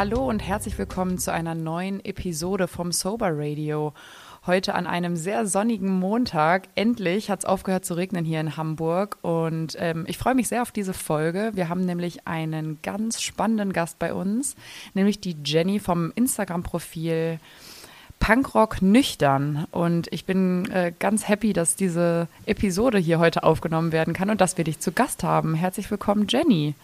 Hallo 0.00 0.26
und 0.26 0.40
herzlich 0.40 0.78
willkommen 0.78 1.18
zu 1.18 1.30
einer 1.30 1.54
neuen 1.54 2.02
Episode 2.02 2.68
vom 2.68 2.90
Sober 2.90 3.32
Radio. 3.34 3.92
Heute 4.46 4.74
an 4.74 4.86
einem 4.86 5.14
sehr 5.14 5.46
sonnigen 5.46 5.90
Montag. 5.90 6.68
Endlich 6.74 7.30
hat 7.30 7.40
es 7.40 7.44
aufgehört 7.44 7.84
zu 7.84 7.92
regnen 7.92 8.24
hier 8.24 8.40
in 8.40 8.56
Hamburg 8.56 9.18
und 9.20 9.76
ähm, 9.78 10.06
ich 10.08 10.16
freue 10.16 10.34
mich 10.34 10.48
sehr 10.48 10.62
auf 10.62 10.72
diese 10.72 10.94
Folge. 10.94 11.50
Wir 11.52 11.68
haben 11.68 11.84
nämlich 11.84 12.26
einen 12.26 12.78
ganz 12.82 13.20
spannenden 13.20 13.74
Gast 13.74 13.98
bei 13.98 14.14
uns, 14.14 14.56
nämlich 14.94 15.20
die 15.20 15.36
Jenny 15.44 15.78
vom 15.78 16.12
Instagram-Profil 16.14 17.38
Punkrock 18.20 18.80
nüchtern. 18.80 19.66
Und 19.70 20.10
ich 20.14 20.24
bin 20.24 20.64
äh, 20.70 20.94
ganz 20.98 21.28
happy, 21.28 21.52
dass 21.52 21.76
diese 21.76 22.26
Episode 22.46 22.96
hier 22.96 23.18
heute 23.18 23.42
aufgenommen 23.42 23.92
werden 23.92 24.14
kann 24.14 24.30
und 24.30 24.40
dass 24.40 24.56
wir 24.56 24.64
dich 24.64 24.80
zu 24.80 24.92
Gast 24.92 25.24
haben. 25.24 25.54
Herzlich 25.54 25.90
willkommen, 25.90 26.24
Jenny. 26.26 26.74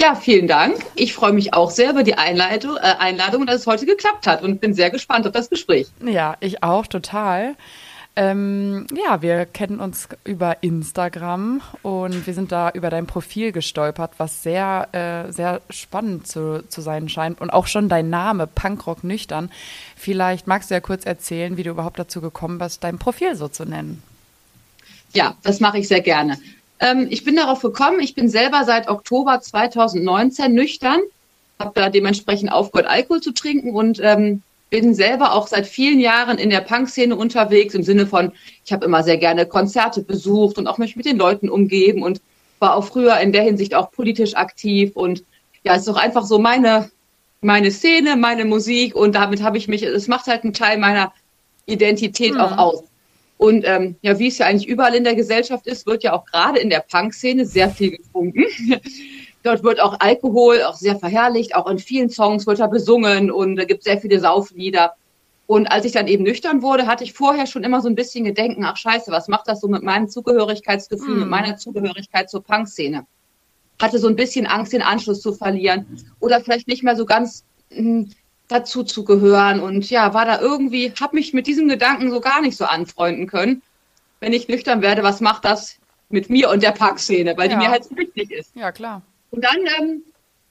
Ja, 0.00 0.14
vielen 0.14 0.46
Dank. 0.46 0.76
Ich 0.94 1.12
freue 1.12 1.32
mich 1.32 1.54
auch 1.54 1.70
sehr 1.70 1.90
über 1.90 2.04
die 2.04 2.14
Einleitung, 2.14 2.76
äh, 2.76 2.94
Einladung, 2.98 3.46
dass 3.46 3.62
es 3.62 3.66
heute 3.66 3.84
geklappt 3.84 4.28
hat 4.28 4.42
und 4.42 4.60
bin 4.60 4.72
sehr 4.72 4.90
gespannt 4.90 5.26
auf 5.26 5.32
das 5.32 5.50
Gespräch. 5.50 5.88
Ja, 6.04 6.36
ich 6.38 6.62
auch 6.62 6.86
total. 6.86 7.56
Ähm, 8.14 8.86
ja, 8.94 9.22
wir 9.22 9.44
kennen 9.44 9.80
uns 9.80 10.08
über 10.24 10.62
Instagram 10.62 11.60
und 11.82 12.26
wir 12.26 12.34
sind 12.34 12.52
da 12.52 12.70
über 12.70 12.90
dein 12.90 13.06
Profil 13.06 13.50
gestolpert, 13.50 14.12
was 14.18 14.42
sehr, 14.42 14.88
äh, 14.92 15.32
sehr 15.32 15.60
spannend 15.70 16.26
zu, 16.28 16.64
zu 16.68 16.80
sein 16.80 17.08
scheint. 17.08 17.40
Und 17.40 17.50
auch 17.50 17.66
schon 17.66 17.88
dein 17.88 18.08
Name, 18.08 18.46
Punkrock 18.46 19.02
Nüchtern. 19.02 19.50
Vielleicht 19.96 20.46
magst 20.46 20.70
du 20.70 20.74
ja 20.74 20.80
kurz 20.80 21.06
erzählen, 21.06 21.56
wie 21.56 21.64
du 21.64 21.70
überhaupt 21.70 21.98
dazu 21.98 22.20
gekommen 22.20 22.58
bist, 22.58 22.84
dein 22.84 22.98
Profil 22.98 23.34
so 23.34 23.48
zu 23.48 23.64
nennen. 23.64 24.02
Ja, 25.12 25.36
das 25.42 25.58
mache 25.58 25.78
ich 25.78 25.88
sehr 25.88 26.00
gerne. 26.02 26.38
Ähm, 26.80 27.06
ich 27.10 27.24
bin 27.24 27.36
darauf 27.36 27.60
gekommen, 27.60 28.00
ich 28.00 28.14
bin 28.14 28.28
selber 28.28 28.64
seit 28.64 28.88
Oktober 28.88 29.40
2019 29.40 30.52
nüchtern, 30.52 31.00
habe 31.58 31.72
da 31.74 31.90
dementsprechend 31.90 32.52
aufgehört, 32.52 32.88
Alkohol 32.88 33.20
zu 33.20 33.32
trinken 33.32 33.74
und 33.74 34.00
ähm, 34.02 34.42
bin 34.70 34.94
selber 34.94 35.32
auch 35.32 35.46
seit 35.46 35.66
vielen 35.66 35.98
Jahren 35.98 36.38
in 36.38 36.50
der 36.50 36.60
Punk-Szene 36.60 37.16
unterwegs, 37.16 37.74
im 37.74 37.82
Sinne 37.82 38.06
von, 38.06 38.32
ich 38.64 38.72
habe 38.72 38.84
immer 38.84 39.02
sehr 39.02 39.16
gerne 39.16 39.46
Konzerte 39.46 40.02
besucht 40.02 40.58
und 40.58 40.66
auch 40.66 40.78
mich 40.78 40.94
mit 40.94 41.06
den 41.06 41.16
Leuten 41.16 41.48
umgeben 41.48 42.02
und 42.02 42.20
war 42.58 42.76
auch 42.76 42.84
früher 42.84 43.18
in 43.18 43.32
der 43.32 43.42
Hinsicht 43.42 43.74
auch 43.74 43.90
politisch 43.90 44.34
aktiv 44.34 44.94
und 44.94 45.24
ja, 45.64 45.72
es 45.72 45.80
ist 45.80 45.88
doch 45.88 45.96
einfach 45.96 46.24
so 46.24 46.38
meine, 46.38 46.90
meine 47.40 47.70
Szene, 47.70 48.16
meine 48.16 48.44
Musik 48.44 48.94
und 48.94 49.14
damit 49.14 49.42
habe 49.42 49.58
ich 49.58 49.68
mich, 49.68 49.82
es 49.82 50.08
macht 50.08 50.26
halt 50.26 50.44
einen 50.44 50.52
Teil 50.52 50.78
meiner 50.78 51.12
Identität 51.66 52.34
mhm. 52.34 52.40
auch 52.40 52.58
aus. 52.58 52.84
Und 53.38 53.64
ähm, 53.66 53.96
ja, 54.02 54.18
wie 54.18 54.26
es 54.26 54.38
ja 54.38 54.46
eigentlich 54.46 54.68
überall 54.68 54.94
in 54.94 55.04
der 55.04 55.14
Gesellschaft 55.14 55.66
ist, 55.68 55.86
wird 55.86 56.02
ja 56.02 56.12
auch 56.12 56.24
gerade 56.24 56.58
in 56.58 56.70
der 56.70 56.80
Punk-Szene 56.80 57.46
sehr 57.46 57.70
viel 57.70 57.92
getrunken. 57.92 58.44
Dort 59.44 59.62
wird 59.62 59.80
auch 59.80 59.96
Alkohol 60.00 60.62
auch 60.64 60.74
sehr 60.74 60.96
verherrlicht, 60.96 61.54
auch 61.54 61.70
in 61.70 61.78
vielen 61.78 62.10
Songs 62.10 62.46
wird 62.48 62.58
er 62.58 62.68
besungen 62.68 63.30
und 63.30 63.54
da 63.54 63.64
gibt 63.64 63.84
sehr 63.84 63.98
viele 64.00 64.18
Sauflieder. 64.18 64.94
Und 65.46 65.68
als 65.68 65.84
ich 65.84 65.92
dann 65.92 66.08
eben 66.08 66.24
nüchtern 66.24 66.62
wurde, 66.62 66.86
hatte 66.86 67.04
ich 67.04 67.12
vorher 67.12 67.46
schon 67.46 67.62
immer 67.62 67.80
so 67.80 67.88
ein 67.88 67.94
bisschen 67.94 68.24
Gedenken, 68.24 68.64
ach 68.64 68.76
scheiße, 68.76 69.12
was 69.12 69.28
macht 69.28 69.46
das 69.46 69.60
so 69.60 69.68
mit 69.68 69.84
meinem 69.84 70.08
Zugehörigkeitsgefühl, 70.08 71.14
mm. 71.14 71.20
mit 71.20 71.28
meiner 71.28 71.56
Zugehörigkeit 71.56 72.28
zur 72.28 72.42
Punk-Szene? 72.42 73.06
Hatte 73.80 74.00
so 74.00 74.08
ein 74.08 74.16
bisschen 74.16 74.46
Angst, 74.46 74.72
den 74.72 74.82
Anschluss 74.82 75.22
zu 75.22 75.32
verlieren 75.32 75.86
oder 76.18 76.40
vielleicht 76.40 76.66
nicht 76.66 76.82
mehr 76.82 76.96
so 76.96 77.06
ganz 77.06 77.44
mh, 77.70 77.78
hm, 77.78 78.10
dazu 78.48 78.82
zu 78.82 79.04
gehören 79.04 79.60
und 79.60 79.88
ja, 79.90 80.14
war 80.14 80.24
da 80.24 80.40
irgendwie, 80.40 80.92
habe 80.98 81.16
mich 81.16 81.32
mit 81.34 81.46
diesem 81.46 81.68
Gedanken 81.68 82.10
so 82.10 82.20
gar 82.20 82.40
nicht 82.40 82.56
so 82.56 82.64
anfreunden 82.64 83.26
können. 83.26 83.62
Wenn 84.20 84.32
ich 84.32 84.48
nüchtern 84.48 84.82
werde, 84.82 85.02
was 85.02 85.20
macht 85.20 85.44
das 85.44 85.78
mit 86.08 86.30
mir 86.30 86.50
und 86.50 86.62
der 86.62 86.72
Parkszene, 86.72 87.36
weil 87.36 87.50
ja. 87.50 87.56
die 87.56 87.64
mir 87.64 87.70
halt 87.70 87.84
so 87.84 87.96
wichtig 87.96 88.30
ist. 88.32 88.56
Ja, 88.56 88.72
klar. 88.72 89.02
Und 89.30 89.44
dann 89.44 89.58
ähm, 89.78 90.02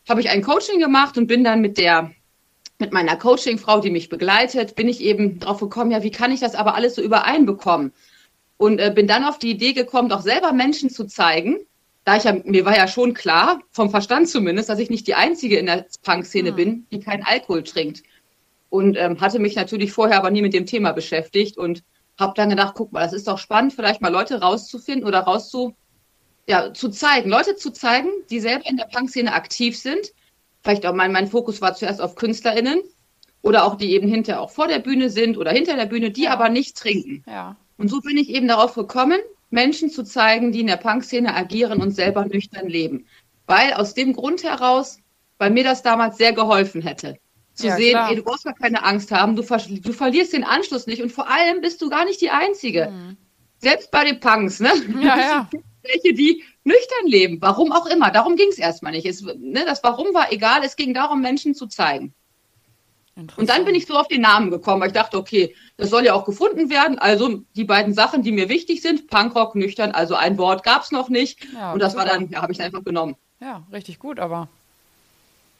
habe 0.07 0.21
ich 0.21 0.29
ein 0.29 0.43
Coaching 0.43 0.79
gemacht 0.79 1.17
und 1.17 1.27
bin 1.27 1.43
dann 1.43 1.61
mit 1.61 1.77
der 1.77 2.11
mit 2.79 2.93
meiner 2.93 3.15
Coachingfrau, 3.15 3.79
die 3.79 3.89
mich 3.89 4.07
begleitet, 4.07 4.75
bin 4.75 4.87
ich 4.87 5.01
eben 5.01 5.39
drauf 5.39 5.59
gekommen, 5.59 5.89
ja, 5.89 6.03
wie 6.03 6.11
kann 6.11 6.31
ich 6.31 6.39
das 6.39 6.53
aber 6.53 6.75
alles 6.75 6.93
so 6.93 7.01
übereinbekommen? 7.01 7.91
Und 8.57 8.79
äh, 8.79 8.91
bin 8.93 9.07
dann 9.07 9.23
auf 9.23 9.39
die 9.39 9.49
Idee 9.49 9.73
gekommen, 9.73 10.09
doch 10.09 10.21
selber 10.21 10.51
Menschen 10.53 10.91
zu 10.91 11.05
zeigen, 11.05 11.57
da 12.07 12.15
ich 12.15 12.23
ja, 12.23 12.37
mir 12.45 12.63
war 12.63 12.77
ja 12.77 12.87
schon 12.87 13.13
klar, 13.13 13.59
vom 13.71 13.89
Verstand 13.89 14.29
zumindest, 14.29 14.69
dass 14.69 14.79
ich 14.79 14.89
nicht 14.89 15.07
die 15.07 15.15
Einzige 15.15 15.57
in 15.57 15.65
der 15.65 15.87
Punk-Szene 16.03 16.53
mhm. 16.53 16.55
bin, 16.55 16.87
die 16.89 17.01
keinen 17.01 17.23
Alkohol 17.23 17.63
trinkt. 17.63 18.01
Und 18.69 18.95
ähm, 18.95 19.19
hatte 19.19 19.39
mich 19.39 19.57
natürlich 19.57 19.91
vorher 19.91 20.17
aber 20.17 20.31
nie 20.31 20.41
mit 20.41 20.53
dem 20.53 20.65
Thema 20.65 20.93
beschäftigt 20.93 21.57
und 21.57 21.83
habe 22.17 22.31
dann 22.33 22.49
gedacht, 22.49 22.75
guck 22.77 22.93
mal, 22.93 23.01
das 23.01 23.11
ist 23.11 23.27
doch 23.27 23.37
spannend, 23.37 23.73
vielleicht 23.73 23.99
mal 23.99 24.11
Leute 24.11 24.39
rauszufinden 24.39 25.05
oder 25.05 25.19
rauszu, 25.19 25.75
ja, 26.47 26.73
zu 26.73 26.87
zeigen, 26.87 27.29
Leute 27.29 27.57
zu 27.57 27.71
zeigen, 27.71 28.07
die 28.29 28.39
selber 28.39 28.69
in 28.69 28.77
der 28.77 28.85
Punk-Szene 28.85 29.33
aktiv 29.33 29.77
sind. 29.77 30.13
Vielleicht 30.63 30.85
auch 30.85 30.93
mein, 30.93 31.11
mein 31.11 31.27
Fokus 31.27 31.59
war 31.59 31.75
zuerst 31.75 31.99
auf 31.99 32.15
KünstlerInnen 32.15 32.79
oder 33.41 33.65
auch 33.65 33.75
die 33.75 33.91
eben 33.91 34.07
hinter 34.07 34.39
auch 34.39 34.51
vor 34.51 34.69
der 34.69 34.79
Bühne 34.79 35.09
sind 35.09 35.37
oder 35.37 35.51
hinter 35.51 35.75
der 35.75 35.87
Bühne, 35.87 36.11
die 36.11 36.23
ja. 36.23 36.31
aber 36.31 36.47
nicht 36.47 36.77
trinken. 36.77 37.25
Ja. 37.27 37.57
Und 37.77 37.89
so 37.89 37.99
bin 37.99 38.15
ich 38.15 38.29
eben 38.29 38.47
darauf 38.47 38.75
gekommen, 38.75 39.19
Menschen 39.49 39.89
zu 39.89 40.03
zeigen, 40.03 40.51
die 40.51 40.61
in 40.61 40.67
der 40.67 40.77
Punkszene 40.77 41.33
agieren 41.33 41.81
und 41.81 41.91
selber 41.91 42.25
nüchtern 42.25 42.67
leben. 42.67 43.07
Weil 43.45 43.73
aus 43.73 43.93
dem 43.93 44.13
Grund 44.13 44.43
heraus, 44.43 44.99
weil 45.37 45.51
mir 45.51 45.63
das 45.63 45.83
damals 45.83 46.17
sehr 46.17 46.33
geholfen 46.33 46.81
hätte. 46.81 47.17
Zu 47.53 47.67
ja, 47.67 47.75
sehen, 47.75 47.97
ey, 48.09 48.15
du 48.15 48.23
brauchst 48.23 48.43
gar 48.43 48.53
keine 48.53 48.83
Angst 48.83 49.11
haben, 49.11 49.35
du, 49.35 49.41
ver 49.41 49.57
du, 49.57 49.91
verlierst 49.91 50.33
den 50.33 50.43
Anschluss 50.43 50.85
nicht 50.85 51.01
und 51.01 51.11
vor 51.11 51.27
allem 51.27 51.61
bist 51.61 51.81
du 51.81 51.89
gar 51.89 52.05
nicht 52.05 52.21
die 52.21 52.29
Einzige. 52.29 52.91
Mhm. 52.91 53.17
Selbst 53.57 53.89
bei 53.89 54.03
den 54.03 54.19
Punks, 54.19 54.59
ne? 54.59 54.71
Ja, 55.01 55.17
ja. 55.17 55.49
Welche, 55.81 56.13
die 56.13 56.43
nüchtern 56.63 57.07
leben, 57.07 57.37
warum 57.41 57.71
auch 57.71 57.87
immer. 57.87 58.11
Darum 58.11 58.35
ging 58.35 58.49
es 58.49 58.59
erstmal 58.59 58.91
nicht. 58.91 59.05
Es, 59.07 59.21
ne, 59.21 59.63
das 59.65 59.83
Warum 59.83 60.13
war 60.13 60.31
egal, 60.31 60.61
es 60.63 60.75
ging 60.75 60.93
darum, 60.93 61.21
Menschen 61.21 61.55
zu 61.55 61.65
zeigen. 61.65 62.13
Und 63.17 63.49
dann 63.49 63.65
bin 63.65 63.73
ich 63.73 63.87
so 63.87 63.95
auf 63.97 64.07
den 64.07 64.21
Namen 64.21 64.51
gekommen, 64.51 64.79
weil 64.79 64.89
ich 64.89 64.93
dachte, 64.93 65.17
okay, 65.17 65.55
das 65.75 65.89
soll 65.89 66.05
ja 66.05 66.13
auch 66.13 66.23
gefunden 66.23 66.69
werden. 66.69 66.99
Also 66.99 67.41
die 67.55 67.63
beiden 67.63 67.93
Sachen, 67.93 68.21
die 68.21 68.31
mir 68.31 68.47
wichtig 68.47 68.81
sind, 68.81 69.07
Punkrock, 69.07 69.55
nüchtern, 69.55 69.91
also 69.91 70.15
ein 70.15 70.37
Wort 70.37 70.63
gab 70.63 70.83
es 70.83 70.91
noch 70.91 71.09
nicht. 71.09 71.39
Ja, 71.53 71.73
und 71.73 71.79
das 71.79 71.93
super. 71.93 72.05
war 72.05 72.13
dann, 72.13 72.29
ja, 72.29 72.43
habe 72.43 72.51
ich 72.51 72.61
einfach 72.61 72.83
genommen. 72.83 73.15
Ja, 73.39 73.63
richtig 73.71 73.97
gut, 73.97 74.19
aber 74.19 74.49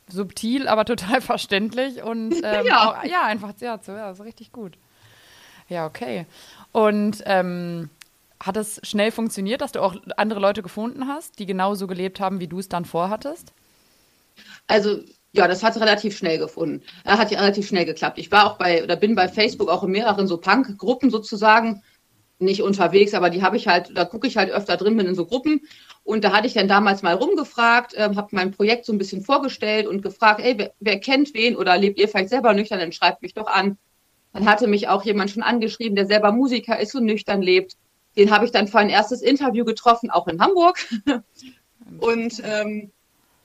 subtil, 0.07 0.67
aber 0.67 0.85
total 0.85 1.19
verständlich 1.19 2.03
und 2.03 2.33
ähm, 2.43 2.65
ja. 2.65 2.99
Auch, 2.99 3.03
ja, 3.03 3.23
einfach 3.23 3.53
ja, 3.59 3.79
so, 3.81 3.91
ja, 3.93 4.13
so 4.13 4.23
richtig 4.23 4.51
gut. 4.51 4.77
Ja, 5.67 5.87
okay. 5.87 6.27
Und 6.71 7.23
ähm, 7.25 7.89
hat 8.39 8.55
es 8.55 8.79
schnell 8.83 9.11
funktioniert, 9.11 9.61
dass 9.61 9.71
du 9.71 9.81
auch 9.81 9.95
andere 10.15 10.39
Leute 10.39 10.61
gefunden 10.61 11.07
hast, 11.07 11.39
die 11.39 11.47
genauso 11.47 11.87
gelebt 11.87 12.19
haben, 12.19 12.39
wie 12.39 12.47
du 12.47 12.59
es 12.59 12.69
dann 12.69 12.85
vorhattest? 12.85 13.51
Also 14.67 14.99
ja, 15.37 15.47
das 15.47 15.63
hat 15.63 15.79
relativ 15.79 16.17
schnell 16.17 16.37
gefunden. 16.37 16.83
Er 17.03 17.17
hat 17.17 17.31
ja 17.31 17.39
relativ 17.39 17.67
schnell 17.67 17.85
geklappt. 17.85 18.17
Ich 18.17 18.31
war 18.31 18.47
auch 18.47 18.57
bei 18.57 18.83
oder 18.83 18.95
bin 18.95 19.15
bei 19.15 19.27
Facebook 19.27 19.69
auch 19.69 19.83
in 19.83 19.91
mehreren 19.91 20.27
so 20.27 20.37
Punk-Gruppen 20.37 21.09
sozusagen 21.09 21.83
nicht 22.39 22.61
unterwegs, 22.61 23.13
aber 23.13 23.29
die 23.29 23.41
habe 23.41 23.57
ich 23.57 23.67
halt, 23.67 23.91
da 23.95 24.05
gucke 24.05 24.27
ich 24.27 24.37
halt 24.37 24.51
öfter 24.51 24.77
drin, 24.77 24.97
bin 24.97 25.07
in 25.07 25.15
so 25.15 25.25
Gruppen. 25.25 25.61
Und 26.03 26.23
da 26.23 26.31
hatte 26.31 26.47
ich 26.47 26.53
dann 26.53 26.67
damals 26.67 27.01
mal 27.01 27.15
rumgefragt, 27.15 27.93
äh, 27.93 28.09
habe 28.15 28.27
mein 28.31 28.51
Projekt 28.51 28.85
so 28.85 28.93
ein 28.93 28.97
bisschen 28.97 29.21
vorgestellt 29.21 29.87
und 29.87 30.01
gefragt, 30.01 30.41
ey, 30.43 30.57
wer, 30.57 30.73
wer 30.79 30.99
kennt 30.99 31.33
wen 31.33 31.55
oder 31.55 31.77
lebt 31.77 31.99
ihr 31.99 32.07
vielleicht 32.07 32.29
selber 32.29 32.53
nüchtern, 32.53 32.79
dann 32.79 32.91
schreibt 32.91 33.21
mich 33.21 33.33
doch 33.33 33.47
an. 33.47 33.77
Dann 34.33 34.45
hatte 34.45 34.67
mich 34.67 34.87
auch 34.87 35.03
jemand 35.03 35.31
schon 35.31 35.43
angeschrieben, 35.43 35.95
der 35.95 36.05
selber 36.05 36.31
Musiker 36.31 36.79
ist 36.79 36.95
und 36.95 37.05
nüchtern 37.05 37.41
lebt. 37.41 37.75
Den 38.15 38.31
habe 38.31 38.45
ich 38.45 38.51
dann 38.51 38.67
für 38.67 38.79
ein 38.79 38.89
erstes 38.89 39.21
Interview 39.21 39.65
getroffen, 39.65 40.09
auch 40.09 40.27
in 40.27 40.41
Hamburg. 40.41 40.77
und 41.99 42.41
ähm, 42.43 42.91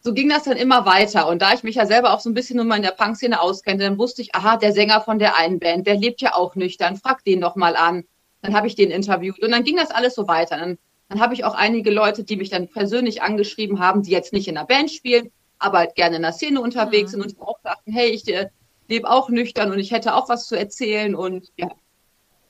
so 0.02 0.12
ging 0.12 0.28
das 0.28 0.44
dann 0.44 0.56
immer 0.56 0.84
weiter. 0.84 1.28
Und 1.28 1.43
da 1.43 1.54
ich 1.54 1.62
mich 1.62 1.76
ja 1.76 1.87
selber 1.87 2.12
auch 2.12 2.20
so 2.20 2.28
ein 2.28 2.34
bisschen 2.34 2.56
nur 2.56 2.64
mal 2.64 2.76
in 2.76 2.82
der 2.82 2.90
Punk-Szene 2.90 3.40
auskennte, 3.40 3.84
dann 3.84 3.99
wusste 3.99 4.22
ich, 4.22 4.34
aha, 4.34 4.56
der 4.56 4.72
Sänger 4.72 5.00
von 5.00 5.19
der 5.19 5.37
einen 5.37 5.60
Band, 5.60 5.87
der 5.87 5.96
lebt 5.96 6.20
ja 6.20 6.34
auch 6.34 6.56
nüchtern, 6.56 6.96
frag 6.96 7.25
den 7.25 7.40
doch 7.40 7.54
mal 7.54 7.76
an. 7.76 8.04
Dann 8.43 8.54
habe 8.54 8.66
ich 8.66 8.75
den 8.75 8.90
interviewt 8.90 9.40
und 9.40 9.52
dann 9.52 9.62
ging 9.62 9.76
das 9.76 9.93
alles 9.93 10.14
so 10.14 10.26
weiter. 10.26 10.56
Dann, 10.56 10.78
dann 11.08 11.20
habe 11.20 11.34
ich 11.34 11.44
auch 11.44 11.54
einige 11.54 11.93
Leute, 11.93 12.25
die 12.25 12.37
mich 12.37 12.50
dann 12.50 12.69
persönlich 12.69 13.22
angeschrieben 13.22 13.78
haben, 13.78 14.02
die 14.02 14.10
jetzt 14.10 14.32
nicht 14.32 14.49
in 14.49 14.56
der 14.56 14.64
Band 14.64 14.90
spielen, 14.90 15.31
aber 15.60 15.78
halt 15.78 15.94
gerne 15.94 16.16
in 16.16 16.22
der 16.22 16.32
Szene 16.32 16.60
unterwegs 16.60 17.12
mhm. 17.12 17.22
sind 17.22 17.38
und 17.38 17.46
auch 17.46 17.60
dachten, 17.62 17.93
hey, 17.93 18.10
ich 18.10 18.26
äh, 18.26 18.48
lebe 18.88 19.08
auch 19.08 19.28
nüchtern 19.28 19.70
und 19.70 19.78
ich 19.78 19.93
hätte 19.93 20.16
auch 20.16 20.28
was 20.28 20.48
zu 20.48 20.56
erzählen 20.56 21.14
und 21.14 21.52
ja. 21.56 21.70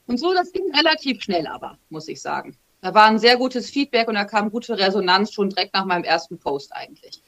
Und 0.07 0.19
so, 0.19 0.33
das 0.33 0.53
ging 0.53 0.75
relativ 0.75 1.23
schnell 1.23 1.47
aber, 1.47 1.79
muss 1.91 2.09
ich 2.09 2.21
sagen. 2.21 2.57
Da 2.81 2.93
war 2.95 3.07
ein 3.07 3.21
sehr 3.21 3.37
gutes 3.37 3.71
Feedback 3.71 4.09
und 4.09 4.15
da 4.15 4.25
kam 4.25 4.51
gute 4.51 4.77
Resonanz 4.77 5.33
schon 5.33 5.51
direkt 5.51 5.73
nach 5.73 5.85
meinem 5.85 6.03
ersten 6.03 6.39
Post 6.39 6.75
eigentlich. 6.75 7.23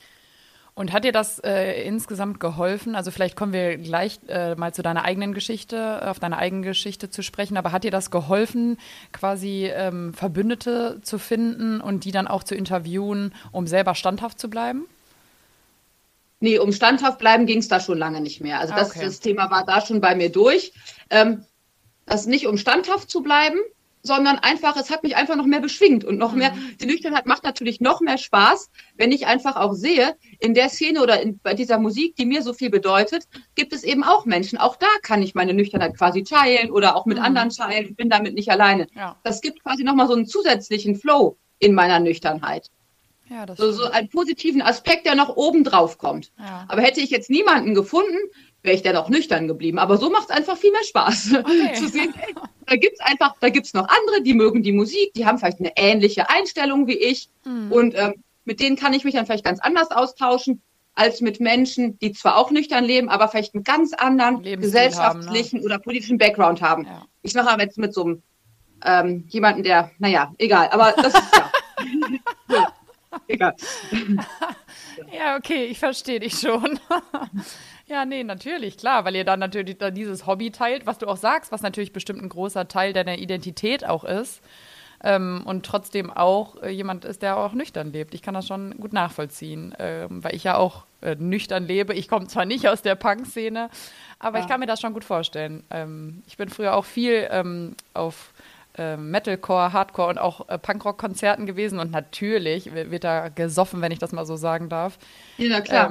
Und 0.76 0.92
hat 0.92 1.04
dir 1.04 1.12
das 1.12 1.38
äh, 1.38 1.84
insgesamt 1.84 2.40
geholfen? 2.40 2.96
Also 2.96 3.12
vielleicht 3.12 3.36
kommen 3.36 3.52
wir 3.52 3.76
gleich 3.76 4.18
äh, 4.26 4.56
mal 4.56 4.74
zu 4.74 4.82
deiner 4.82 5.04
eigenen 5.04 5.32
Geschichte, 5.32 6.08
auf 6.10 6.18
deine 6.18 6.36
eigene 6.36 6.62
Geschichte 6.62 7.10
zu 7.10 7.22
sprechen, 7.22 7.56
aber 7.56 7.70
hat 7.70 7.84
dir 7.84 7.92
das 7.92 8.10
geholfen, 8.10 8.78
quasi 9.12 9.70
ähm, 9.72 10.12
Verbündete 10.14 11.00
zu 11.02 11.18
finden 11.18 11.80
und 11.80 12.04
die 12.04 12.10
dann 12.10 12.26
auch 12.26 12.42
zu 12.42 12.56
interviewen, 12.56 13.32
um 13.52 13.68
selber 13.68 13.94
standhaft 13.94 14.40
zu 14.40 14.50
bleiben? 14.50 14.86
Nee, 16.40 16.58
um 16.58 16.72
standhaft 16.72 17.20
bleiben 17.20 17.46
ging 17.46 17.60
es 17.60 17.68
da 17.68 17.78
schon 17.78 17.96
lange 17.96 18.20
nicht 18.20 18.40
mehr. 18.40 18.58
Also 18.58 18.74
das, 18.74 18.90
okay. 18.90 19.04
das 19.04 19.20
Thema 19.20 19.52
war 19.52 19.64
da 19.64 19.80
schon 19.80 20.00
bei 20.00 20.16
mir 20.16 20.30
durch. 20.30 20.72
Ähm, 21.08 21.44
das 22.04 22.26
nicht 22.26 22.48
um 22.48 22.58
standhaft 22.58 23.10
zu 23.10 23.22
bleiben, 23.22 23.58
sondern 24.04 24.38
einfach, 24.38 24.76
es 24.76 24.90
hat 24.90 25.02
mich 25.02 25.16
einfach 25.16 25.34
noch 25.34 25.46
mehr 25.46 25.60
beschwingt 25.60 26.04
und 26.04 26.18
noch 26.18 26.32
mhm. 26.32 26.38
mehr, 26.38 26.54
die 26.80 26.86
Nüchternheit 26.86 27.26
macht 27.26 27.42
natürlich 27.42 27.80
noch 27.80 28.00
mehr 28.00 28.18
Spaß, 28.18 28.70
wenn 28.96 29.10
ich 29.10 29.26
einfach 29.26 29.56
auch 29.56 29.72
sehe, 29.72 30.16
in 30.38 30.52
der 30.52 30.68
Szene 30.68 31.02
oder 31.02 31.20
in, 31.20 31.40
bei 31.40 31.54
dieser 31.54 31.78
Musik, 31.78 32.14
die 32.16 32.26
mir 32.26 32.42
so 32.42 32.52
viel 32.52 32.70
bedeutet, 32.70 33.24
gibt 33.54 33.72
es 33.72 33.82
eben 33.82 34.04
auch 34.04 34.26
Menschen. 34.26 34.58
Auch 34.58 34.76
da 34.76 34.86
kann 35.02 35.22
ich 35.22 35.34
meine 35.34 35.54
Nüchternheit 35.54 35.96
quasi 35.96 36.22
teilen 36.22 36.70
oder 36.70 36.96
auch 36.96 37.06
mit 37.06 37.16
mhm. 37.16 37.24
anderen 37.24 37.48
teilen. 37.48 37.86
Ich 37.86 37.96
bin 37.96 38.10
damit 38.10 38.34
nicht 38.34 38.50
alleine. 38.50 38.86
Ja. 38.94 39.16
Das 39.24 39.40
gibt 39.40 39.62
quasi 39.62 39.84
nochmal 39.84 40.06
so 40.06 40.14
einen 40.14 40.26
zusätzlichen 40.26 40.96
Flow 40.96 41.38
in 41.58 41.74
meiner 41.74 41.98
Nüchternheit. 41.98 42.70
Ja, 43.30 43.46
das 43.46 43.56
so, 43.56 43.72
so 43.72 43.84
einen 43.84 44.10
positiven 44.10 44.60
Aspekt, 44.60 45.06
der 45.06 45.14
noch 45.14 45.34
oben 45.34 45.64
drauf 45.64 45.96
kommt. 45.96 46.30
Ja. 46.38 46.66
Aber 46.68 46.82
hätte 46.82 47.00
ich 47.00 47.08
jetzt 47.08 47.30
niemanden 47.30 47.74
gefunden, 47.74 48.18
wäre 48.64 48.74
ich 48.74 48.82
dann 48.82 48.96
auch 48.96 49.08
nüchtern 49.08 49.46
geblieben. 49.46 49.78
Aber 49.78 49.98
so 49.98 50.10
macht 50.10 50.30
es 50.30 50.36
einfach 50.36 50.56
viel 50.56 50.72
mehr 50.72 50.82
Spaß 50.82 51.34
okay. 51.38 51.74
zu 51.74 51.88
sehen. 51.88 52.12
Hey, 52.16 52.34
da 52.66 52.76
gibt's 52.76 53.00
einfach, 53.00 53.34
da 53.40 53.50
gibt's 53.50 53.74
noch 53.74 53.86
andere, 53.86 54.22
die 54.22 54.34
mögen 54.34 54.62
die 54.62 54.72
Musik, 54.72 55.12
die 55.14 55.26
haben 55.26 55.38
vielleicht 55.38 55.60
eine 55.60 55.72
ähnliche 55.76 56.30
Einstellung 56.30 56.86
wie 56.86 56.96
ich. 56.96 57.28
Mhm. 57.44 57.70
Und 57.70 57.94
ähm, 57.96 58.14
mit 58.44 58.60
denen 58.60 58.76
kann 58.76 58.94
ich 58.94 59.04
mich 59.04 59.14
dann 59.14 59.26
vielleicht 59.26 59.44
ganz 59.44 59.60
anders 59.60 59.90
austauschen 59.90 60.62
als 60.94 61.20
mit 61.20 61.40
Menschen, 61.40 61.98
die 61.98 62.12
zwar 62.12 62.36
auch 62.36 62.50
nüchtern 62.50 62.84
leben, 62.84 63.08
aber 63.08 63.28
vielleicht 63.28 63.54
einen 63.54 63.64
ganz 63.64 63.92
anderen 63.92 64.42
gesellschaftlichen 64.42 65.58
haben, 65.58 65.62
ne? 65.62 65.64
oder 65.64 65.78
politischen 65.78 66.18
Background 66.18 66.62
haben. 66.62 66.84
Ja. 66.84 67.04
Ich 67.22 67.34
mache 67.34 67.60
jetzt 67.60 67.78
mit 67.78 67.92
so 67.92 68.04
einem 68.04 68.22
ähm, 68.84 69.24
jemanden, 69.28 69.62
der, 69.62 69.90
naja, 69.98 70.32
egal, 70.38 70.68
aber 70.70 70.92
das 70.96 71.14
ist 71.14 71.36
ja. 72.48 72.72
egal. 73.28 73.54
ja, 75.12 75.36
okay, 75.36 75.64
ich 75.64 75.78
verstehe 75.78 76.20
dich 76.20 76.38
schon. 76.38 76.78
Ja, 77.86 78.04
nee, 78.06 78.24
natürlich, 78.24 78.78
klar, 78.78 79.04
weil 79.04 79.14
ihr 79.14 79.24
dann 79.24 79.40
natürlich 79.40 79.76
dann 79.76 79.94
dieses 79.94 80.26
Hobby 80.26 80.50
teilt, 80.50 80.86
was 80.86 80.98
du 80.98 81.06
auch 81.06 81.18
sagst, 81.18 81.52
was 81.52 81.62
natürlich 81.62 81.92
bestimmt 81.92 82.22
ein 82.22 82.30
großer 82.30 82.66
Teil 82.66 82.92
deiner 82.92 83.18
Identität 83.18 83.84
auch 83.84 84.04
ist. 84.04 84.40
Ähm, 85.02 85.42
und 85.44 85.66
trotzdem 85.66 86.10
auch 86.10 86.62
äh, 86.62 86.70
jemand 86.70 87.04
ist, 87.04 87.20
der 87.20 87.36
auch 87.36 87.52
nüchtern 87.52 87.92
lebt. 87.92 88.14
Ich 88.14 88.22
kann 88.22 88.32
das 88.32 88.46
schon 88.46 88.74
gut 88.78 88.94
nachvollziehen, 88.94 89.74
ähm, 89.78 90.24
weil 90.24 90.34
ich 90.34 90.44
ja 90.44 90.56
auch 90.56 90.86
äh, 91.02 91.14
nüchtern 91.16 91.66
lebe. 91.66 91.92
Ich 91.92 92.08
komme 92.08 92.26
zwar 92.26 92.46
nicht 92.46 92.66
aus 92.68 92.80
der 92.80 92.94
Punk-Szene, 92.94 93.68
aber 94.18 94.38
ja. 94.38 94.44
ich 94.44 94.50
kann 94.50 94.60
mir 94.60 94.66
das 94.66 94.80
schon 94.80 94.94
gut 94.94 95.04
vorstellen. 95.04 95.62
Ähm, 95.70 96.22
ich 96.26 96.38
bin 96.38 96.48
früher 96.48 96.74
auch 96.74 96.86
viel 96.86 97.28
ähm, 97.30 97.76
auf 97.92 98.32
äh, 98.78 98.96
Metalcore, 98.96 99.74
Hardcore 99.74 100.08
und 100.08 100.18
auch 100.18 100.48
äh, 100.48 100.58
Punkrock-Konzerten 100.58 101.44
gewesen 101.44 101.78
und 101.78 101.90
natürlich 101.90 102.72
wird 102.72 103.04
da 103.04 103.28
gesoffen, 103.28 103.82
wenn 103.82 103.92
ich 103.92 103.98
das 103.98 104.12
mal 104.12 104.24
so 104.24 104.36
sagen 104.36 104.70
darf. 104.70 104.98
Ja, 105.36 105.60
klar. 105.60 105.90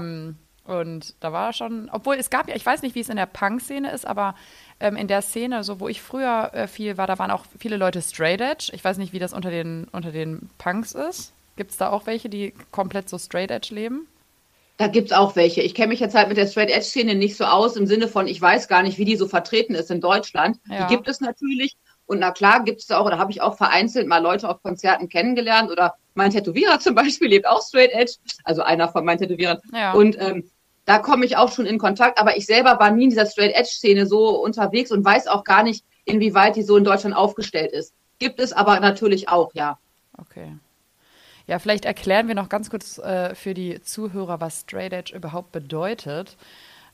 Und 0.65 1.15
da 1.19 1.33
war 1.33 1.51
schon, 1.51 1.89
obwohl 1.91 2.15
es 2.15 2.29
gab 2.29 2.47
ja, 2.47 2.55
ich 2.55 2.65
weiß 2.65 2.81
nicht, 2.83 2.95
wie 2.95 3.01
es 3.01 3.09
in 3.09 3.17
der 3.17 3.25
Punk-Szene 3.25 3.91
ist, 3.91 4.07
aber 4.07 4.35
ähm, 4.79 4.95
in 4.95 5.07
der 5.07 5.21
Szene, 5.21 5.63
so 5.63 5.79
wo 5.79 5.89
ich 5.89 6.01
früher 6.01 6.51
äh, 6.53 6.67
viel 6.67 6.97
war, 6.97 7.05
da 7.05 7.19
waren 7.19 7.31
auch 7.31 7.45
viele 7.59 7.75
Leute 7.77 8.01
straight 8.01 8.39
edge. 8.39 8.71
Ich 8.73 8.83
weiß 8.83 8.97
nicht, 8.97 9.11
wie 9.11 9.19
das 9.19 9.33
unter 9.33 9.51
den, 9.51 9.87
unter 9.91 10.11
den 10.11 10.49
Punks 10.57 10.93
ist. 10.93 11.33
Gibt 11.57 11.71
es 11.71 11.77
da 11.77 11.89
auch 11.89 12.05
welche, 12.05 12.29
die 12.29 12.53
komplett 12.71 13.09
so 13.09 13.17
straight 13.17 13.51
edge 13.51 13.75
leben? 13.75 14.07
Da 14.77 14.87
gibt 14.87 15.11
es 15.11 15.17
auch 15.17 15.35
welche. 15.35 15.61
Ich 15.61 15.75
kenne 15.75 15.89
mich 15.89 15.99
jetzt 15.99 16.15
halt 16.15 16.29
mit 16.29 16.37
der 16.37 16.47
Straight 16.47 16.69
Edge 16.69 16.85
Szene 16.85 17.13
nicht 17.13 17.37
so 17.37 17.45
aus, 17.45 17.75
im 17.75 17.85
Sinne 17.85 18.07
von, 18.07 18.27
ich 18.27 18.41
weiß 18.41 18.67
gar 18.67 18.81
nicht, 18.81 18.97
wie 18.97 19.05
die 19.05 19.15
so 19.15 19.27
vertreten 19.27 19.75
ist 19.75 19.91
in 19.91 20.01
Deutschland. 20.01 20.57
Ja. 20.67 20.87
Die 20.87 20.95
gibt 20.95 21.07
es 21.07 21.21
natürlich. 21.21 21.77
Und 22.05 22.19
na 22.19 22.31
klar 22.31 22.63
gibt 22.63 22.81
es 22.81 22.91
auch, 22.91 23.05
oder 23.05 23.17
habe 23.17 23.31
ich 23.31 23.41
auch 23.41 23.57
vereinzelt 23.57 24.07
mal 24.07 24.21
Leute 24.21 24.49
auf 24.49 24.61
Konzerten 24.61 25.09
kennengelernt 25.09 25.71
oder 25.71 25.95
mein 26.15 26.31
Tätowierer 26.31 26.79
zum 26.81 26.95
Beispiel 26.95 27.29
lebt 27.29 27.47
auch 27.47 27.61
Straight 27.61 27.91
Edge, 27.91 28.13
also 28.43 28.61
einer 28.61 28.89
von 28.89 29.05
meinen 29.05 29.19
Tätowierern. 29.19 29.59
Ja. 29.73 29.93
Und 29.93 30.19
ähm, 30.19 30.49
da 30.85 30.99
komme 30.99 31.25
ich 31.25 31.37
auch 31.37 31.51
schon 31.51 31.65
in 31.65 31.77
Kontakt, 31.77 32.19
aber 32.19 32.35
ich 32.35 32.45
selber 32.45 32.79
war 32.79 32.91
nie 32.91 33.05
in 33.05 33.09
dieser 33.09 33.25
Straight 33.25 33.55
Edge 33.55 33.69
Szene 33.71 34.05
so 34.05 34.41
unterwegs 34.41 34.91
und 34.91 35.05
weiß 35.05 35.27
auch 35.27 35.43
gar 35.43 35.63
nicht, 35.63 35.85
inwieweit 36.05 36.55
die 36.55 36.63
so 36.63 36.75
in 36.75 36.83
Deutschland 36.83 37.15
aufgestellt 37.15 37.71
ist. 37.71 37.93
Gibt 38.19 38.39
es 38.39 38.51
aber 38.53 38.79
natürlich 38.79 39.29
auch, 39.29 39.53
ja. 39.53 39.79
Okay. 40.17 40.57
Ja, 41.47 41.59
vielleicht 41.59 41.85
erklären 41.85 42.27
wir 42.27 42.35
noch 42.35 42.49
ganz 42.49 42.69
kurz 42.69 42.97
äh, 42.99 43.35
für 43.35 43.53
die 43.53 43.81
Zuhörer, 43.81 44.39
was 44.39 44.61
Straight 44.61 44.93
Edge 44.93 45.15
überhaupt 45.15 45.51
bedeutet. 45.51 46.37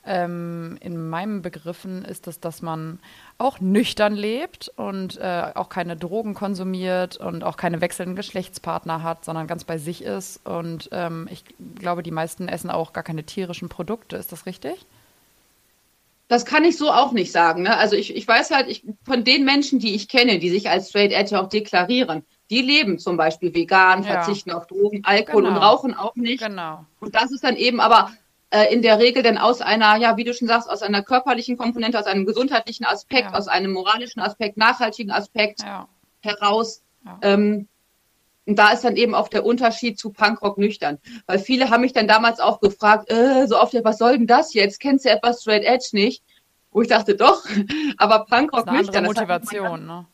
Ähm, 0.04 0.78
in 0.80 1.10
meinen 1.10 1.42
Begriffen 1.42 2.04
ist 2.04 2.26
es, 2.26 2.40
dass 2.40 2.62
man 2.62 3.00
auch 3.36 3.60
nüchtern 3.60 4.14
lebt 4.14 4.72
und 4.76 5.18
äh, 5.18 5.52
auch 5.54 5.68
keine 5.68 5.96
Drogen 5.96 6.34
konsumiert 6.34 7.18
und 7.18 7.44
auch 7.44 7.58
keine 7.58 7.80
wechselnden 7.82 8.16
Geschlechtspartner 8.16 9.02
hat, 9.02 9.24
sondern 9.24 9.46
ganz 9.46 9.64
bei 9.64 9.76
sich 9.76 10.02
ist. 10.02 10.40
Und 10.46 10.88
ähm, 10.92 11.28
ich 11.30 11.44
glaube, 11.74 12.02
die 12.02 12.10
meisten 12.10 12.48
essen 12.48 12.70
auch 12.70 12.92
gar 12.92 13.04
keine 13.04 13.24
tierischen 13.24 13.68
Produkte. 13.68 14.16
Ist 14.16 14.32
das 14.32 14.46
richtig? 14.46 14.86
Das 16.28 16.46
kann 16.46 16.64
ich 16.64 16.78
so 16.78 16.90
auch 16.90 17.12
nicht 17.12 17.32
sagen. 17.32 17.64
Ne? 17.64 17.76
Also 17.76 17.96
ich, 17.96 18.14
ich 18.14 18.26
weiß 18.26 18.52
halt, 18.52 18.68
ich, 18.68 18.84
von 19.04 19.24
den 19.24 19.44
Menschen, 19.44 19.80
die 19.80 19.94
ich 19.94 20.08
kenne, 20.08 20.38
die 20.38 20.48
sich 20.48 20.70
als 20.70 20.88
Straight 20.88 21.12
Edge 21.12 21.38
auch 21.38 21.48
deklarieren, 21.48 22.24
die 22.50 22.62
leben 22.62 22.98
zum 22.98 23.16
Beispiel 23.16 23.52
vegan, 23.54 24.02
ja. 24.04 24.12
verzichten 24.12 24.52
auf 24.52 24.66
Drogen, 24.66 25.02
Alkohol 25.04 25.42
genau. 25.42 25.56
und 25.56 25.62
rauchen 25.62 25.94
auch 25.94 26.16
nicht. 26.16 26.42
Genau. 26.42 26.84
Und 27.00 27.14
das 27.14 27.32
ist 27.32 27.44
dann 27.44 27.56
eben 27.56 27.80
aber 27.80 28.12
äh, 28.50 28.72
in 28.72 28.82
der 28.82 28.98
Regel 28.98 29.22
dann 29.22 29.38
aus 29.38 29.60
einer, 29.60 29.96
ja, 29.96 30.16
wie 30.16 30.24
du 30.24 30.34
schon 30.34 30.48
sagst, 30.48 30.68
aus 30.68 30.82
einer 30.82 31.02
körperlichen 31.02 31.56
Komponente, 31.56 31.98
aus 31.98 32.06
einem 32.06 32.26
gesundheitlichen 32.26 32.84
Aspekt, 32.84 33.30
ja. 33.30 33.34
aus 33.34 33.48
einem 33.48 33.72
moralischen 33.72 34.20
Aspekt, 34.20 34.56
nachhaltigen 34.56 35.12
Aspekt 35.12 35.62
ja. 35.62 35.88
heraus. 36.20 36.82
Ähm, 37.22 37.68
und 38.46 38.58
da 38.58 38.72
ist 38.72 38.82
dann 38.82 38.96
eben 38.96 39.14
auch 39.14 39.28
der 39.28 39.44
Unterschied 39.44 39.98
zu 39.98 40.10
Punkrock 40.10 40.58
nüchtern. 40.58 40.98
Weil 41.26 41.38
viele 41.38 41.70
haben 41.70 41.82
mich 41.82 41.92
dann 41.92 42.08
damals 42.08 42.40
auch 42.40 42.60
gefragt, 42.60 43.10
äh, 43.10 43.46
so 43.46 43.58
oft, 43.60 43.74
was 43.84 43.98
soll 43.98 44.18
denn 44.18 44.26
das 44.26 44.54
jetzt? 44.54 44.80
Kennst 44.80 45.04
du 45.04 45.10
etwas 45.10 45.42
Straight 45.42 45.62
Edge 45.62 45.90
nicht? 45.92 46.24
Wo 46.72 46.82
ich 46.82 46.88
dachte, 46.88 47.14
doch, 47.14 47.44
aber 47.98 48.24
Punkrock 48.24 48.66
das 48.66 48.74
ist 48.74 48.94
eine 48.94 49.06
nüchtern. 49.06 49.06
Andere 49.06 49.22
Motivation, 49.22 49.86
ne? 49.86 50.06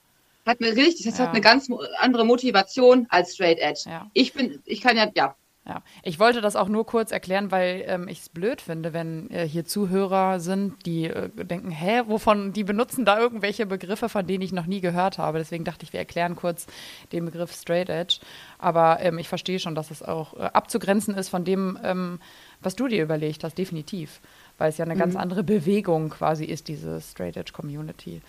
Hat 0.45 0.61
mir 0.61 0.77
richtig, 0.77 1.07
das 1.07 1.19
ja. 1.19 1.25
hat 1.25 1.31
eine 1.31 1.41
ganz 1.41 1.69
andere 1.99 2.25
Motivation 2.25 3.07
als 3.09 3.35
Straight 3.35 3.59
Edge. 3.59 3.83
Ja. 3.87 4.07
Ich 4.13 4.33
bin, 4.33 4.63
ich 4.65 4.81
kann 4.81 4.97
ja, 4.97 5.09
ja, 5.15 5.35
ja, 5.69 5.83
ich 6.05 6.21
wollte 6.21 6.41
das 6.41 6.55
auch 6.55 6.69
nur 6.69 6.87
kurz 6.87 7.11
erklären, 7.11 7.51
weil 7.51 7.83
ähm, 7.89 8.07
ich 8.07 8.21
es 8.21 8.29
blöd 8.29 8.61
finde, 8.61 8.93
wenn 8.93 9.29
äh, 9.31 9.49
hier 9.49 9.65
Zuhörer 9.65 10.39
sind, 10.39 10.87
die 10.87 11.07
äh, 11.07 11.29
denken, 11.29 11.73
hä, 11.73 12.03
wovon, 12.07 12.53
die 12.53 12.63
benutzen 12.63 13.05
da 13.05 13.19
irgendwelche 13.19 13.67
Begriffe, 13.67 14.09
von 14.09 14.25
denen 14.25 14.43
ich 14.43 14.53
noch 14.53 14.67
nie 14.67 14.81
gehört 14.81 15.19
habe. 15.19 15.39
Deswegen 15.39 15.65
dachte 15.65 15.85
ich, 15.85 15.93
wir 15.93 15.99
erklären 15.99 16.37
kurz 16.37 16.67
den 17.11 17.25
Begriff 17.25 17.53
Straight 17.53 17.89
Edge. 17.89 18.19
Aber 18.59 19.01
ähm, 19.01 19.19
ich 19.19 19.29
verstehe 19.29 19.59
schon, 19.59 19.75
dass 19.75 19.91
es 19.91 20.05
auch 20.05 20.35
äh, 20.35 20.43
abzugrenzen 20.53 21.15
ist 21.17 21.31
von 21.31 21.45
dem, 21.45 21.77
ähm, 21.83 22.21
was 22.61 22.77
du 22.77 22.87
dir 22.87 23.03
überlegt 23.03 23.43
hast, 23.43 23.59
definitiv. 23.59 24.21
Weil 24.59 24.69
es 24.69 24.79
ja 24.79 24.85
eine 24.85 24.95
mhm. 24.95 25.01
ganz 25.01 25.17
andere 25.17 25.43
Bewegung 25.43 26.11
quasi 26.11 26.45
ist, 26.45 26.69
diese 26.69 27.01
Straight 27.01 27.37
Edge 27.37 27.53
Community. 27.53 28.23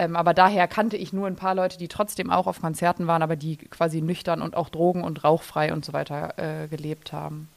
Ähm, 0.00 0.16
aber 0.16 0.32
daher 0.32 0.66
kannte 0.66 0.96
ich 0.96 1.12
nur 1.12 1.26
ein 1.26 1.36
paar 1.36 1.54
Leute, 1.54 1.76
die 1.76 1.88
trotzdem 1.88 2.30
auch 2.30 2.46
auf 2.46 2.62
Konzerten 2.62 3.06
waren, 3.06 3.20
aber 3.20 3.36
die 3.36 3.58
quasi 3.58 4.00
nüchtern 4.00 4.40
und 4.40 4.56
auch 4.56 4.70
drogen- 4.70 5.04
und 5.04 5.24
rauchfrei 5.24 5.74
und 5.74 5.84
so 5.84 5.92
weiter 5.92 6.38
äh, 6.38 6.68
gelebt 6.68 7.12
haben. 7.12 7.50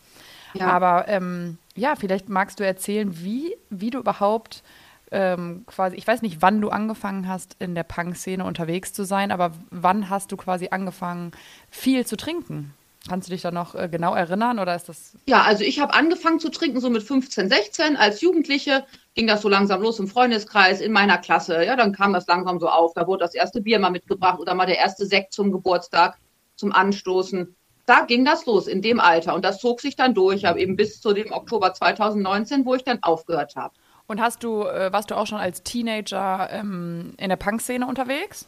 Ja. 0.53 0.67
Aber 0.67 1.07
ähm, 1.07 1.57
ja, 1.73 1.95
vielleicht 1.95 2.27
magst 2.27 2.59
du 2.59 2.65
erzählen, 2.65 3.17
wie, 3.23 3.55
wie 3.69 3.91
du 3.91 3.99
überhaupt 3.99 4.61
ähm, 5.09 5.63
quasi, 5.67 5.95
ich 5.95 6.05
weiß 6.05 6.21
nicht, 6.21 6.41
wann 6.41 6.59
du 6.59 6.67
angefangen 6.67 7.29
hast, 7.29 7.55
in 7.59 7.75
der 7.75 7.83
Punk-Szene 7.83 8.43
unterwegs 8.43 8.91
zu 8.91 9.05
sein, 9.05 9.31
aber 9.31 9.53
wann 9.69 10.09
hast 10.09 10.33
du 10.33 10.35
quasi 10.35 10.67
angefangen, 10.69 11.31
viel 11.71 12.05
zu 12.05 12.17
trinken? 12.17 12.73
Kannst 13.07 13.27
du 13.27 13.33
dich 13.33 13.41
da 13.41 13.51
noch 13.51 13.75
äh, 13.75 13.89
genau 13.89 14.15
erinnern 14.15 14.59
oder 14.59 14.75
ist 14.75 14.87
das? 14.87 15.17
Ja, 15.25 15.41
also 15.41 15.63
ich 15.63 15.81
habe 15.81 15.93
angefangen 15.93 16.39
zu 16.39 16.49
trinken 16.49 16.79
so 16.79 16.89
mit 16.89 17.03
15, 17.03 17.49
16 17.49 17.97
als 17.97 18.21
Jugendliche. 18.21 18.85
Ging 19.13 19.27
das 19.27 19.41
so 19.41 19.49
langsam 19.49 19.81
los 19.81 19.99
im 19.99 20.07
Freundeskreis, 20.07 20.79
in 20.79 20.93
meiner 20.93 21.17
Klasse. 21.17 21.65
Ja, 21.65 21.75
dann 21.75 21.91
kam 21.91 22.13
das 22.13 22.27
langsam 22.27 22.59
so 22.59 22.69
auf. 22.69 22.93
Da 22.93 23.05
wurde 23.05 23.25
das 23.25 23.35
erste 23.35 23.59
Bier 23.59 23.79
mal 23.79 23.91
mitgebracht 23.91 24.39
oder 24.39 24.55
mal 24.55 24.65
der 24.65 24.77
erste 24.77 25.05
Sekt 25.05 25.33
zum 25.33 25.51
Geburtstag, 25.51 26.17
zum 26.55 26.71
Anstoßen. 26.71 27.53
Da 27.85 28.05
ging 28.05 28.23
das 28.23 28.45
los 28.45 28.67
in 28.67 28.81
dem 28.81 29.01
Alter 29.01 29.35
und 29.35 29.43
das 29.43 29.59
zog 29.59 29.81
sich 29.81 29.97
dann 29.97 30.13
durch, 30.13 30.47
aber 30.47 30.59
eben 30.59 30.77
bis 30.77 31.01
zu 31.01 31.11
dem 31.13 31.33
Oktober 31.33 31.73
2019, 31.73 32.65
wo 32.65 32.75
ich 32.75 32.85
dann 32.85 33.03
aufgehört 33.03 33.57
habe. 33.57 33.73
Und 34.07 34.21
hast 34.21 34.43
du, 34.43 34.63
äh, 34.63 34.93
warst 34.93 35.11
du 35.11 35.15
auch 35.15 35.27
schon 35.27 35.39
als 35.39 35.63
Teenager 35.63 36.49
ähm, 36.51 37.13
in 37.17 37.27
der 37.27 37.35
Punk-Szene 37.35 37.85
unterwegs? 37.85 38.47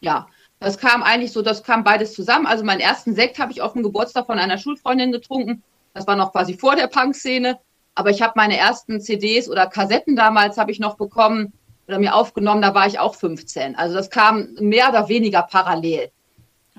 Ja, 0.00 0.26
das 0.60 0.78
kam 0.78 1.02
eigentlich 1.02 1.32
so, 1.32 1.42
das 1.42 1.62
kam 1.62 1.84
beides 1.84 2.14
zusammen. 2.14 2.46
Also 2.46 2.64
meinen 2.64 2.80
ersten 2.80 3.14
Sekt 3.14 3.38
habe 3.38 3.52
ich 3.52 3.60
auf 3.60 3.74
dem 3.74 3.82
Geburtstag 3.82 4.26
von 4.26 4.38
einer 4.38 4.58
Schulfreundin 4.58 5.12
getrunken. 5.12 5.62
Das 5.92 6.06
war 6.06 6.16
noch 6.16 6.32
quasi 6.32 6.54
vor 6.54 6.76
der 6.76 6.86
Punk-Szene. 6.86 7.58
Aber 7.94 8.10
ich 8.10 8.22
habe 8.22 8.32
meine 8.36 8.56
ersten 8.56 9.00
CDs 9.00 9.48
oder 9.48 9.66
Kassetten 9.66 10.16
damals 10.16 10.58
habe 10.58 10.72
ich 10.72 10.80
noch 10.80 10.96
bekommen 10.96 11.52
oder 11.86 11.98
mir 11.98 12.14
aufgenommen, 12.14 12.62
da 12.62 12.74
war 12.74 12.86
ich 12.86 12.98
auch 12.98 13.14
15. 13.14 13.76
Also 13.76 13.94
das 13.94 14.10
kam 14.10 14.54
mehr 14.58 14.88
oder 14.88 15.08
weniger 15.08 15.42
parallel, 15.42 16.10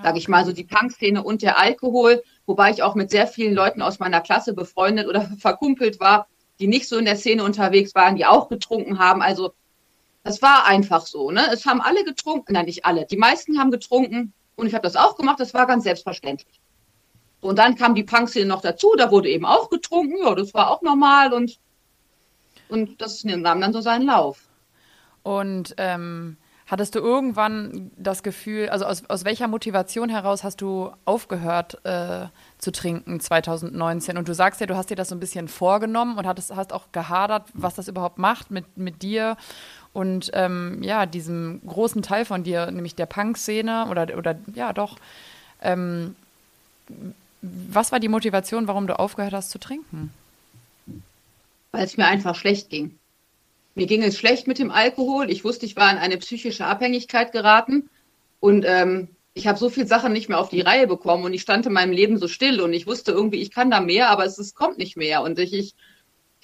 sage 0.02 0.18
ich 0.18 0.28
mal, 0.28 0.44
so 0.44 0.52
die 0.52 0.64
Punk-Szene 0.64 1.22
und 1.22 1.42
der 1.42 1.58
Alkohol, 1.58 2.22
wobei 2.44 2.70
ich 2.70 2.82
auch 2.82 2.94
mit 2.94 3.10
sehr 3.10 3.26
vielen 3.26 3.54
Leuten 3.54 3.82
aus 3.82 3.98
meiner 3.98 4.20
Klasse 4.20 4.52
befreundet 4.52 5.06
oder 5.06 5.22
verkumpelt 5.38 6.00
war, 6.00 6.26
die 6.58 6.66
nicht 6.66 6.88
so 6.88 6.98
in 6.98 7.04
der 7.04 7.16
Szene 7.16 7.44
unterwegs 7.44 7.94
waren, 7.94 8.16
die 8.16 8.26
auch 8.26 8.48
getrunken 8.48 8.98
haben. 8.98 9.22
Also 9.22 9.52
das 10.26 10.42
war 10.42 10.66
einfach 10.66 11.06
so. 11.06 11.30
Ne? 11.30 11.42
Es 11.52 11.66
haben 11.66 11.80
alle 11.80 12.02
getrunken, 12.02 12.54
nein, 12.54 12.66
nicht 12.66 12.84
alle. 12.84 13.06
Die 13.06 13.16
meisten 13.16 13.60
haben 13.60 13.70
getrunken 13.70 14.32
und 14.56 14.66
ich 14.66 14.74
habe 14.74 14.82
das 14.82 14.96
auch 14.96 15.16
gemacht. 15.16 15.38
Das 15.38 15.54
war 15.54 15.66
ganz 15.66 15.84
selbstverständlich. 15.84 16.60
Und 17.40 17.60
dann 17.60 17.76
kam 17.76 17.94
die 17.94 18.02
Punkszene 18.02 18.46
noch 18.46 18.60
dazu. 18.60 18.92
Da 18.98 19.12
wurde 19.12 19.28
eben 19.28 19.46
auch 19.46 19.70
getrunken. 19.70 20.16
Ja, 20.20 20.34
das 20.34 20.52
war 20.52 20.70
auch 20.70 20.82
normal 20.82 21.32
und 21.32 21.58
und 22.68 23.00
das 23.00 23.22
nahm 23.22 23.60
dann 23.60 23.72
so 23.72 23.80
seinen 23.80 24.06
Lauf. 24.06 24.40
Und 25.22 25.76
ähm, 25.78 26.36
Hattest 26.68 26.96
du 26.96 26.98
irgendwann 26.98 27.92
das 27.96 28.24
Gefühl, 28.24 28.70
also 28.70 28.86
aus, 28.86 29.04
aus 29.08 29.24
welcher 29.24 29.46
Motivation 29.46 30.08
heraus 30.08 30.42
hast 30.42 30.60
du 30.60 30.90
aufgehört 31.04 31.78
äh, 31.84 32.26
zu 32.58 32.72
trinken 32.72 33.20
2019? 33.20 34.18
Und 34.18 34.26
du 34.26 34.34
sagst 34.34 34.60
ja, 34.60 34.66
du 34.66 34.76
hast 34.76 34.90
dir 34.90 34.96
das 34.96 35.10
so 35.10 35.14
ein 35.14 35.20
bisschen 35.20 35.46
vorgenommen 35.46 36.18
und 36.18 36.26
hattest, 36.26 36.56
hast 36.56 36.72
auch 36.72 36.90
gehadert, 36.90 37.44
was 37.54 37.76
das 37.76 37.86
überhaupt 37.86 38.18
macht 38.18 38.50
mit, 38.50 38.76
mit 38.76 39.02
dir 39.02 39.36
und 39.96 40.30
ähm, 40.34 40.82
ja, 40.82 41.06
diesem 41.06 41.62
großen 41.66 42.02
Teil 42.02 42.26
von 42.26 42.44
dir, 42.44 42.70
nämlich 42.70 42.94
der 42.94 43.06
Punk-Szene 43.06 43.86
oder, 43.90 44.18
oder 44.18 44.38
ja 44.54 44.74
doch. 44.74 44.98
Ähm, 45.62 46.14
was 47.40 47.92
war 47.92 47.98
die 47.98 48.08
Motivation, 48.08 48.68
warum 48.68 48.86
du 48.86 48.98
aufgehört 48.98 49.32
hast 49.32 49.48
zu 49.48 49.58
trinken? 49.58 50.12
Weil 51.72 51.84
es 51.84 51.96
mir 51.96 52.06
einfach 52.06 52.34
schlecht 52.34 52.68
ging. 52.68 52.98
Mir 53.74 53.86
ging 53.86 54.02
es 54.02 54.18
schlecht 54.18 54.46
mit 54.46 54.58
dem 54.58 54.70
Alkohol. 54.70 55.30
Ich 55.30 55.44
wusste, 55.44 55.64
ich 55.64 55.76
war 55.76 55.90
in 55.90 55.96
eine 55.96 56.18
psychische 56.18 56.66
Abhängigkeit 56.66 57.32
geraten. 57.32 57.88
Und 58.38 58.66
ähm, 58.66 59.08
ich 59.32 59.46
habe 59.46 59.58
so 59.58 59.70
viele 59.70 59.86
Sachen 59.86 60.12
nicht 60.12 60.28
mehr 60.28 60.38
auf 60.38 60.50
die 60.50 60.60
Reihe 60.60 60.86
bekommen 60.86 61.24
und 61.24 61.32
ich 61.32 61.40
stand 61.40 61.64
in 61.64 61.72
meinem 61.72 61.92
Leben 61.92 62.18
so 62.18 62.28
still 62.28 62.60
und 62.60 62.74
ich 62.74 62.86
wusste 62.86 63.12
irgendwie, 63.12 63.40
ich 63.40 63.50
kann 63.50 63.70
da 63.70 63.80
mehr, 63.80 64.10
aber 64.10 64.26
es, 64.26 64.36
es 64.36 64.54
kommt 64.54 64.76
nicht 64.76 64.98
mehr. 64.98 65.22
Und 65.22 65.38
ich, 65.38 65.54
ich 65.54 65.74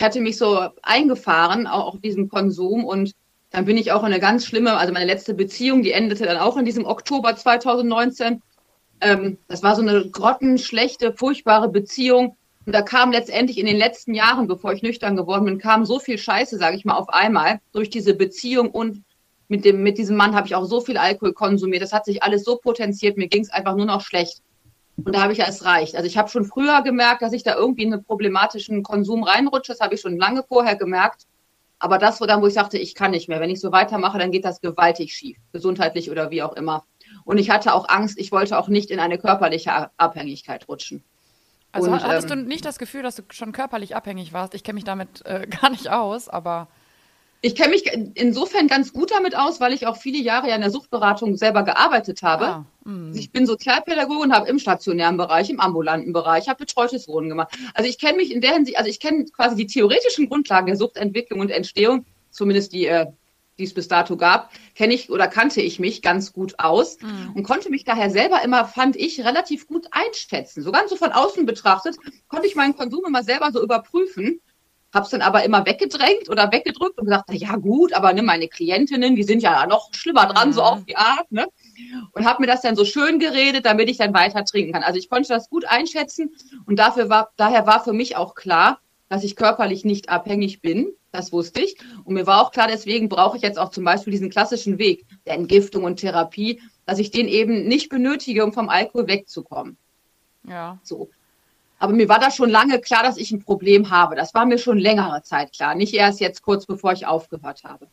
hatte 0.01 0.23
mich 0.23 0.39
so 0.39 0.71
eingefahren, 0.81 1.67
auch 1.67 1.93
auf 1.93 2.01
diesen 2.01 2.31
Konsum. 2.31 2.85
Und 2.87 3.13
dann 3.53 3.67
bin 3.67 3.77
ich 3.77 3.93
auch 3.93 4.01
in 4.01 4.07
eine 4.07 4.21
ganz 4.21 4.47
schlimme, 4.47 4.77
also 4.77 4.93
meine 4.93 5.07
letzte 5.07 5.35
Beziehung, 5.35 5.83
die 5.83 5.93
endete 5.93 6.25
dann 6.25 6.39
auch 6.39 6.57
in 6.57 6.65
diesem 6.65 6.87
Oktober 6.87 7.37
2019. 7.37 8.43
Ähm, 9.03 9.39
das 9.47 9.63
war 9.63 9.77
so 9.77 9.83
eine 9.83 10.09
grottenschlechte, 10.09 11.13
furchtbare 11.13 11.69
Beziehung. 11.69 12.37
Und 12.65 12.75
da 12.75 12.81
kam 12.81 13.13
letztendlich 13.13 13.59
in 13.59 13.67
den 13.67 13.77
letzten 13.77 14.15
Jahren, 14.15 14.47
bevor 14.47 14.73
ich 14.73 14.83
nüchtern 14.83 15.17
geworden 15.17 15.45
bin, 15.45 15.59
kam 15.59 15.85
so 15.85 15.99
viel 15.99 16.17
Scheiße, 16.17 16.57
sage 16.57 16.77
ich 16.77 16.85
mal, 16.85 16.97
auf 16.97 17.11
einmal 17.11 17.61
durch 17.73 17.91
diese 17.91 18.15
Beziehung 18.15 18.71
und 18.71 19.03
mit 19.49 19.67
dem 19.67 19.83
mit 19.83 19.99
diesem 19.99 20.17
Mann 20.17 20.35
habe 20.35 20.47
ich 20.47 20.55
auch 20.55 20.65
so 20.65 20.81
viel 20.81 20.97
Alkohol 20.97 21.35
konsumiert. 21.35 21.83
Das 21.83 21.93
hat 21.93 22.07
sich 22.07 22.23
alles 22.23 22.45
so 22.45 22.57
potenziert. 22.57 23.19
Mir 23.19 23.29
ging 23.29 23.43
es 23.43 23.51
einfach 23.51 23.77
nur 23.77 23.85
noch 23.85 24.01
schlecht. 24.01 24.41
Und 24.97 25.15
da 25.15 25.23
habe 25.23 25.33
ich 25.33 25.41
ja, 25.41 25.47
es 25.47 25.65
reicht. 25.65 25.95
Also 25.95 26.07
ich 26.07 26.17
habe 26.17 26.31
schon 26.31 26.47
früher 26.47 26.83
gemerkt, 26.83 27.21
dass 27.21 27.35
ich 27.35 27.43
da 27.43 27.55
irgendwie 27.55 27.83
in 27.83 27.93
einen 27.93 28.05
problematischen 28.05 28.83
Konsum 28.83 29.25
reinrutsche. 29.25 29.73
Das 29.73 29.81
habe 29.81 29.95
ich 29.95 30.01
schon 30.01 30.17
lange 30.17 30.43
vorher 30.43 30.77
gemerkt. 30.77 31.27
Aber 31.83 31.99
das, 31.99 32.21
wo 32.21 32.27
dann, 32.27 32.41
wo 32.43 32.47
ich 32.47 32.55
sagte, 32.55 32.79
ich 32.79 32.95
kann 32.95 33.11
nicht 33.11 33.29
mehr. 33.29 33.41
Wenn 33.41 33.51
ich 33.51 33.61
so 33.61 33.73
weitermache, 33.73 34.17
dann 34.17 34.31
geht 34.31 34.45
das 34.45 34.61
gewaltig 34.61 35.15
schief, 35.15 35.37
gesundheitlich 35.53 36.12
oder 36.12 36.31
wie 36.31 36.41
auch 36.41 36.53
immer. 36.53 36.85
Und 37.25 37.39
ich 37.39 37.51
hatte 37.51 37.75
auch 37.75 37.89
Angst, 37.89 38.21
ich 38.21 38.31
wollte 38.31 38.57
auch 38.57 38.69
nicht 38.69 38.89
in 38.93 39.01
eine 39.01 39.19
körperliche 39.19 39.91
Abhängigkeit 39.97 40.69
rutschen. 40.69 41.03
Also 41.73 41.91
und, 41.91 42.01
hattest 42.05 42.31
ähm, 42.31 42.45
du 42.45 42.49
nicht 42.49 42.65
das 42.65 42.79
Gefühl, 42.79 43.03
dass 43.03 43.17
du 43.17 43.25
schon 43.31 43.51
körperlich 43.51 43.97
abhängig 43.97 44.33
warst? 44.33 44.55
Ich 44.55 44.62
kenne 44.62 44.77
mich 44.77 44.85
damit 44.85 45.27
äh, 45.27 45.49
gar 45.61 45.71
nicht 45.71 45.91
aus, 45.91 46.29
aber. 46.29 46.69
Ich 47.45 47.57
kenne 47.57 47.71
mich 47.71 47.85
insofern 48.15 48.69
ganz 48.69 48.93
gut 48.93 49.11
damit 49.11 49.37
aus, 49.37 49.61
weil 49.61 49.73
ich 49.73 49.89
auch 49.89 49.97
viele 49.97 50.19
Jahre 50.19 50.49
ja 50.49 50.55
in 50.55 50.61
der 50.61 50.71
Suchtberatung 50.71 51.37
selber 51.37 51.65
gearbeitet 51.65 52.23
habe. 52.23 52.47
Ah, 52.47 52.67
mm. 52.85 53.17
ich 53.17 53.33
bin 53.33 53.47
Sozialpädagoge 53.47 54.21
und 54.21 54.33
habe 54.33 54.49
im 54.49 54.61
stationären 54.61 55.17
Bereich, 55.17 55.51
im 55.51 55.59
ambulanten 55.59 56.13
Bereich, 56.13 56.49
habe 56.49 56.59
betreutes 56.65 57.09
Wohnen 57.09 57.29
gemacht. 57.29 57.53
Also 57.75 57.91
ich 57.91 57.99
kenne 57.99 58.19
mich 58.19 58.33
in 58.33 58.43
der 58.43 58.53
Hinsicht, 58.53 58.79
also 58.79 58.89
ich 58.89 59.01
kenne 59.01 59.25
quasi 59.25 59.57
die 59.57 59.67
theoretischen 59.67 60.29
Grundlagen 60.29 60.69
der 60.69 60.77
Suchtentwicklung 60.77 61.41
und 61.41 61.51
Entstehung, 61.51 62.07
zumindest 62.31 62.73
die, 62.75 62.87
äh, 62.87 63.07
die 63.59 63.65
es 63.65 63.75
bis 63.75 63.89
dato 63.89 64.17
gab, 64.17 64.53
kenne 64.77 64.95
ich 64.95 65.11
oder 65.11 65.27
kannte 65.27 65.63
ich 65.63 65.81
mich 65.81 66.01
ganz 66.01 66.33
gut 66.33 66.55
aus 66.61 66.97
Mm. 67.01 67.33
und 67.35 67.43
konnte 67.43 67.71
mich 67.71 67.83
daher 67.83 68.11
selber 68.11 68.41
immer, 68.45 68.67
fand 68.67 68.95
ich, 68.95 69.25
relativ 69.25 69.67
gut 69.67 69.89
einschätzen. 69.91 70.63
So 70.63 70.71
ganz 70.71 70.91
so 70.91 70.97
von 70.97 71.11
außen 71.11 71.45
betrachtet, 71.45 71.97
konnte 72.29 72.47
ich 72.47 72.55
meinen 72.55 72.77
Konsum 72.77 73.03
immer 73.05 73.25
selber 73.25 73.51
so 73.51 73.61
überprüfen. 73.61 74.41
Hab's 74.93 75.11
dann 75.11 75.23
aber 75.23 75.43
immer 75.45 75.65
weggedrängt 75.65 76.29
oder 76.29 76.53
weggedrückt 76.53 76.99
und 76.99 77.07
gesagt, 77.07 77.25
na 77.29 77.35
ja 77.35 77.57
gut, 77.57 77.93
aber 77.95 78.13
ne, 78.13 78.23
meine 78.23 78.49
Klientinnen, 78.49 79.17
die 79.17 79.23
sind 79.23 79.43
ja 79.43 79.67
noch 79.67 79.89
schlimmer 79.95 80.27
dran, 80.27 80.49
Mhm. 80.49 80.53
so 80.53 80.63
auf 80.63 80.85
die 80.85 80.97
Art, 80.97 81.31
ne? 81.33 81.47
Und 82.13 82.27
habe 82.27 82.43
mir 82.43 82.47
das 82.47 82.61
dann 82.61 82.77
so 82.77 82.85
schön 82.85 83.19
geredet, 83.19 83.65
damit 83.65 83.89
ich 83.89 83.97
dann 83.97 84.13
weiter 84.13 84.45
trinken 84.45 84.73
kann. 84.73 84.83
Also 84.83 84.99
ich 84.99 85.09
konnte 85.09 85.29
das 85.29 85.49
gut 85.49 85.65
einschätzen 85.65 86.35
und 86.67 86.79
dafür 86.79 87.09
war, 87.09 87.31
daher 87.37 87.67
war 87.67 87.83
für 87.83 87.93
mich 87.93 88.17
auch 88.17 88.35
klar, 88.35 88.81
dass 89.09 89.25
ich 89.25 89.37
körperlich 89.37 89.85
nicht 89.85 90.09
abhängig 90.11 90.61
bin. 90.61 90.93
Das 91.11 91.33
wusste 91.33 91.61
ich. 91.61 91.77
Und 92.05 92.15
mir 92.15 92.27
war 92.27 92.41
auch 92.41 92.53
klar, 92.53 92.69
deswegen 92.69 93.09
brauche 93.11 93.37
ich 93.37 93.43
jetzt 93.43 93.59
auch 93.59 93.71
zum 93.71 93.85
Beispiel 93.85 94.11
diesen 94.11 94.31
klassischen 94.31 94.79
Weg 94.79 95.05
der 95.27 95.35
Entgiftung 95.35 95.85
und 95.85 95.97
Therapie, 95.97 96.61
dass 96.87 96.99
ich 96.99 97.11
den 97.11 97.29
eben 97.29 97.69
nicht 97.69 97.91
benötige, 97.91 98.45
um 98.45 98.53
vom 98.55 98.69
Alkohol 98.71 99.09
wegzukommen. 99.09 99.77
Ja. 100.49 100.79
So. 100.83 101.11
Aber 101.83 101.95
mir 101.95 102.09
war 102.09 102.21
das 102.21 102.37
schon 102.37 102.49
lange 102.49 102.81
klar, 102.81 103.03
dass 103.03 103.17
ich 103.17 103.33
ein 103.33 103.43
Problem 103.43 103.91
habe. 103.91 104.15
Das 104.15 104.35
war 104.35 104.47
mir 104.47 104.57
schon 104.57 104.79
längere 104.79 105.25
Zeit 105.25 105.53
klar. 105.53 105.75
Nicht 105.75 105.93
erst 105.93 106.21
jetzt 106.21 106.41
kurz 106.41 106.65
bevor 106.65 106.93
ich 106.93 107.09
aufgehört 107.09 107.65
habe. 107.65 107.89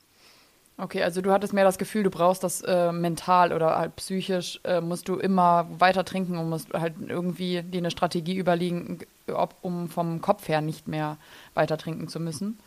Okay, 0.78 1.02
also 1.02 1.22
du 1.22 1.32
hattest 1.32 1.54
mehr 1.54 1.64
das 1.64 1.80
Gefühl, 1.80 2.04
du 2.04 2.12
brauchst 2.12 2.44
das 2.44 2.62
äh, 2.62 2.92
mental 2.92 3.52
oder 3.52 3.80
halt 3.80 3.96
psychisch, 3.96 4.60
äh, 4.64 4.80
musst 4.80 5.08
du 5.08 5.16
immer 5.16 5.66
weiter 5.72 6.06
trinken 6.06 6.38
und 6.38 6.50
musst 6.50 6.72
halt 6.72 6.94
irgendwie 7.08 7.64
dir 7.64 7.80
eine 7.80 7.90
Strategie 7.90 8.36
überlegen, 8.36 9.00
ob, 9.34 9.56
um 9.64 9.90
vom 9.90 10.22
Kopf 10.22 10.48
her 10.48 10.62
nicht 10.62 10.88
mehr 10.88 11.18
weiter 11.56 11.80
trinken 11.80 12.08
zu 12.08 12.20
müssen. 12.20 12.60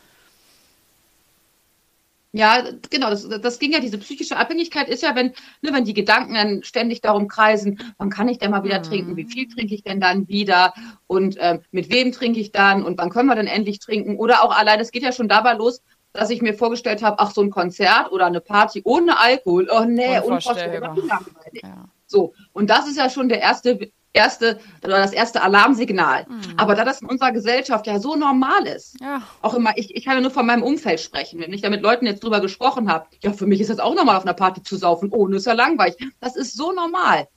Ja, 2.35 2.63
genau, 2.89 3.11
das, 3.11 3.29
das 3.29 3.59
ging 3.59 3.73
ja, 3.73 3.79
diese 3.79 3.99
psychische 3.99 4.37
Abhängigkeit 4.37 4.89
ist 4.89 5.03
ja, 5.03 5.13
wenn, 5.15 5.27
ne, 5.61 5.71
wenn 5.71 5.85
die 5.85 5.93
Gedanken 5.93 6.33
dann 6.33 6.63
ständig 6.63 6.99
darum 6.99 7.27
kreisen, 7.27 7.77
wann 7.99 8.09
kann 8.09 8.27
ich 8.27 8.39
denn 8.39 8.49
mal 8.49 8.63
wieder 8.63 8.79
Mhm. 8.79 8.83
trinken, 8.83 9.15
wie 9.17 9.25
viel 9.25 9.47
trinke 9.47 9.75
ich 9.75 9.83
denn 9.83 9.99
dann 9.99 10.27
wieder 10.27 10.73
und 11.05 11.37
ähm, 11.39 11.59
mit 11.69 11.91
wem 11.93 12.11
trinke 12.11 12.39
ich 12.39 12.51
dann 12.51 12.83
und 12.83 12.97
wann 12.97 13.11
können 13.11 13.29
wir 13.29 13.35
denn 13.35 13.45
endlich 13.45 13.77
trinken? 13.77 14.17
Oder 14.17 14.43
auch 14.43 14.51
allein, 14.57 14.79
es 14.79 14.89
geht 14.91 15.03
ja 15.03 15.11
schon 15.11 15.27
dabei 15.27 15.53
los, 15.53 15.83
dass 16.11 16.31
ich 16.31 16.41
mir 16.41 16.55
vorgestellt 16.55 17.03
habe, 17.03 17.19
ach, 17.19 17.31
so 17.31 17.41
ein 17.41 17.51
Konzert 17.51 18.11
oder 18.11 18.25
eine 18.25 18.41
Party 18.41 18.81
ohne 18.83 19.19
Alkohol, 19.19 19.67
oh 19.71 19.83
nee, 19.85 20.19
Unvorstellbar. 20.19 20.91
unvorstellbar. 20.91 21.45
Ja. 21.61 21.85
So, 22.07 22.33
und 22.51 22.69
das 22.71 22.87
ist 22.87 22.97
ja 22.97 23.11
schon 23.11 23.29
der 23.29 23.41
erste, 23.41 23.91
erste 24.13 24.59
oder 24.83 24.97
das 24.99 25.11
erste 25.11 25.41
Alarmsignal. 25.41 26.25
Mhm. 26.29 26.53
Aber 26.57 26.75
da 26.75 26.85
das 26.85 27.01
in 27.01 27.09
unserer 27.09 27.31
Gesellschaft 27.31 27.87
ja 27.87 27.99
so 27.99 28.15
normal 28.15 28.65
ist, 28.67 28.99
Ja. 29.01 29.23
auch 29.41 29.55
immer, 29.55 29.77
ich, 29.77 29.95
ich 29.95 30.05
kann 30.05 30.15
ja 30.15 30.21
nur 30.21 30.31
von 30.31 30.45
meinem 30.45 30.63
Umfeld 30.63 30.99
sprechen. 30.99 31.39
Wenn 31.39 31.51
ich 31.51 31.61
da 31.61 31.69
mit 31.69 31.81
Leuten 31.81 32.05
jetzt 32.05 32.23
drüber 32.23 32.39
gesprochen 32.39 32.91
habe, 32.91 33.07
ja, 33.21 33.33
für 33.33 33.47
mich 33.47 33.59
ist 33.59 33.69
das 33.69 33.79
auch 33.79 33.95
normal, 33.95 34.15
auf 34.17 34.23
einer 34.23 34.33
Party 34.33 34.61
zu 34.63 34.77
saufen. 34.77 35.09
Oh, 35.11 35.27
das 35.27 35.39
ist 35.39 35.45
ja 35.47 35.53
langweilig. 35.53 35.95
Das 36.19 36.35
ist 36.35 36.55
so 36.55 36.71
normal. 36.71 37.27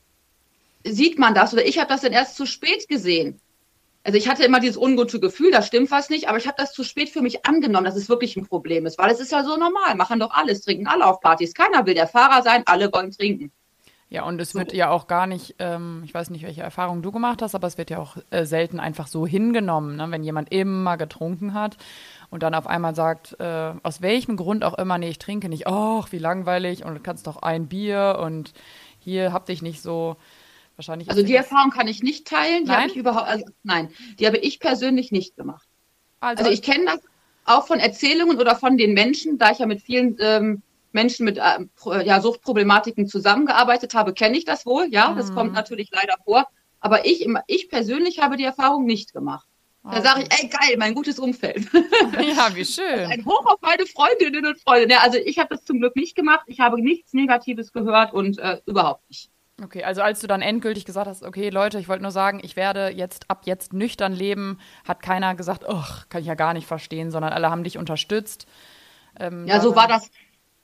Sieht 0.85 1.18
man 1.18 1.35
das 1.35 1.52
oder 1.52 1.66
ich 1.66 1.78
habe 1.78 1.88
das 1.88 2.02
dann 2.02 2.12
erst 2.12 2.37
zu 2.37 2.47
spät 2.47 2.88
gesehen. 2.88 3.40
Also 4.04 4.18
ich 4.18 4.28
hatte 4.28 4.45
immer 4.45 4.61
dieses 4.61 4.76
ungute 4.76 5.18
Gefühl, 5.18 5.50
da 5.50 5.62
stimmt 5.62 5.90
was 5.90 6.11
nicht, 6.11 6.28
aber 6.28 6.38
ich 6.38 6.47
habe 6.47 6.54
das 6.56 6.73
zu 6.73 6.85
spät 6.85 7.09
für 7.09 7.23
mich 7.23 7.45
angenommen, 7.45 7.87
dass 7.87 7.97
es 7.97 8.09
wirklich 8.09 8.37
ein 8.37 8.47
Problem 8.47 8.87
ist, 8.87 8.99
weil 8.99 9.11
es 9.11 9.18
ist 9.18 9.33
ja 9.33 9.42
so 9.42 9.56
normal, 9.56 9.97
machen 9.97 10.21
doch 10.21 10.30
alles, 10.30 10.61
trinken 10.61 10.87
alle 10.87 11.04
auf 11.06 11.21
Partys. 11.21 11.54
Keiner 11.54 11.85
will 11.87 11.95
der 11.95 12.06
Fahrer 12.06 12.40
sein, 12.45 12.62
alle 12.66 12.92
wollen 12.92 13.11
trinken. 13.11 13.50
Ja, 14.09 14.23
und 14.25 14.41
es 14.41 14.53
So. 14.53 14.59
wird 14.61 14.73
ja 14.73 14.91
auch 14.91 15.09
gar 15.09 15.27
nicht, 15.27 15.57
ähm, 15.59 16.03
ich 16.05 16.15
weiß 16.15 16.31
nicht, 16.31 16.45
welche 16.45 16.63
Erfahrung 16.63 17.03
du 17.03 17.11
gemacht 17.11 17.43
hast, 17.43 17.55
aber 17.55 17.67
es 17.67 17.77
wird 17.77 17.91
ja 17.91 17.99
auch 17.99 18.17
äh, 18.31 18.45
selten 18.45 18.79
einfach 18.79 19.09
so 19.09 19.27
hingenommen, 19.27 19.97
ne? 19.97 20.07
wenn 20.11 20.23
jemand 20.23 20.53
immer 20.53 20.97
getrunken 20.97 21.55
hat 21.55 21.77
und 22.31 22.43
dann 22.43 22.55
auf 22.55 22.69
einmal 22.69 22.95
sagt, 22.95 23.39
äh, 23.41 23.73
aus 23.83 24.03
welchem 24.03 24.37
Grund 24.37 24.63
auch 24.65 24.75
immer, 24.75 24.99
nee, 24.99 25.09
ich 25.09 25.19
trinke 25.19 25.49
nicht, 25.49 25.67
ach, 25.67 26.13
wie 26.13 26.19
langweilig 26.19 26.85
und 26.85 26.95
du 26.95 27.01
kannst 27.01 27.27
doch 27.27 27.39
ein 27.39 27.67
Bier 27.67 28.19
und 28.23 28.53
hier 29.01 29.33
hab 29.33 29.47
dich 29.47 29.61
nicht 29.61 29.83
so, 29.83 30.17
wahrscheinlich. 30.77 31.11
Also 31.11 31.23
die 31.23 31.35
Erfahrung 31.35 31.71
kann 31.71 31.89
ich 31.89 32.03
nicht 32.03 32.27
teilen, 32.29 32.65
die 32.65 32.71
habe 32.71 32.87
ich 32.89 32.97
überhaupt, 32.97 33.29
also, 33.29 33.45
nein, 33.65 33.91
die 34.19 34.27
habe 34.27 34.37
ich 34.39 34.61
persönlich 34.61 35.11
nicht 35.11 35.37
gemacht. 35.37 35.67
also, 36.21 36.45
Also 36.45 36.53
ich 36.53 36.63
kenne 36.63 36.85
das 36.87 37.01
auch 37.45 37.67
von 37.67 37.79
Erzählungen 37.81 38.39
oder 38.39 38.57
von 38.57 38.77
den 38.77 38.93
Menschen, 38.95 39.39
da 39.39 39.51
ich 39.51 39.59
ja 39.59 39.67
mit 39.67 39.81
vielen 39.83 40.17
ähm, 40.21 40.63
Menschen 40.97 41.25
mit 41.25 41.38
Pro- 41.76 41.95
ja, 41.95 42.21
Suchtproblematiken 42.21 43.07
zusammengearbeitet 43.07 43.95
habe, 43.95 44.12
kenne 44.15 44.37
ich 44.37 44.45
das 44.45 44.67
wohl. 44.67 44.88
Ja, 44.91 45.15
das 45.15 45.31
Mhm. 45.31 45.35
kommt 45.35 45.53
natürlich 45.53 45.91
leider 45.93 46.15
vor. 46.25 46.47
Aber 46.81 47.07
ich, 47.07 47.26
ich 47.47 47.69
persönlich 47.69 48.21
habe 48.21 48.37
die 48.37 48.45
Erfahrung 48.45 48.85
nicht 48.85 49.12
gemacht. 49.12 49.47
Da 49.88 50.03
sage 50.03 50.23
ich, 50.23 50.29
ey 50.37 50.49
geil, 50.49 50.75
mein 50.79 50.95
gutes 50.95 51.21
Umfeld. 51.21 51.65
ja, 52.37 52.53
wie 52.57 52.65
schön. 52.65 53.07
Ein 53.07 53.25
Hoch 53.25 53.47
auf 53.47 53.61
meine 53.61 53.87
Freundinnen 53.87 54.45
und 54.45 54.59
Freunde. 54.61 54.93
Ja, 54.93 55.00
also 55.03 55.17
ich 55.19 55.38
habe 55.38 55.55
das 55.55 55.65
zum 55.65 55.79
Glück 55.79 55.95
nicht 55.95 56.17
gemacht. 56.17 56.45
Ich 56.49 56.59
habe 56.59 56.81
nichts 56.83 57.12
Negatives 57.12 57.73
gehört 57.73 58.12
und 58.12 58.38
äh, 58.41 58.61
überhaupt 58.67 59.09
nicht. 59.09 59.31
Okay, 59.62 59.85
also 59.85 60.03
als 60.03 60.21
du 60.21 60.26
dann 60.26 60.43
endgültig 60.43 60.85
gesagt 60.87 61.07
hast, 61.07 61.23
okay, 61.23 61.50
Leute, 61.50 61.79
ich 61.79 61.88
wollte 61.88 62.03
nur 62.03 62.11
sagen, 62.11 62.41
ich 62.43 62.57
werde 62.57 62.88
jetzt 62.88 63.31
ab 63.31 63.43
jetzt 63.45 63.73
nüchtern 63.73 64.12
leben, 64.12 64.59
hat 64.87 65.03
keiner 65.03 65.35
gesagt, 65.37 65.65
ach, 65.69 66.09
kann 66.09 66.21
ich 66.21 66.26
ja 66.26 66.35
gar 66.35 66.53
nicht 66.53 66.67
verstehen, 66.67 67.11
sondern 67.12 67.33
alle 67.33 67.49
haben 67.49 67.62
dich 67.62 67.79
unterstützt. 67.79 68.47
Ähm, 69.19 69.47
Ja, 69.47 69.61
so 69.61 69.76
war 69.76 69.87
das. 69.88 70.11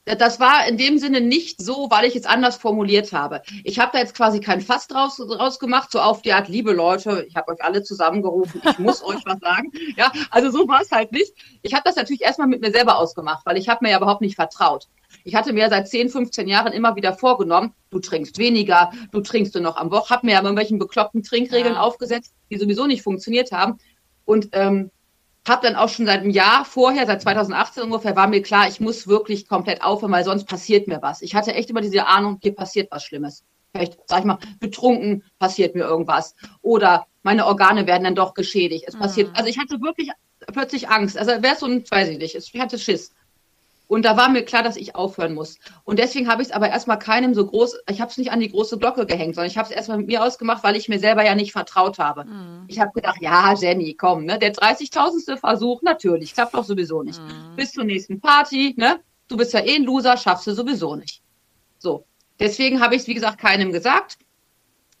Das 0.05 0.39
war 0.41 0.67
in 0.67 0.77
dem 0.77 0.97
Sinne 0.97 1.21
nicht 1.21 1.61
so, 1.61 1.87
weil 1.89 2.03
ich 2.05 2.15
es 2.17 2.25
anders 2.25 2.57
formuliert 2.57 3.13
habe. 3.13 3.41
Ich 3.63 3.79
habe 3.79 3.91
da 3.93 3.99
jetzt 3.99 4.15
quasi 4.15 4.41
kein 4.41 4.59
Fass 4.59 4.87
draus, 4.87 5.15
draus 5.15 5.59
gemacht, 5.59 5.91
so 5.91 6.01
auf 6.01 6.21
die 6.21 6.33
Art, 6.33 6.49
liebe 6.49 6.73
Leute, 6.73 7.25
ich 7.25 7.37
habe 7.37 7.53
euch 7.53 7.63
alle 7.63 7.83
zusammengerufen, 7.83 8.61
ich 8.69 8.79
muss 8.79 9.01
euch 9.05 9.21
was 9.25 9.39
sagen. 9.39 9.71
Ja, 9.95 10.11
also 10.29 10.51
so 10.51 10.67
war 10.67 10.81
es 10.81 10.91
halt 10.91 11.13
nicht. 11.13 11.31
Ich 11.61 11.73
habe 11.73 11.83
das 11.85 11.95
natürlich 11.95 12.21
erstmal 12.21 12.49
mit 12.49 12.59
mir 12.59 12.71
selber 12.71 12.97
ausgemacht, 12.97 13.45
weil 13.45 13.57
ich 13.57 13.69
habe 13.69 13.85
mir 13.85 13.91
ja 13.91 13.97
überhaupt 13.97 14.19
nicht 14.21 14.35
vertraut. 14.35 14.87
Ich 15.23 15.35
hatte 15.35 15.53
mir 15.53 15.69
seit 15.69 15.87
10, 15.87 16.09
15 16.09 16.49
Jahren 16.49 16.73
immer 16.73 16.97
wieder 16.97 17.13
vorgenommen, 17.13 17.73
du 17.89 17.99
trinkst 17.99 18.37
weniger, 18.37 18.91
du 19.11 19.21
trinkst 19.21 19.53
nur 19.53 19.63
noch 19.63 19.77
am 19.77 19.89
Woche, 19.89 20.13
habe 20.13 20.25
mir 20.25 20.33
ja 20.33 20.39
irgendwelchen 20.41 20.79
bekloppten 20.79 21.23
Trinkregeln 21.23 21.75
Ja. 21.75 21.81
aufgesetzt, 21.81 22.33
die 22.49 22.57
sowieso 22.57 22.87
nicht 22.87 23.03
funktioniert 23.03 23.53
haben. 23.53 23.77
Und 24.25 24.49
ähm, 24.51 24.91
habe 25.47 25.67
dann 25.67 25.75
auch 25.75 25.89
schon 25.89 26.05
seit 26.05 26.21
einem 26.21 26.29
Jahr 26.29 26.65
vorher, 26.65 27.05
seit 27.05 27.21
2018 27.21 27.83
ungefähr, 27.83 28.15
war 28.15 28.27
mir 28.27 28.41
klar, 28.41 28.67
ich 28.67 28.79
muss 28.79 29.07
wirklich 29.07 29.47
komplett 29.47 29.83
aufhören, 29.83 30.11
weil 30.11 30.23
sonst 30.23 30.45
passiert 30.45 30.87
mir 30.87 31.01
was. 31.01 31.21
Ich 31.21 31.35
hatte 31.35 31.53
echt 31.53 31.69
immer 31.69 31.81
diese 31.81 32.07
Ahnung, 32.07 32.39
hier 32.41 32.55
passiert 32.55 32.89
was 32.91 33.03
Schlimmes. 33.03 33.43
Vielleicht, 33.71 33.97
sag 34.07 34.19
ich 34.19 34.25
mal, 34.25 34.37
betrunken 34.59 35.23
passiert 35.39 35.75
mir 35.75 35.83
irgendwas. 35.83 36.35
Oder 36.61 37.07
meine 37.23 37.45
Organe 37.45 37.87
werden 37.87 38.03
dann 38.03 38.15
doch 38.15 38.33
geschädigt. 38.33 38.85
Es 38.87 38.95
passiert, 38.95 39.29
mhm. 39.29 39.35
also 39.35 39.49
ich 39.49 39.57
hatte 39.57 39.81
wirklich 39.81 40.11
plötzlich 40.53 40.89
Angst. 40.89 41.17
Also 41.17 41.31
wäre 41.41 41.55
so 41.55 41.65
ein, 41.65 41.83
weiß 41.89 42.09
ich 42.09 42.17
nicht, 42.19 42.35
ich 42.35 42.61
hatte 42.61 42.77
Schiss. 42.77 43.13
Und 43.93 44.05
da 44.05 44.17
war 44.17 44.27
mir 44.27 44.43
klar, 44.43 44.63
dass 44.63 44.75
ich 44.75 44.95
aufhören 44.95 45.35
muss. 45.35 45.59
Und 45.83 45.99
deswegen 45.99 46.27
habe 46.27 46.41
ich 46.41 46.47
es 46.47 46.51
aber 46.51 46.67
erstmal 46.67 46.97
keinem 46.97 47.35
so 47.35 47.45
groß, 47.45 47.77
ich 47.91 48.01
habe 48.01 48.09
es 48.09 48.17
nicht 48.17 48.31
an 48.31 48.39
die 48.39 48.49
große 48.49 48.79
Glocke 48.79 49.05
gehängt, 49.05 49.35
sondern 49.35 49.51
ich 49.51 49.57
habe 49.59 49.69
es 49.69 49.75
erstmal 49.75 49.99
mit 49.99 50.07
mir 50.07 50.23
ausgemacht, 50.23 50.63
weil 50.63 50.75
ich 50.75 50.89
mir 50.89 50.97
selber 50.97 51.23
ja 51.23 51.35
nicht 51.35 51.51
vertraut 51.51 51.99
habe. 51.99 52.25
Mhm. 52.25 52.63
Ich 52.67 52.79
habe 52.79 52.91
gedacht, 52.91 53.21
ja, 53.21 53.53
Jenny, 53.53 53.93
komm, 53.93 54.25
ne, 54.25 54.39
der 54.39 54.51
30.000. 54.51 55.37
Versuch, 55.37 55.83
natürlich, 55.83 56.33
klappt 56.33 56.55
doch 56.55 56.63
sowieso 56.63 57.03
nicht. 57.03 57.19
Mhm. 57.19 57.55
Bis 57.55 57.71
zur 57.71 57.83
nächsten 57.83 58.19
Party, 58.19 58.73
ne? 58.77 58.99
Du 59.27 59.37
bist 59.37 59.53
ja 59.53 59.59
eh 59.59 59.75
ein 59.75 59.83
Loser, 59.83 60.17
schaffst 60.17 60.47
du 60.47 60.53
sowieso 60.53 60.95
nicht. 60.95 61.21
So. 61.77 62.05
Deswegen 62.39 62.81
habe 62.81 62.95
ich 62.95 63.03
es, 63.03 63.07
wie 63.07 63.13
gesagt, 63.13 63.37
keinem 63.37 63.71
gesagt 63.71 64.17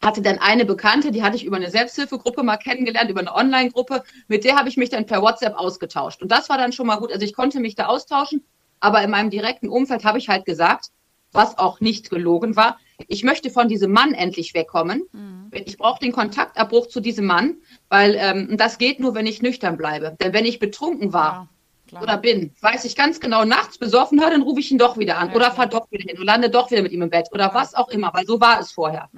hatte 0.03 0.21
dann 0.21 0.37
eine 0.37 0.65
Bekannte, 0.65 1.11
die 1.11 1.23
hatte 1.23 1.37
ich 1.37 1.45
über 1.45 1.55
eine 1.55 1.71
Selbsthilfegruppe 1.71 2.43
mal 2.43 2.57
kennengelernt, 2.57 3.09
über 3.09 3.21
eine 3.21 3.33
Online-Gruppe. 3.33 4.03
Mit 4.27 4.43
der 4.43 4.57
habe 4.57 4.69
ich 4.69 4.77
mich 4.77 4.89
dann 4.89 5.05
per 5.05 5.21
WhatsApp 5.21 5.55
ausgetauscht. 5.55 6.21
Und 6.21 6.31
das 6.31 6.49
war 6.49 6.57
dann 6.57 6.73
schon 6.73 6.87
mal 6.87 6.97
gut. 6.97 7.11
Also 7.11 7.25
ich 7.25 7.33
konnte 7.33 7.59
mich 7.59 7.75
da 7.75 7.85
austauschen, 7.85 8.43
aber 8.83 9.01
in 9.01 9.09
meinem 9.09 9.29
direkten 9.29 9.69
Umfeld 9.69 10.03
habe 10.03 10.17
ich 10.17 10.27
halt 10.27 10.43
gesagt, 10.43 10.89
was 11.31 11.57
auch 11.57 11.79
nicht 11.79 12.09
gelogen 12.09 12.57
war, 12.57 12.77
ich 13.07 13.23
möchte 13.23 13.49
von 13.49 13.69
diesem 13.69 13.91
Mann 13.91 14.13
endlich 14.13 14.53
wegkommen. 14.53 15.03
Mhm. 15.13 15.49
Ich 15.53 15.77
brauche 15.77 15.99
den 15.99 16.11
Kontaktabbruch 16.11 16.87
zu 16.87 16.99
diesem 16.99 17.25
Mann, 17.25 17.55
weil 17.87 18.15
ähm, 18.19 18.57
das 18.57 18.77
geht 18.77 18.99
nur, 18.99 19.15
wenn 19.15 19.25
ich 19.25 19.41
nüchtern 19.41 19.77
bleibe. 19.77 20.17
Denn 20.21 20.33
wenn 20.33 20.45
ich 20.45 20.59
betrunken 20.59 21.13
war 21.13 21.47
ja, 21.91 22.01
oder 22.01 22.17
bin, 22.17 22.51
weiß 22.59 22.83
ich 22.83 22.95
ganz 22.95 23.21
genau, 23.21 23.45
nachts 23.45 23.77
besoffen 23.77 24.19
höre, 24.19 24.31
dann 24.31 24.41
rufe 24.41 24.59
ich 24.59 24.69
ihn 24.69 24.77
doch 24.77 24.97
wieder 24.97 25.17
an 25.17 25.29
ja, 25.29 25.35
oder 25.35 25.51
fahre 25.51 25.69
doch 25.69 25.89
wieder 25.89 26.03
hin 26.05 26.19
und 26.19 26.25
lande 26.25 26.49
doch 26.49 26.69
wieder 26.69 26.81
mit 26.81 26.91
ihm 26.91 27.03
im 27.03 27.09
Bett 27.09 27.29
oder 27.31 27.45
ja. 27.45 27.53
was 27.53 27.75
auch 27.75 27.87
immer, 27.87 28.13
weil 28.13 28.25
so 28.25 28.41
war 28.41 28.59
es 28.59 28.73
vorher. 28.73 29.09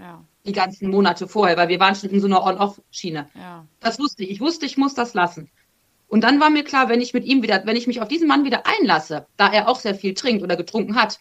Die 0.46 0.52
ganzen 0.52 0.92
Monate 0.92 1.28
vorher, 1.28 1.58
weil 1.58 1.70
wir 1.70 1.80
waren 1.80 1.96
schon 1.96 2.12
in 2.12 2.22
so 2.22 2.28
einer 2.28 2.44
On-Off-Schiene. 2.44 3.30
Das 3.80 3.98
wusste 3.98 4.24
ich. 4.24 4.30
Ich 4.30 4.42
wusste, 4.42 4.68
ich 4.68 4.78
muss 4.78 4.94
das 4.94 5.16
lassen. 5.16 5.50
Und 6.08 6.24
dann 6.24 6.40
war 6.40 6.50
mir 6.50 6.64
klar, 6.64 6.90
wenn 6.90 7.02
ich 7.02 7.14
mit 7.14 7.26
ihm 7.26 7.42
wieder, 7.42 7.66
wenn 7.66 7.76
ich 7.76 7.88
mich 7.88 8.02
auf 8.02 8.08
diesen 8.08 8.28
Mann 8.28 8.46
wieder 8.46 8.64
einlasse, 8.66 9.26
da 9.38 9.52
er 9.52 9.68
auch 9.68 9.80
sehr 9.80 9.96
viel 9.96 10.14
trinkt 10.14 10.44
oder 10.44 10.56
getrunken 10.56 10.96
hat, 10.96 11.20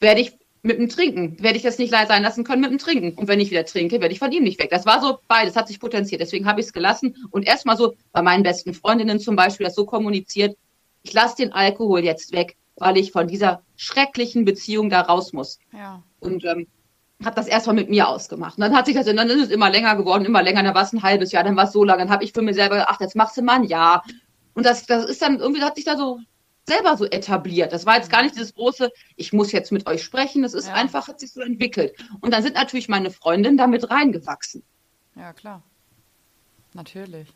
werde 0.00 0.20
ich 0.20 0.32
mit 0.62 0.78
dem 0.78 0.88
Trinken, 0.88 1.42
werde 1.42 1.56
ich 1.56 1.62
das 1.62 1.78
nicht 1.78 1.90
sein 1.90 2.22
lassen 2.22 2.44
können 2.44 2.60
mit 2.60 2.70
dem 2.70 2.78
Trinken. 2.78 3.12
Und 3.18 3.28
wenn 3.28 3.40
ich 3.40 3.50
wieder 3.50 3.64
trinke, 3.64 4.00
werde 4.00 4.12
ich 4.12 4.18
von 4.18 4.32
ihm 4.32 4.42
nicht 4.42 4.60
weg. 4.60 4.70
Das 4.70 4.86
war 4.86 5.00
so 5.00 5.18
beides, 5.28 5.56
hat 5.56 5.68
sich 5.68 5.80
potenziert. 5.80 6.20
Deswegen 6.20 6.46
habe 6.46 6.60
ich 6.60 6.66
es 6.66 6.72
gelassen 6.72 7.16
und 7.30 7.46
erstmal 7.46 7.76
so 7.76 7.94
bei 8.12 8.22
meinen 8.22 8.42
besten 8.42 8.74
Freundinnen 8.74 9.20
zum 9.20 9.36
Beispiel 9.36 9.66
das 9.66 9.74
so 9.74 9.86
kommuniziert, 9.86 10.56
ich 11.02 11.12
lasse 11.12 11.36
den 11.36 11.52
Alkohol 11.52 12.04
jetzt 12.04 12.32
weg, 12.32 12.56
weil 12.76 12.98
ich 12.98 13.12
von 13.12 13.28
dieser 13.28 13.62
schrecklichen 13.76 14.44
Beziehung 14.44 14.90
da 14.90 15.00
raus 15.00 15.32
muss. 15.32 15.58
Ja. 15.72 16.02
Und 16.20 16.44
ähm, 16.44 16.66
habe 17.24 17.34
das 17.34 17.48
erstmal 17.48 17.74
mit 17.74 17.90
mir 17.90 18.08
ausgemacht. 18.08 18.58
Und 18.58 18.62
dann 18.62 18.76
hat 18.76 18.86
sich 18.86 18.94
das, 18.94 19.06
dann 19.06 19.18
ist 19.28 19.42
es 19.42 19.50
immer 19.50 19.70
länger 19.70 19.96
geworden, 19.96 20.24
immer 20.24 20.42
länger. 20.42 20.62
Dann 20.62 20.74
war 20.74 20.84
es 20.84 20.92
ein 20.92 21.02
halbes 21.02 21.32
Jahr, 21.32 21.44
dann 21.44 21.56
war 21.56 21.64
es 21.64 21.72
so 21.72 21.82
lange. 21.82 22.02
Dann 22.02 22.10
habe 22.10 22.24
ich 22.24 22.32
für 22.32 22.42
mich 22.42 22.54
selber 22.54 22.76
gedacht, 22.76 22.90
ach, 22.92 23.00
jetzt 23.00 23.16
machst 23.16 23.36
du 23.36 23.42
mal 23.42 23.56
ein 23.56 23.64
Jahr. 23.64 24.04
Und 24.54 24.64
das, 24.64 24.86
das 24.86 25.04
ist 25.04 25.20
dann 25.20 25.40
irgendwie, 25.40 25.62
hat 25.62 25.76
sich 25.76 25.84
da 25.84 25.96
so 25.96 26.20
selber 26.66 26.96
so 26.96 27.06
etabliert. 27.06 27.72
Das 27.72 27.86
war 27.86 27.96
jetzt 27.96 28.10
gar 28.10 28.22
nicht 28.22 28.36
dieses 28.36 28.54
große, 28.54 28.92
ich 29.16 29.32
muss 29.32 29.50
jetzt 29.50 29.72
mit 29.72 29.88
euch 29.88 30.02
sprechen. 30.02 30.42
Das 30.42 30.54
ist 30.54 30.68
ja. 30.68 30.74
einfach, 30.74 31.08
hat 31.08 31.18
sich 31.18 31.32
so 31.32 31.40
entwickelt. 31.40 31.96
Und 32.20 32.32
dann 32.32 32.42
sind 32.42 32.54
natürlich 32.54 32.88
meine 32.88 33.10
Freundinnen 33.10 33.56
damit 33.56 33.90
reingewachsen. 33.90 34.62
Ja, 35.16 35.32
klar. 35.32 35.62
Natürlich. 36.74 37.28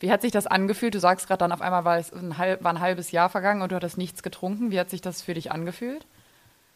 Wie 0.00 0.10
hat 0.10 0.22
sich 0.22 0.32
das 0.32 0.46
angefühlt? 0.46 0.94
Du 0.94 1.00
sagst 1.00 1.28
gerade 1.28 1.38
dann 1.38 1.52
auf 1.52 1.60
einmal, 1.60 1.84
war 1.84 1.98
es 1.98 2.12
ein, 2.12 2.38
halb, 2.38 2.64
war 2.64 2.72
ein 2.72 2.80
halbes 2.80 3.12
Jahr 3.12 3.28
vergangen 3.28 3.62
und 3.62 3.70
du 3.70 3.76
hattest 3.76 3.98
nichts 3.98 4.22
getrunken. 4.22 4.70
Wie 4.70 4.80
hat 4.80 4.90
sich 4.90 5.00
das 5.00 5.22
für 5.22 5.34
dich 5.34 5.52
angefühlt? 5.52 6.06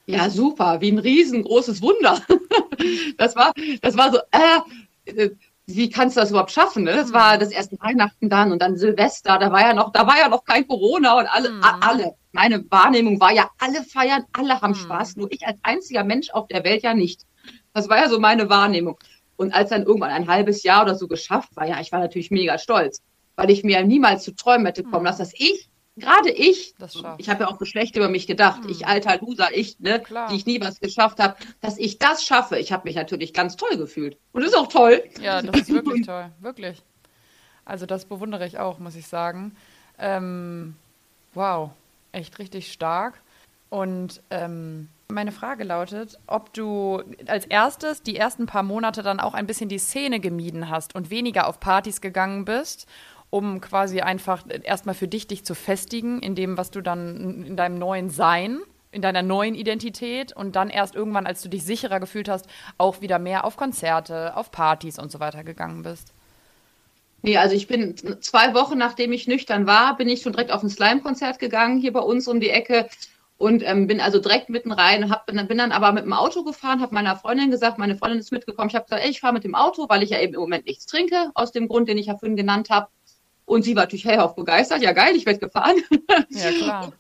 Ja, 0.07 0.29
super, 0.31 0.81
wie 0.81 0.91
ein 0.91 0.99
riesengroßes 0.99 1.81
Wunder. 1.81 2.21
das 3.19 3.37
war, 3.37 3.53
das 3.81 3.97
war 3.97 4.13
so, 4.13 4.19
äh, 4.33 5.31
wie 5.67 5.91
kannst 5.91 6.17
du 6.17 6.21
das 6.21 6.31
überhaupt 6.31 6.51
schaffen? 6.51 6.85
Ne? 6.85 6.93
Das 6.93 7.13
war 7.13 7.37
mhm. 7.37 7.41
das 7.41 7.51
erste 7.51 7.79
Weihnachten 7.81 8.29
dann 8.29 8.53
und 8.53 8.61
dann 8.61 8.77
Silvester, 8.77 9.39
da 9.39 9.53
war 9.53 9.61
ja 9.61 9.75
noch, 9.75 9.93
da 9.93 10.07
war 10.07 10.19
ja 10.19 10.29
noch 10.29 10.45
kein 10.45 10.67
Corona 10.67 11.19
und 11.19 11.27
alle, 11.27 11.51
mhm. 11.51 11.63
alle. 11.63 12.15
Meine 12.33 12.65
Wahrnehmung 12.71 13.21
war 13.21 13.33
ja, 13.33 13.51
alle 13.59 13.83
feiern, 13.85 14.25
alle 14.33 14.61
haben 14.61 14.73
mhm. 14.73 14.77
Spaß, 14.77 15.17
nur 15.17 15.31
ich 15.31 15.47
als 15.47 15.59
einziger 15.63 16.03
Mensch 16.03 16.31
auf 16.31 16.49
der 16.49 16.65
Welt 16.65 16.83
ja 16.83 16.95
nicht. 16.95 17.23
Das 17.75 17.89
war 17.89 17.99
ja 17.99 18.09
so 18.09 18.19
meine 18.19 18.49
Wahrnehmung. 18.49 18.99
Und 19.37 19.55
als 19.55 19.71
dann 19.71 19.85
irgendwann 19.85 20.11
ein 20.11 20.29
halbes 20.29 20.63
Jahr 20.63 20.83
oder 20.83 20.95
so 20.95 21.09
geschafft 21.09 21.55
war, 21.57 21.67
ja, 21.67 21.81
ich 21.81 21.93
war 21.93 22.01
natürlich 22.01 22.31
mega 22.31 22.59
stolz, 22.59 23.03
weil 23.37 23.51
ich 23.51 23.65
mir 23.65 23.83
niemals 23.85 24.25
zu 24.25 24.35
träumen 24.35 24.67
hätte 24.67 24.83
kommen 24.83 25.01
mhm. 25.01 25.07
lassen, 25.07 25.23
dass 25.23 25.35
ich 25.35 25.69
gerade 25.97 26.31
ich, 26.31 26.75
ich 27.19 27.29
habe 27.29 27.45
ja 27.45 27.49
auch 27.49 27.59
so 27.59 27.65
schlecht 27.65 27.97
über 27.97 28.09
mich 28.09 28.27
gedacht, 28.27 28.65
hm. 28.65 28.71
ich 28.71 28.87
alter 28.87 29.19
Loser, 29.19 29.49
ich, 29.55 29.79
ne, 29.81 30.01
Klar. 30.01 30.29
die 30.29 30.37
ich 30.37 30.47
nie 30.47 30.61
was 30.61 30.81
geschafft 30.81 31.19
habe, 31.19 31.37
dass 31.61 31.79
ich 31.79 31.99
das 31.99 32.25
schaffe. 32.25 32.59
Ich 32.59 32.73
habe 32.73 32.85
mich 32.85 32.97
natürlich 32.97 33.33
ganz 33.33 33.57
toll 33.57 33.77
gefühlt. 33.77 34.17
Und 34.33 34.43
das 34.43 34.53
ist 34.53 34.57
auch 34.57 34.69
toll. 34.69 35.03
Ja, 35.21 35.43
das 35.43 35.63
ist 35.63 35.73
wirklich 35.73 36.07
toll, 36.07 36.31
wirklich. 36.41 36.83
Also 37.65 37.87
das 37.87 38.07
bewundere 38.07 38.47
ich 38.47 38.59
auch, 38.59 38.79
muss 38.79 38.97
ich 38.97 39.07
sagen. 39.07 39.55
Ähm, 39.99 40.77
wow, 41.35 41.71
echt 42.13 42.39
richtig 42.39 42.73
stark. 42.73 43.21
Und 43.69 44.21
ähm, 44.31 44.89
meine 45.09 45.33
Frage 45.33 45.65
lautet, 45.65 46.19
ob 46.27 46.53
du 46.53 47.03
als 47.27 47.47
erstes 47.47 48.03
die 48.03 48.17
ersten 48.17 48.47
paar 48.47 48.63
Monate 48.63 49.03
dann 49.03 49.21
auch 49.21 49.35
ein 49.35 49.47
bisschen 49.47 49.69
die 49.69 49.79
Szene 49.79 50.21
gemieden 50.21 50.69
hast 50.69 50.95
und 50.95 51.11
weniger 51.11 51.47
auf 51.47 51.61
Partys 51.61 52.01
gegangen 52.01 52.45
bist 52.45 52.87
um 53.33 53.63
quasi 53.63 54.03
einfach 54.03 54.45
erstmal 54.63 54.95
für 54.95 55.09
dich 55.09 55.27
dich 55.27 55.43
zu 55.43 55.55
festigen 55.55 56.21
in 56.21 56.35
dem, 56.35 56.59
was 56.59 56.71
du 56.71 56.83
dann 56.83 57.47
in 57.47 57.57
deinem 57.57 57.79
neuen 57.79 58.11
Sein, 58.11 58.59
in 58.91 59.01
deiner 59.01 59.23
neuen 59.23 59.55
Identität 59.55 60.37
und 60.37 60.55
dann 60.55 60.69
erst 60.69 60.95
irgendwann, 60.95 61.27
als 61.27 61.41
du 61.41 61.49
dich 61.49 61.65
sicherer 61.65 61.99
gefühlt 61.99 62.29
hast, 62.29 62.47
auch 62.77 63.01
wieder 63.01 63.19
mehr 63.19 63.47
auf 63.47 63.57
Konzerte, 63.57 64.37
auf 64.37 64.51
Partys 64.51 64.99
und 64.99 65.11
so 65.11 65.19
weiter 65.19 65.45
gegangen 65.45 65.83
bist? 65.83 66.13
Nee, 67.23 67.39
also 67.39 67.57
ich 67.57 67.69
bin 67.69 67.97
zwei 68.21 68.53
Wochen 68.53 68.77
nachdem 68.77 69.13
ich 69.13 69.27
nüchtern 69.27 69.67
war, 69.67 69.97
bin 69.97 70.11
ich 70.11 70.21
schon 70.21 70.35
direkt 70.35 70.53
auf 70.53 70.63
ein 70.63 70.69
Slime-Konzert 70.69 71.39
gegangen, 71.39 71.81
hier 71.81 71.95
bei 71.95 72.01
uns 72.01 72.29
um 72.29 72.39
die 72.39 72.51
Ecke 72.51 72.87
und 73.39 73.63
ähm, 73.65 73.87
bin 73.87 74.03
also 74.03 74.19
direkt 74.19 74.51
mitten 74.51 74.73
rein, 74.73 75.09
hab, 75.09 75.25
bin, 75.25 75.57
dann 75.57 75.73
aber 75.73 75.93
mit 75.93 76.05
dem 76.05 76.13
Auto 76.13 76.45
gefahren, 76.45 76.83
habe 76.83 76.95
meiner 76.95 77.17
Freundin 77.17 77.51
gesagt, 77.51 77.79
meine 77.79 77.97
Freundin 77.97 78.19
ist 78.21 78.31
mitgekommen, 78.31 78.69
ich 78.69 78.75
habe 78.75 78.85
gesagt, 78.85 79.03
ey, 79.03 79.11
ich 79.11 79.21
fahre 79.21 79.33
mit 79.33 79.45
dem 79.45 79.55
Auto, 79.55 79.89
weil 79.89 80.03
ich 80.03 80.11
ja 80.11 80.21
eben 80.21 80.35
im 80.35 80.41
Moment 80.41 80.67
nichts 80.67 80.85
trinke, 80.85 81.31
aus 81.35 81.51
dem 81.51 81.67
Grund, 81.67 81.89
den 81.89 81.97
ich 81.97 82.07
ja 82.07 82.19
vorhin 82.19 82.37
genannt 82.37 82.69
habe. 82.69 82.89
Und 83.45 83.63
sie 83.63 83.75
war 83.75 83.85
natürlich 83.85 84.05
hellauf 84.05 84.35
begeistert. 84.35 84.83
Ja, 84.83 84.93
geil, 84.93 85.15
ich 85.17 85.27
werde 85.27 85.41
gefahren. 85.41 85.77
Ja, 86.31 86.51
klar. 86.51 86.93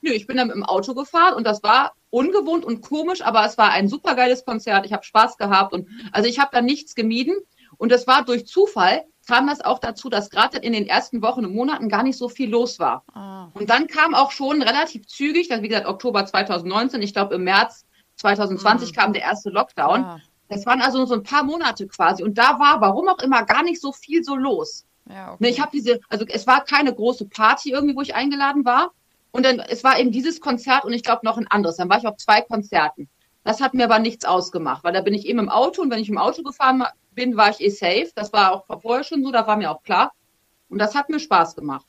Nö, 0.00 0.12
ich 0.12 0.26
bin 0.26 0.36
dann 0.36 0.46
mit 0.46 0.56
dem 0.56 0.64
Auto 0.64 0.94
gefahren 0.94 1.34
und 1.34 1.44
das 1.44 1.62
war 1.62 1.92
ungewohnt 2.10 2.64
und 2.64 2.82
komisch, 2.82 3.22
aber 3.22 3.44
es 3.44 3.58
war 3.58 3.70
ein 3.70 3.88
super 3.88 4.14
geiles 4.14 4.44
Konzert. 4.44 4.86
Ich 4.86 4.92
habe 4.92 5.02
Spaß 5.02 5.36
gehabt 5.36 5.72
und 5.72 5.88
also 6.12 6.28
ich 6.28 6.38
habe 6.38 6.50
da 6.52 6.62
nichts 6.62 6.94
gemieden 6.94 7.34
und 7.78 7.90
das 7.90 8.06
war 8.06 8.24
durch 8.24 8.46
Zufall 8.46 9.04
kam 9.28 9.46
das 9.46 9.60
auch 9.60 9.78
dazu, 9.78 10.08
dass 10.08 10.30
gerade 10.30 10.56
in 10.56 10.72
den 10.72 10.86
ersten 10.86 11.20
Wochen 11.20 11.44
und 11.44 11.54
Monaten 11.54 11.90
gar 11.90 12.02
nicht 12.02 12.16
so 12.16 12.30
viel 12.30 12.48
los 12.48 12.78
war. 12.78 13.04
Ah. 13.12 13.48
Und 13.52 13.68
dann 13.68 13.86
kam 13.86 14.14
auch 14.14 14.30
schon 14.30 14.62
relativ 14.62 15.06
zügig, 15.06 15.48
das 15.48 15.60
wie 15.60 15.68
gesagt 15.68 15.86
Oktober 15.86 16.24
2019, 16.24 17.02
ich 17.02 17.12
glaube 17.12 17.34
im 17.34 17.44
März 17.44 17.84
2020 18.16 18.90
mhm. 18.90 18.94
kam 18.94 19.12
der 19.12 19.22
erste 19.22 19.50
Lockdown. 19.50 20.02
Ah. 20.02 20.20
Das 20.48 20.64
waren 20.64 20.80
also 20.80 21.04
so 21.04 21.12
ein 21.12 21.22
paar 21.22 21.44
Monate 21.44 21.86
quasi 21.86 22.22
und 22.22 22.38
da 22.38 22.58
war, 22.58 22.80
warum 22.80 23.06
auch 23.08 23.18
immer, 23.18 23.44
gar 23.44 23.62
nicht 23.62 23.82
so 23.82 23.92
viel 23.92 24.24
so 24.24 24.34
los. 24.34 24.86
Ja, 25.08 25.32
okay. 25.32 25.48
Ich 25.48 25.60
habe 25.60 25.70
diese, 25.72 26.00
also 26.08 26.24
es 26.28 26.46
war 26.46 26.64
keine 26.64 26.94
große 26.94 27.26
Party 27.26 27.72
irgendwie, 27.72 27.96
wo 27.96 28.02
ich 28.02 28.14
eingeladen 28.14 28.64
war. 28.64 28.92
Und 29.30 29.44
dann, 29.44 29.60
es 29.60 29.84
war 29.84 29.98
eben 29.98 30.10
dieses 30.10 30.40
Konzert 30.40 30.84
und 30.84 30.92
ich 30.92 31.02
glaube 31.02 31.24
noch 31.24 31.38
ein 31.38 31.46
anderes. 31.46 31.76
Dann 31.76 31.88
war 31.88 31.98
ich 31.98 32.06
auf 32.06 32.16
zwei 32.16 32.40
Konzerten. 32.40 33.08
Das 33.44 33.60
hat 33.60 33.74
mir 33.74 33.84
aber 33.84 33.98
nichts 33.98 34.24
ausgemacht, 34.24 34.84
weil 34.84 34.92
da 34.92 35.00
bin 35.00 35.14
ich 35.14 35.26
eben 35.26 35.38
im 35.38 35.48
Auto 35.48 35.80
und 35.82 35.90
wenn 35.90 36.00
ich 36.00 36.08
im 36.08 36.18
Auto 36.18 36.42
gefahren 36.42 36.84
bin, 37.12 37.36
war 37.36 37.50
ich 37.50 37.60
eh 37.60 37.70
safe. 37.70 38.10
Das 38.14 38.32
war 38.32 38.52
auch 38.52 38.80
vorher 38.80 39.04
schon 39.04 39.22
so, 39.22 39.30
da 39.30 39.46
war 39.46 39.56
mir 39.56 39.70
auch 39.70 39.82
klar. 39.82 40.12
Und 40.68 40.78
das 40.78 40.94
hat 40.94 41.08
mir 41.08 41.18
Spaß 41.18 41.56
gemacht. 41.56 41.86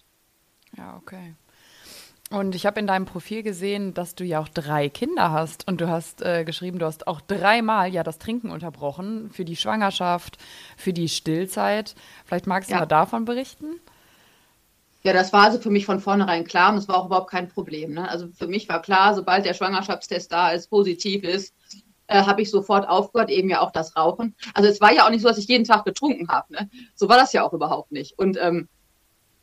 Ja, 0.77 0.95
okay. 0.97 1.35
Und 2.31 2.53
ich 2.53 2.67
habe 2.67 2.79
in 2.79 2.85
deinem 2.85 3.05
Profil 3.05 3.41
gesehen, 3.41 3.95
dass 3.95 4.13
du 4.13 4.23
ja 4.23 4.39
auch 4.39 4.49
drei 4.49 4.87
Kinder 4.87 5.31
hast. 5.31 5.67
Und 5.67 5.81
du 5.81 5.89
hast 5.89 6.21
äh, 6.21 6.43
geschrieben, 6.43 6.77
du 6.77 6.85
hast 6.85 7.07
auch 7.07 7.21
dreimal 7.21 7.91
ja 7.91 8.03
das 8.03 8.19
Trinken 8.19 8.51
unterbrochen 8.51 9.31
für 9.31 9.45
die 9.45 9.55
Schwangerschaft, 9.55 10.37
für 10.77 10.93
die 10.93 11.09
Stillzeit. 11.09 11.95
Vielleicht 12.25 12.45
magst 12.45 12.69
du 12.69 12.75
ja. 12.75 12.81
mal 12.81 12.85
davon 12.85 13.25
berichten? 13.25 13.79
Ja, 15.01 15.13
das 15.13 15.33
war 15.33 15.45
also 15.45 15.59
für 15.59 15.71
mich 15.71 15.85
von 15.85 15.99
vornherein 15.99 16.43
klar 16.43 16.69
und 16.69 16.75
das 16.75 16.87
war 16.87 16.97
auch 16.97 17.05
überhaupt 17.07 17.31
kein 17.31 17.47
Problem. 17.47 17.93
Ne? 17.93 18.07
Also 18.07 18.27
für 18.37 18.47
mich 18.47 18.69
war 18.69 18.81
klar, 18.81 19.15
sobald 19.15 19.45
der 19.45 19.53
Schwangerschaftstest 19.53 20.31
da 20.31 20.51
ist, 20.51 20.69
positiv 20.69 21.23
ist, 21.23 21.55
äh, 22.07 22.23
habe 22.23 22.41
ich 22.41 22.51
sofort 22.51 22.87
aufgehört, 22.87 23.29
eben 23.29 23.49
ja 23.49 23.61
auch 23.61 23.71
das 23.71 23.95
Rauchen. 23.95 24.35
Also 24.53 24.69
es 24.69 24.81
war 24.81 24.93
ja 24.93 25.05
auch 25.05 25.09
nicht 25.09 25.21
so, 25.21 25.29
dass 25.29 25.37
ich 25.37 25.47
jeden 25.47 25.63
Tag 25.63 25.85
getrunken 25.85 26.27
habe. 26.27 26.53
Ne? 26.53 26.69
So 26.95 27.07
war 27.07 27.17
das 27.17 27.33
ja 27.33 27.43
auch 27.43 27.53
überhaupt 27.53 27.91
nicht. 27.91 28.19
Und 28.19 28.37
ähm, 28.39 28.67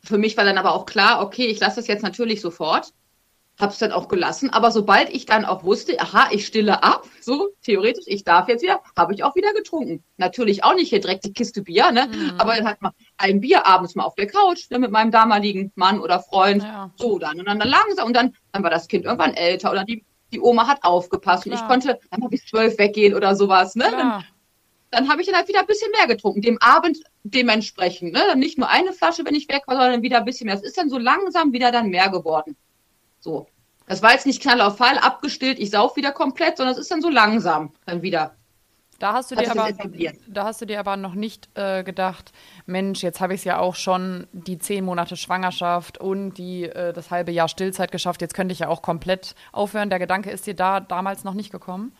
für 0.07 0.17
mich 0.17 0.37
war 0.37 0.45
dann 0.45 0.57
aber 0.57 0.73
auch 0.73 0.85
klar, 0.85 1.21
okay, 1.21 1.45
ich 1.47 1.59
lasse 1.59 1.77
das 1.77 1.87
jetzt 1.87 2.03
natürlich 2.03 2.41
sofort. 2.41 2.93
habe 3.59 3.71
es 3.71 3.79
dann 3.79 3.91
auch 3.91 4.07
gelassen. 4.07 4.51
Aber 4.51 4.71
sobald 4.71 5.09
ich 5.09 5.25
dann 5.25 5.43
auch 5.43 5.63
wusste, 5.63 5.99
aha, 5.99 6.27
ich 6.31 6.45
stille 6.45 6.83
ab, 6.83 7.05
so 7.21 7.49
theoretisch, 7.63 8.05
ich 8.07 8.23
darf 8.23 8.47
jetzt 8.47 8.61
wieder, 8.61 8.81
habe 8.95 9.13
ich 9.15 9.23
auch 9.23 9.35
wieder 9.35 9.51
getrunken. 9.53 10.03
Natürlich 10.17 10.63
auch 10.63 10.75
nicht 10.75 10.89
hier 10.89 11.01
direkt 11.01 11.25
die 11.25 11.33
Kiste 11.33 11.63
Bier, 11.63 11.91
ne? 11.91 12.07
Mhm. 12.07 12.33
Aber 12.37 12.55
dann 12.55 12.67
hat 12.67 12.81
man 12.81 12.91
ein 13.17 13.41
Bier 13.41 13.65
abends 13.65 13.95
mal 13.95 14.03
auf 14.03 14.15
der 14.15 14.27
Couch 14.27 14.69
ne, 14.69 14.77
mit 14.77 14.91
meinem 14.91 15.11
damaligen 15.11 15.71
Mann 15.75 15.99
oder 15.99 16.19
Freund. 16.19 16.61
Ja. 16.63 16.91
So 16.97 17.17
dann 17.17 17.39
und 17.39 17.47
dann, 17.47 17.59
dann 17.59 17.69
langsam 17.69 18.07
und 18.07 18.15
dann, 18.15 18.35
dann 18.51 18.63
war 18.63 18.69
das 18.69 18.87
Kind 18.87 19.05
irgendwann 19.05 19.33
älter 19.33 19.71
oder 19.71 19.83
die, 19.83 20.05
die 20.31 20.39
Oma 20.39 20.67
hat 20.67 20.83
aufgepasst 20.83 21.43
Klar. 21.43 21.55
und 21.55 21.61
ich 21.61 21.67
konnte 21.67 21.99
dann 22.11 22.19
mal 22.19 22.29
bis 22.29 22.45
zwölf 22.45 22.77
weggehen 22.77 23.15
oder 23.15 23.35
sowas, 23.35 23.75
ne? 23.75 23.85
Dann, 23.89 24.23
dann 24.97 25.09
habe 25.09 25.21
ich 25.21 25.27
dann 25.27 25.35
halt 25.35 25.47
wieder 25.47 25.59
ein 25.59 25.67
bisschen 25.67 25.91
mehr 25.91 26.07
getrunken, 26.07 26.41
dem 26.41 26.57
Abend 26.59 26.97
dementsprechend. 27.23 28.13
Ne? 28.13 28.21
Dann 28.27 28.39
nicht 28.39 28.57
nur 28.57 28.69
eine 28.69 28.93
Flasche, 28.93 29.23
wenn 29.25 29.35
ich 29.35 29.47
weg 29.47 29.63
war, 29.67 29.75
sondern 29.75 30.01
wieder 30.01 30.17
ein 30.17 30.25
bisschen 30.25 30.47
mehr. 30.47 30.55
Es 30.55 30.63
ist 30.63 30.77
dann 30.77 30.89
so 30.89 30.97
langsam 30.97 31.53
wieder 31.53 31.71
dann 31.71 31.89
mehr 31.89 32.09
geworden. 32.09 32.55
So. 33.19 33.47
Das 33.85 34.01
war 34.01 34.13
jetzt 34.13 34.25
nicht 34.25 34.41
Knall 34.41 34.59
auf 34.59 34.77
Fall, 34.77 34.97
abgestillt, 34.97 35.59
ich 35.59 35.69
sauf 35.69 35.95
wieder 35.95 36.11
komplett, 36.11 36.57
sondern 36.57 36.73
es 36.73 36.81
ist 36.81 36.91
dann 36.91 37.01
so 37.01 37.09
langsam 37.09 37.71
dann 37.85 38.01
wieder. 38.01 38.35
Da 38.99 39.13
hast 39.13 39.29
du 39.29 39.35
dir 39.35 39.51
aber, 39.51 39.69
da 40.27 40.45
hast 40.45 40.61
du 40.61 40.65
dir 40.65 40.79
aber 40.79 40.97
noch 40.97 41.13
nicht 41.13 41.47
äh, 41.53 41.83
gedacht, 41.83 42.31
Mensch, 42.65 43.03
jetzt 43.03 43.21
habe 43.21 43.35
ich 43.35 43.41
es 43.41 43.43
ja 43.45 43.59
auch 43.59 43.75
schon 43.75 44.27
die 44.31 44.57
zehn 44.57 44.83
Monate 44.83 45.15
Schwangerschaft 45.15 45.99
und 45.99 46.33
die 46.33 46.63
äh, 46.63 46.91
das 46.91 47.11
halbe 47.11 47.31
Jahr 47.31 47.47
Stillzeit 47.47 47.91
geschafft. 47.91 48.21
Jetzt 48.21 48.33
könnte 48.33 48.53
ich 48.53 48.59
ja 48.59 48.67
auch 48.69 48.81
komplett 48.81 49.35
aufhören. 49.51 49.91
Der 49.91 49.99
Gedanke 49.99 50.31
ist 50.31 50.47
dir 50.47 50.55
da 50.55 50.79
damals 50.79 51.23
noch 51.23 51.35
nicht 51.35 51.51
gekommen? 51.51 51.95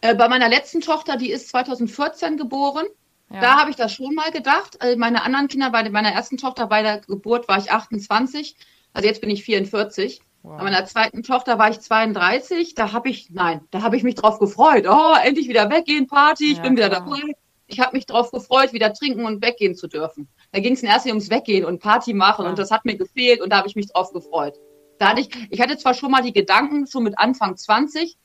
Äh, 0.00 0.14
bei 0.14 0.28
meiner 0.28 0.48
letzten 0.48 0.80
Tochter, 0.80 1.16
die 1.16 1.30
ist 1.30 1.48
2014 1.48 2.36
geboren. 2.36 2.86
Ja. 3.30 3.40
Da 3.40 3.60
habe 3.60 3.70
ich 3.70 3.76
das 3.76 3.92
schon 3.92 4.14
mal 4.14 4.30
gedacht. 4.30 4.80
Also 4.80 4.96
meine 4.98 5.22
anderen 5.22 5.48
Kinder, 5.48 5.70
bei 5.70 5.88
meiner 5.90 6.10
ersten 6.10 6.36
Tochter 6.36 6.66
bei 6.66 6.82
der 6.82 7.00
Geburt 7.00 7.48
war 7.48 7.58
ich 7.58 7.70
28. 7.70 8.56
Also 8.92 9.08
jetzt 9.08 9.20
bin 9.20 9.30
ich 9.30 9.42
44. 9.44 10.20
Wow. 10.42 10.58
Bei 10.58 10.64
meiner 10.64 10.84
zweiten 10.86 11.22
Tochter 11.22 11.58
war 11.58 11.70
ich 11.70 11.80
32. 11.80 12.74
Da 12.74 12.92
habe 12.92 13.08
ich, 13.08 13.30
nein, 13.30 13.62
da 13.72 13.82
habe 13.82 13.96
ich 13.96 14.04
mich 14.04 14.14
drauf 14.14 14.38
gefreut. 14.38 14.86
Oh, 14.88 15.14
endlich 15.22 15.48
wieder 15.48 15.68
weggehen, 15.70 16.06
Party, 16.06 16.52
ich 16.52 16.58
ja, 16.58 16.62
bin 16.62 16.76
wieder 16.76 16.88
klar. 16.88 17.00
dabei. 17.00 17.34
Ich 17.66 17.80
habe 17.80 17.96
mich 17.96 18.06
drauf 18.06 18.30
gefreut, 18.30 18.72
wieder 18.72 18.92
trinken 18.92 19.24
und 19.24 19.42
weggehen 19.42 19.74
zu 19.74 19.88
dürfen. 19.88 20.28
Da 20.52 20.60
ging 20.60 20.74
es 20.74 20.82
in 20.82 20.88
erster 20.88 21.08
ums 21.08 21.30
Weggehen 21.30 21.64
und 21.64 21.80
Party 21.80 22.14
machen 22.14 22.44
ja. 22.44 22.50
und 22.50 22.60
das 22.60 22.70
hat 22.70 22.84
mir 22.84 22.96
gefehlt 22.96 23.40
und 23.40 23.50
da 23.50 23.58
habe 23.58 23.66
ich 23.66 23.74
mich 23.74 23.88
drauf 23.88 24.12
gefreut. 24.12 24.54
Da 25.00 25.08
hatte 25.08 25.22
ich, 25.22 25.30
ich 25.50 25.60
hatte 25.60 25.76
zwar 25.76 25.94
schon 25.94 26.12
mal 26.12 26.22
die 26.22 26.32
Gedanken, 26.32 26.86
schon 26.86 27.02
mit 27.02 27.18
Anfang 27.18 27.56
20, 27.56 28.16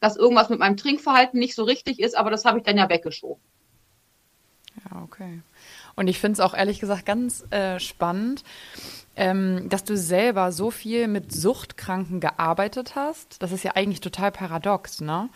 dass 0.00 0.16
irgendwas 0.16 0.48
mit 0.48 0.58
meinem 0.58 0.76
Trinkverhalten 0.76 1.38
nicht 1.38 1.54
so 1.54 1.64
richtig 1.64 2.00
ist, 2.00 2.16
aber 2.16 2.30
das 2.30 2.44
habe 2.44 2.58
ich 2.58 2.64
dann 2.64 2.76
ja 2.76 2.88
weggeschoben. 2.88 3.42
Ja, 4.84 5.02
okay. 5.02 5.40
Und 5.94 6.08
ich 6.08 6.18
finde 6.18 6.34
es 6.34 6.40
auch 6.40 6.54
ehrlich 6.54 6.80
gesagt 6.80 7.06
ganz 7.06 7.44
äh, 7.50 7.80
spannend, 7.80 8.44
ähm, 9.16 9.68
dass 9.70 9.84
du 9.84 9.96
selber 9.96 10.52
so 10.52 10.70
viel 10.70 11.08
mit 11.08 11.32
Suchtkranken 11.32 12.20
gearbeitet 12.20 12.94
hast. 12.94 13.42
Das 13.42 13.50
ist 13.50 13.64
ja 13.64 13.72
eigentlich 13.74 14.00
total 14.00 14.30
paradox, 14.30 15.00
ne? 15.00 15.30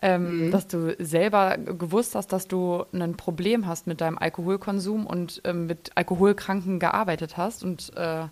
Ähm, 0.00 0.46
mhm. 0.46 0.50
Dass 0.52 0.68
du 0.68 0.94
selber 0.98 1.58
gewusst 1.58 2.14
hast, 2.14 2.32
dass 2.32 2.46
du 2.46 2.84
ein 2.92 3.16
Problem 3.16 3.66
hast 3.66 3.88
mit 3.88 4.00
deinem 4.00 4.16
Alkoholkonsum 4.16 5.04
und 5.04 5.42
ähm, 5.44 5.66
mit 5.66 5.90
Alkoholkranken 5.96 6.78
gearbeitet 6.78 7.36
hast 7.36 7.64
und 7.64 7.92
äh, 7.96 8.26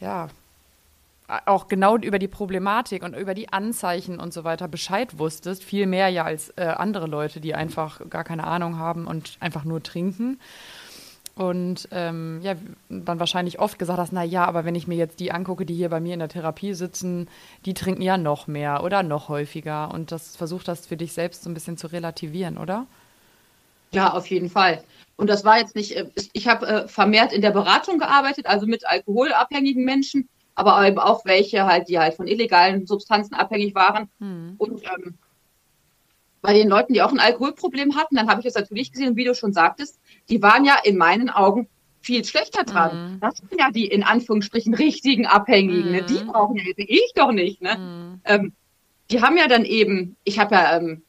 ja, 0.00 0.28
auch 1.46 1.68
genau 1.68 1.96
über 1.96 2.18
die 2.18 2.28
Problematik 2.28 3.02
und 3.02 3.14
über 3.14 3.34
die 3.34 3.52
Anzeichen 3.52 4.18
und 4.18 4.32
so 4.32 4.44
weiter 4.44 4.66
Bescheid 4.66 5.18
wusstest, 5.18 5.62
viel 5.62 5.86
mehr 5.86 6.08
ja 6.08 6.24
als 6.24 6.50
äh, 6.56 6.62
andere 6.64 7.06
Leute, 7.06 7.40
die 7.40 7.54
einfach 7.54 8.00
gar 8.08 8.24
keine 8.24 8.44
Ahnung 8.44 8.78
haben 8.78 9.06
und 9.06 9.36
einfach 9.40 9.64
nur 9.64 9.82
trinken 9.82 10.38
und 11.38 11.88
ähm, 11.92 12.40
ja, 12.42 12.56
dann 12.88 13.20
wahrscheinlich 13.20 13.60
oft 13.60 13.78
gesagt 13.78 14.00
hast, 14.00 14.12
na 14.12 14.24
ja, 14.24 14.44
aber 14.44 14.64
wenn 14.64 14.74
ich 14.74 14.88
mir 14.88 14.96
jetzt 14.96 15.20
die 15.20 15.30
angucke, 15.30 15.64
die 15.64 15.74
hier 15.74 15.88
bei 15.88 16.00
mir 16.00 16.14
in 16.14 16.18
der 16.18 16.28
Therapie 16.28 16.74
sitzen, 16.74 17.28
die 17.64 17.74
trinken 17.74 18.02
ja 18.02 18.18
noch 18.18 18.48
mehr 18.48 18.82
oder 18.82 19.04
noch 19.04 19.28
häufiger 19.28 19.94
und 19.94 20.10
das 20.10 20.34
versucht 20.34 20.66
hast 20.66 20.88
für 20.88 20.96
dich 20.96 21.12
selbst 21.12 21.44
so 21.44 21.50
ein 21.50 21.54
bisschen 21.54 21.76
zu 21.76 21.86
relativieren, 21.86 22.58
oder? 22.58 22.86
Ja, 23.92 24.14
auf 24.14 24.26
jeden 24.26 24.50
Fall. 24.50 24.82
Und 25.16 25.30
das 25.30 25.44
war 25.44 25.58
jetzt 25.58 25.76
nicht, 25.76 25.96
äh, 25.96 26.10
ich 26.32 26.48
habe 26.48 26.66
äh, 26.66 26.88
vermehrt 26.88 27.32
in 27.32 27.40
der 27.40 27.52
Beratung 27.52 27.98
gearbeitet, 27.98 28.46
also 28.46 28.66
mit 28.66 28.84
alkoholabhängigen 28.84 29.84
Menschen, 29.84 30.28
aber 30.58 30.84
eben 30.86 30.98
auch 30.98 31.24
welche 31.24 31.66
halt, 31.66 31.88
die 31.88 32.00
halt 32.00 32.14
von 32.14 32.26
illegalen 32.26 32.84
Substanzen 32.84 33.34
abhängig 33.34 33.76
waren. 33.76 34.10
Hm. 34.18 34.56
Und 34.58 34.82
ähm, 34.82 35.14
bei 36.42 36.52
den 36.52 36.68
Leuten, 36.68 36.94
die 36.94 37.02
auch 37.02 37.12
ein 37.12 37.20
Alkoholproblem 37.20 37.94
hatten, 37.94 38.16
dann 38.16 38.28
habe 38.28 38.40
ich 38.40 38.46
es 38.46 38.56
natürlich 38.56 38.90
gesehen, 38.90 39.14
wie 39.14 39.24
du 39.24 39.36
schon 39.36 39.52
sagtest, 39.52 40.00
die 40.28 40.42
waren 40.42 40.64
ja 40.64 40.76
in 40.82 40.96
meinen 40.96 41.30
Augen 41.30 41.68
viel 42.00 42.24
schlechter 42.24 42.64
dran. 42.64 43.14
Mhm. 43.14 43.20
Das 43.20 43.36
sind 43.36 43.52
ja 43.58 43.70
die 43.70 43.86
in 43.86 44.02
Anführungsstrichen 44.02 44.74
richtigen 44.74 45.26
Abhängigen. 45.26 45.86
Mhm. 45.86 45.92
Ne? 45.92 46.02
Die 46.02 46.24
mhm. 46.24 46.28
brauchen 46.28 46.56
ja 46.56 46.64
ich 46.76 47.12
doch 47.14 47.30
nicht. 47.30 47.62
Ne? 47.62 47.76
Mhm. 47.76 48.20
Ähm, 48.24 48.52
die 49.10 49.22
haben 49.22 49.36
ja 49.36 49.46
dann 49.46 49.64
eben, 49.64 50.16
ich 50.24 50.40
habe 50.40 50.56
ja, 50.56 50.76
ähm, 50.76 51.02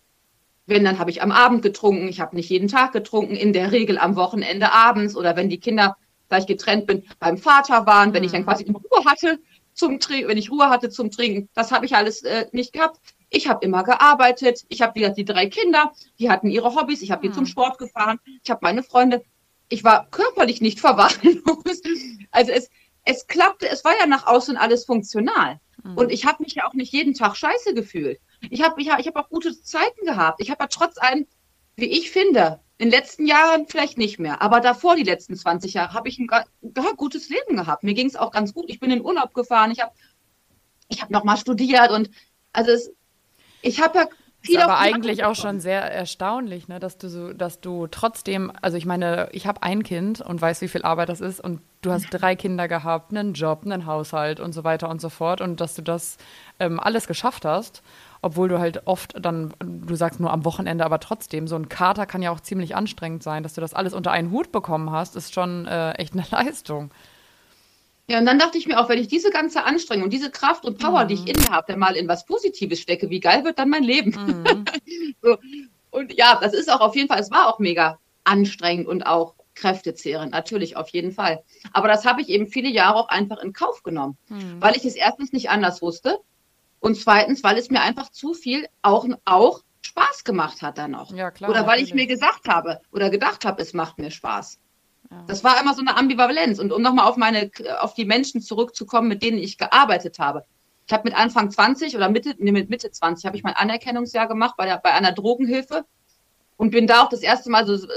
wenn, 0.67 0.83
dann 0.83 0.99
habe 0.99 1.09
ich 1.09 1.23
am 1.23 1.31
Abend 1.31 1.63
getrunken, 1.63 2.07
ich 2.07 2.19
habe 2.19 2.35
nicht 2.35 2.49
jeden 2.49 2.67
Tag 2.67 2.91
getrunken, 2.91 3.35
in 3.35 3.53
der 3.53 3.71
Regel 3.71 3.97
am 3.97 4.15
Wochenende 4.15 4.71
abends 4.71 5.15
oder 5.15 5.35
wenn 5.35 5.49
die 5.49 5.59
Kinder, 5.59 5.97
gleich 6.29 6.45
getrennt 6.45 6.87
bin, 6.87 7.03
beim 7.19 7.37
Vater 7.37 7.85
waren, 7.85 8.13
wenn 8.13 8.23
ich 8.23 8.31
dann 8.31 8.41
mhm. 8.41 8.45
quasi 8.45 8.65
Ruhe 8.71 9.05
hatte 9.05 9.39
zum 9.73 9.99
Trinken, 9.99 10.29
wenn 10.29 10.37
ich 10.37 10.51
Ruhe 10.51 10.69
hatte 10.69 10.89
zum 10.89 11.11
Trinken, 11.11 11.49
das 11.53 11.71
habe 11.71 11.85
ich 11.85 11.95
alles 11.95 12.23
äh, 12.23 12.47
nicht 12.51 12.73
gehabt. 12.73 12.99
Ich 13.29 13.47
habe 13.47 13.63
immer 13.65 13.83
gearbeitet. 13.83 14.65
Ich 14.69 14.81
habe 14.81 14.95
wieder 14.95 15.09
die 15.09 15.25
drei 15.25 15.47
Kinder, 15.47 15.93
die 16.17 16.29
hatten 16.29 16.49
ihre 16.49 16.75
Hobbys. 16.75 17.01
Ich 17.01 17.11
habe 17.11 17.27
die 17.27 17.33
zum 17.33 17.45
hm. 17.45 17.51
Sport 17.51 17.77
gefahren. 17.77 18.19
Ich 18.43 18.49
habe 18.49 18.59
meine 18.63 18.83
Freunde. 18.83 19.23
Ich 19.69 19.83
war 19.83 20.07
körperlich 20.09 20.61
nicht 20.61 20.79
verwahrlost. 20.81 21.87
Also 22.31 22.51
es, 22.51 22.69
es 23.05 23.27
klappte. 23.27 23.69
Es 23.69 23.85
war 23.85 23.97
ja 23.97 24.07
nach 24.07 24.25
außen 24.25 24.57
alles 24.57 24.85
funktional. 24.85 25.59
Mhm. 25.83 25.97
Und 25.97 26.11
ich 26.11 26.25
habe 26.25 26.43
mich 26.43 26.55
ja 26.55 26.67
auch 26.67 26.73
nicht 26.73 26.91
jeden 26.91 27.13
Tag 27.13 27.35
scheiße 27.35 27.73
gefühlt. 27.73 28.19
Ich 28.49 28.63
habe 28.63 28.81
ich 28.81 28.89
hab, 28.89 28.99
ich 28.99 29.07
hab 29.07 29.15
auch 29.15 29.29
gute 29.29 29.59
Zeiten 29.61 30.05
gehabt. 30.05 30.41
Ich 30.41 30.49
habe 30.49 30.63
ja 30.63 30.67
trotz 30.67 30.97
allem, 30.97 31.27
wie 31.79 31.91
ich 31.91 32.11
finde, 32.11 32.59
in 32.77 32.89
den 32.89 32.97
letzten 32.97 33.25
Jahren 33.25 33.67
vielleicht 33.67 33.97
nicht 33.97 34.19
mehr, 34.19 34.41
aber 34.41 34.61
davor 34.61 34.95
die 34.95 35.03
letzten 35.03 35.35
20 35.35 35.73
Jahre 35.73 35.93
habe 35.93 36.07
ich 36.07 36.17
ein 36.17 36.27
ja, 36.29 36.91
gutes 36.95 37.29
Leben 37.29 37.57
gehabt. 37.57 37.83
Mir 37.83 37.93
ging 37.93 38.07
es 38.07 38.15
auch 38.15 38.31
ganz 38.31 38.53
gut. 38.53 38.65
Ich 38.69 38.79
bin 38.79 38.89
in 38.89 39.03
Urlaub 39.03 39.33
gefahren. 39.33 39.71
Ich 39.71 39.81
habe 39.81 39.91
ich 40.87 41.01
hab 41.01 41.09
nochmal 41.09 41.37
studiert 41.37 41.91
und 41.91 42.09
also 42.53 42.71
es, 42.71 42.91
ich 43.61 43.81
habe 43.81 43.99
ja 43.99 44.07
viel 44.41 44.59
aber 44.61 44.77
eigentlich 44.77 45.25
auch 45.25 45.35
schon 45.35 45.59
sehr 45.59 45.81
erstaunlich, 45.81 46.69
ne, 46.69 46.79
dass 46.79 46.97
du 46.97 47.09
so, 47.09 47.33
dass 47.33 47.59
du 47.59 47.87
trotzdem, 47.87 48.51
also 48.61 48.77
ich 48.77 48.85
meine, 48.85 49.27
ich 49.33 49.45
habe 49.45 49.63
ein 49.63 49.83
Kind 49.83 50.21
und 50.21 50.41
weiß, 50.41 50.61
wie 50.61 50.69
viel 50.69 50.83
Arbeit 50.83 51.09
das 51.09 51.19
ist 51.19 51.41
und 51.41 51.61
du 51.81 51.91
hast 51.91 52.07
drei 52.09 52.35
Kinder 52.37 52.69
gehabt, 52.69 53.11
einen 53.11 53.33
Job, 53.33 53.63
einen 53.65 53.85
Haushalt 53.85 54.39
und 54.39 54.53
so 54.53 54.63
weiter 54.63 54.89
und 54.89 55.01
so 55.01 55.09
fort 55.09 55.41
und 55.41 55.59
dass 55.59 55.75
du 55.75 55.81
das 55.81 56.17
ähm, 56.59 56.79
alles 56.79 57.07
geschafft 57.07 57.43
hast, 57.43 57.83
obwohl 58.21 58.49
du 58.49 58.59
halt 58.59 58.85
oft 58.85 59.13
dann, 59.19 59.53
du 59.59 59.95
sagst 59.95 60.19
nur 60.19 60.31
am 60.31 60.45
Wochenende, 60.45 60.85
aber 60.85 60.99
trotzdem, 60.99 61.47
so 61.47 61.55
ein 61.55 61.69
Kater 61.69 62.05
kann 62.05 62.21
ja 62.21 62.31
auch 62.31 62.41
ziemlich 62.41 62.75
anstrengend 62.75 63.23
sein, 63.23 63.43
dass 63.43 63.53
du 63.53 63.61
das 63.61 63.73
alles 63.73 63.93
unter 63.93 64.11
einen 64.11 64.31
Hut 64.31 64.51
bekommen 64.51 64.91
hast, 64.91 65.15
ist 65.15 65.33
schon 65.33 65.65
äh, 65.65 65.91
echt 65.93 66.13
eine 66.13 66.25
Leistung. 66.31 66.91
Ja, 68.07 68.17
und 68.17 68.25
dann 68.25 68.39
dachte 68.39 68.57
ich 68.57 68.67
mir 68.67 68.79
auch, 68.79 68.89
wenn 68.89 68.99
ich 68.99 69.07
diese 69.07 69.29
ganze 69.29 69.63
Anstrengung, 69.63 70.09
diese 70.09 70.31
Kraft 70.31 70.65
und 70.65 70.79
Power, 70.79 71.03
mhm. 71.03 71.07
die 71.09 71.13
ich 71.13 71.21
mhm. 71.21 71.27
in 71.27 71.41
mir 71.41 71.49
habe, 71.51 71.71
dann 71.71 71.79
mal 71.79 71.95
in 71.95 72.07
was 72.07 72.25
Positives 72.25 72.79
stecke, 72.79 73.09
wie 73.09 73.19
geil 73.19 73.43
wird 73.43 73.59
dann 73.59 73.69
mein 73.69 73.83
Leben? 73.83 74.11
Mhm. 74.11 74.65
so. 75.21 75.37
Und 75.91 76.13
ja, 76.13 76.37
das 76.41 76.53
ist 76.53 76.71
auch 76.71 76.81
auf 76.81 76.95
jeden 76.95 77.07
Fall, 77.07 77.19
es 77.19 77.31
war 77.31 77.47
auch 77.47 77.59
mega 77.59 77.99
anstrengend 78.23 78.87
und 78.87 79.03
auch 79.03 79.35
kräftezehrend, 79.55 80.31
natürlich, 80.31 80.75
auf 80.77 80.89
jeden 80.89 81.11
Fall. 81.11 81.43
Aber 81.73 81.87
das 81.87 82.05
habe 82.05 82.21
ich 82.21 82.29
eben 82.29 82.47
viele 82.47 82.69
Jahre 82.69 82.97
auch 82.97 83.09
einfach 83.09 83.41
in 83.43 83.53
Kauf 83.53 83.83
genommen, 83.83 84.17
mhm. 84.27 84.57
weil 84.59 84.75
ich 84.75 84.85
es 84.85 84.95
erstens 84.95 85.31
nicht 85.31 85.49
anders 85.49 85.81
wusste 85.81 86.19
und 86.79 86.95
zweitens, 86.95 87.43
weil 87.43 87.57
es 87.57 87.69
mir 87.69 87.81
einfach 87.81 88.09
zu 88.09 88.33
viel 88.33 88.67
auch, 88.81 89.05
auch 89.25 89.61
Spaß 89.81 90.23
gemacht 90.23 90.61
hat 90.61 90.77
dann 90.77 90.91
noch. 90.91 91.11
Ja, 91.13 91.31
klar, 91.31 91.49
oder 91.49 91.61
weil 91.61 91.81
natürlich. 91.81 91.89
ich 91.89 91.95
mir 91.95 92.07
gesagt 92.07 92.47
habe 92.47 92.81
oder 92.91 93.09
gedacht 93.09 93.45
habe, 93.45 93.61
es 93.61 93.73
macht 93.73 93.97
mir 93.97 94.11
Spaß. 94.11 94.59
Das 95.25 95.43
war 95.43 95.59
immer 95.59 95.73
so 95.73 95.81
eine 95.81 95.97
Ambivalenz. 95.97 96.59
Und 96.59 96.71
um 96.71 96.81
nochmal 96.81 97.07
auf 97.07 97.17
meine, 97.17 97.49
auf 97.79 97.95
die 97.95 98.05
Menschen 98.05 98.41
zurückzukommen, 98.41 99.07
mit 99.07 99.23
denen 99.23 99.39
ich 99.39 99.57
gearbeitet 99.57 100.19
habe. 100.19 100.45
Ich 100.85 100.93
habe 100.93 101.07
mit 101.07 101.17
Anfang 101.17 101.49
20 101.49 101.95
oder 101.95 102.09
Mitte, 102.09 102.35
nee, 102.37 102.51
mit 102.51 102.69
Mitte 102.69 102.91
20 102.91 103.25
habe 103.25 103.35
ich 103.35 103.43
mein 103.43 103.55
Anerkennungsjahr 103.55 104.27
gemacht 104.27 104.55
bei, 104.57 104.65
der, 104.65 104.77
bei 104.77 104.91
einer 104.91 105.11
Drogenhilfe 105.11 105.85
und 106.57 106.71
bin 106.71 106.87
da 106.87 107.03
auch 107.03 107.09
das 107.09 107.21
erste 107.21 107.49
Mal 107.49 107.65
so 107.65 107.87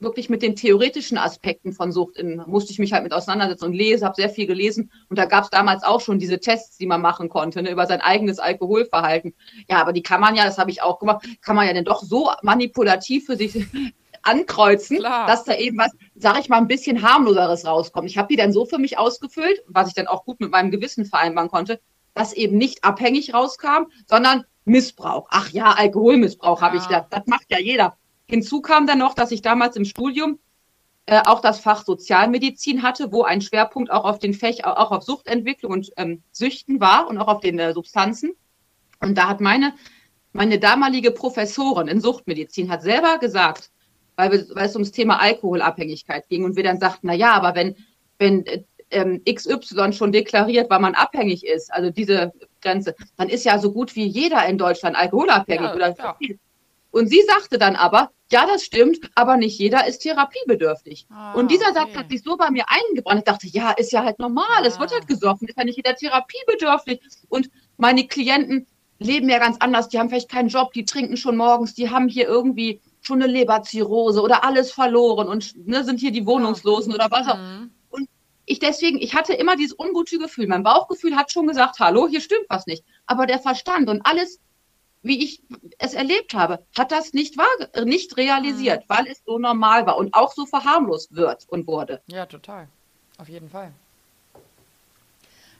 wirklich 0.00 0.28
mit 0.28 0.42
den 0.42 0.54
theoretischen 0.56 1.18
Aspekten 1.18 1.72
von 1.72 1.92
Sucht 1.92 2.16
in, 2.16 2.42
musste 2.46 2.72
ich 2.72 2.78
mich 2.78 2.92
halt 2.92 3.02
mit 3.02 3.12
auseinandersetzen 3.12 3.66
und 3.66 3.72
lese, 3.72 4.04
habe 4.04 4.14
sehr 4.14 4.30
viel 4.30 4.46
gelesen. 4.46 4.92
Und 5.08 5.18
da 5.18 5.24
gab 5.24 5.44
es 5.44 5.50
damals 5.50 5.82
auch 5.82 6.00
schon 6.00 6.18
diese 6.18 6.38
Tests, 6.38 6.78
die 6.78 6.86
man 6.86 7.00
machen 7.00 7.28
konnte, 7.28 7.62
ne, 7.62 7.70
über 7.70 7.86
sein 7.86 8.00
eigenes 8.00 8.38
Alkoholverhalten. 8.38 9.34
Ja, 9.68 9.80
aber 9.80 9.92
die 9.92 10.02
kann 10.02 10.20
man 10.20 10.36
ja, 10.36 10.44
das 10.44 10.58
habe 10.58 10.70
ich 10.70 10.82
auch 10.82 10.98
gemacht, 10.98 11.26
kann 11.42 11.56
man 11.56 11.66
ja 11.66 11.72
denn 11.72 11.84
doch 11.84 12.02
so 12.02 12.30
manipulativ 12.42 13.26
für 13.26 13.36
sich 13.36 13.66
ankreuzen, 14.22 14.98
Klar. 14.98 15.26
dass 15.26 15.44
da 15.44 15.54
eben 15.54 15.78
was, 15.78 15.92
sag 16.14 16.38
ich 16.38 16.48
mal, 16.48 16.58
ein 16.58 16.68
bisschen 16.68 17.02
harmloseres 17.02 17.66
rauskommt. 17.66 18.08
Ich 18.08 18.18
habe 18.18 18.28
die 18.28 18.36
dann 18.36 18.52
so 18.52 18.66
für 18.66 18.78
mich 18.78 18.98
ausgefüllt, 18.98 19.62
was 19.66 19.88
ich 19.88 19.94
dann 19.94 20.06
auch 20.06 20.24
gut 20.24 20.40
mit 20.40 20.50
meinem 20.50 20.70
Gewissen 20.70 21.04
vereinbaren 21.06 21.50
konnte, 21.50 21.80
dass 22.14 22.32
eben 22.32 22.58
nicht 22.58 22.84
abhängig 22.84 23.34
rauskam, 23.34 23.84
sondern 24.06 24.44
Missbrauch. 24.64 25.26
Ach 25.30 25.50
ja, 25.50 25.72
Alkoholmissbrauch 25.72 26.60
ja. 26.60 26.66
habe 26.66 26.76
ich 26.76 26.84
gedacht. 26.84 27.06
Das 27.10 27.26
macht 27.26 27.46
ja 27.48 27.58
jeder. 27.58 27.96
Hinzu 28.28 28.60
kam 28.60 28.86
dann 28.86 28.98
noch, 28.98 29.14
dass 29.14 29.30
ich 29.30 29.42
damals 29.42 29.76
im 29.76 29.84
Studium 29.84 30.38
äh, 31.06 31.22
auch 31.24 31.40
das 31.40 31.60
Fach 31.60 31.84
Sozialmedizin 31.84 32.82
hatte, 32.82 33.10
wo 33.10 33.22
ein 33.22 33.40
Schwerpunkt 33.40 33.90
auch 33.90 34.04
auf 34.04 34.18
den 34.18 34.34
Fäch, 34.34 34.66
auch 34.66 34.90
auf 34.90 35.02
Suchtentwicklung 35.02 35.72
und 35.72 35.90
ähm, 35.96 36.22
Süchten 36.32 36.80
war 36.80 37.08
und 37.08 37.16
auch 37.18 37.28
auf 37.28 37.40
den 37.40 37.58
äh, 37.58 37.72
Substanzen. 37.72 38.32
Und 39.00 39.16
da 39.16 39.28
hat 39.28 39.40
meine, 39.40 39.72
meine 40.32 40.58
damalige 40.58 41.10
Professorin 41.10 41.88
in 41.88 42.00
Suchtmedizin 42.00 42.70
hat 42.70 42.82
selber 42.82 43.18
gesagt, 43.18 43.70
weil, 44.16 44.32
wir, 44.32 44.46
weil 44.54 44.66
es 44.66 44.74
ums 44.74 44.92
Thema 44.92 45.18
Alkoholabhängigkeit 45.20 46.28
ging 46.28 46.44
und 46.44 46.56
wir 46.56 46.64
dann 46.64 46.78
sagten, 46.78 47.06
na 47.06 47.14
ja, 47.14 47.32
aber 47.32 47.54
wenn, 47.54 47.76
wenn 48.18 48.44
äh, 48.44 48.64
ähm, 48.90 49.22
XY 49.24 49.92
schon 49.94 50.12
deklariert, 50.12 50.68
weil 50.68 50.80
man 50.80 50.94
abhängig 50.94 51.46
ist, 51.46 51.72
also 51.72 51.90
diese 51.90 52.32
Grenze, 52.60 52.94
dann 53.16 53.30
ist 53.30 53.44
ja 53.44 53.58
so 53.58 53.72
gut 53.72 53.96
wie 53.96 54.06
jeder 54.06 54.46
in 54.46 54.58
Deutschland 54.58 54.96
alkoholabhängig 54.96 55.68
ja, 55.68 55.74
oder 55.74 55.96
ja. 55.96 56.16
Und 56.98 57.08
sie 57.08 57.22
sagte 57.22 57.58
dann 57.58 57.76
aber, 57.76 58.10
ja, 58.32 58.44
das 58.44 58.64
stimmt, 58.64 59.08
aber 59.14 59.36
nicht 59.36 59.56
jeder 59.58 59.86
ist 59.86 60.00
therapiebedürftig. 60.00 61.06
Ah, 61.10 61.32
und 61.34 61.50
dieser 61.50 61.70
okay. 61.70 61.74
Satz 61.74 61.96
hat 61.96 62.10
sich 62.10 62.22
so 62.22 62.36
bei 62.36 62.50
mir 62.50 62.64
eingebrannt. 62.66 63.20
Ich 63.20 63.24
dachte, 63.24 63.46
ja, 63.46 63.70
ist 63.70 63.92
ja 63.92 64.02
halt 64.02 64.18
normal, 64.18 64.66
es 64.66 64.80
wird 64.80 64.92
halt 64.92 65.06
gesoffen, 65.06 65.46
ist 65.46 65.56
ja 65.56 65.64
nicht 65.64 65.76
jeder 65.76 65.94
therapiebedürftig. 65.94 67.00
Und 67.28 67.50
meine 67.76 68.06
Klienten 68.08 68.66
leben 68.98 69.28
ja 69.28 69.38
ganz 69.38 69.58
anders, 69.60 69.88
die 69.88 69.98
haben 70.00 70.08
vielleicht 70.08 70.28
keinen 70.28 70.48
Job, 70.48 70.72
die 70.72 70.84
trinken 70.84 71.16
schon 71.16 71.36
morgens, 71.36 71.74
die 71.74 71.88
haben 71.88 72.08
hier 72.08 72.26
irgendwie 72.26 72.80
schon 73.00 73.22
eine 73.22 73.32
Leberzirrhose 73.32 74.20
oder 74.20 74.42
alles 74.42 74.72
verloren 74.72 75.28
und 75.28 75.68
ne, 75.68 75.84
sind 75.84 76.00
hier 76.00 76.10
die 76.10 76.26
Wohnungslosen 76.26 76.90
ja. 76.90 76.96
oder 76.96 77.10
was 77.12 77.28
auch. 77.28 77.38
Mhm. 77.38 77.70
Und 77.90 78.08
ich 78.44 78.58
deswegen, 78.58 78.98
ich 78.98 79.14
hatte 79.14 79.34
immer 79.34 79.54
dieses 79.54 79.78
ungute 79.78 80.18
Gefühl. 80.18 80.48
Mein 80.48 80.64
Bauchgefühl 80.64 81.14
hat 81.14 81.30
schon 81.30 81.46
gesagt, 81.46 81.78
hallo, 81.78 82.08
hier 82.08 82.20
stimmt 82.20 82.46
was 82.48 82.66
nicht. 82.66 82.82
Aber 83.06 83.26
der 83.26 83.38
Verstand 83.38 83.88
und 83.88 84.04
alles 84.04 84.40
wie 85.02 85.22
ich 85.24 85.42
es 85.78 85.94
erlebt 85.94 86.34
habe, 86.34 86.64
hat 86.76 86.92
das 86.92 87.12
nicht, 87.12 87.36
wahr, 87.38 87.84
nicht 87.84 88.16
realisiert, 88.16 88.88
mhm. 88.88 88.94
weil 88.94 89.06
es 89.06 89.22
so 89.24 89.38
normal 89.38 89.86
war 89.86 89.96
und 89.96 90.14
auch 90.14 90.32
so 90.32 90.46
verharmlost 90.46 91.14
wird 91.14 91.46
und 91.48 91.66
wurde. 91.66 92.00
Ja, 92.06 92.26
total. 92.26 92.68
Auf 93.18 93.28
jeden 93.28 93.50
Fall. 93.50 93.72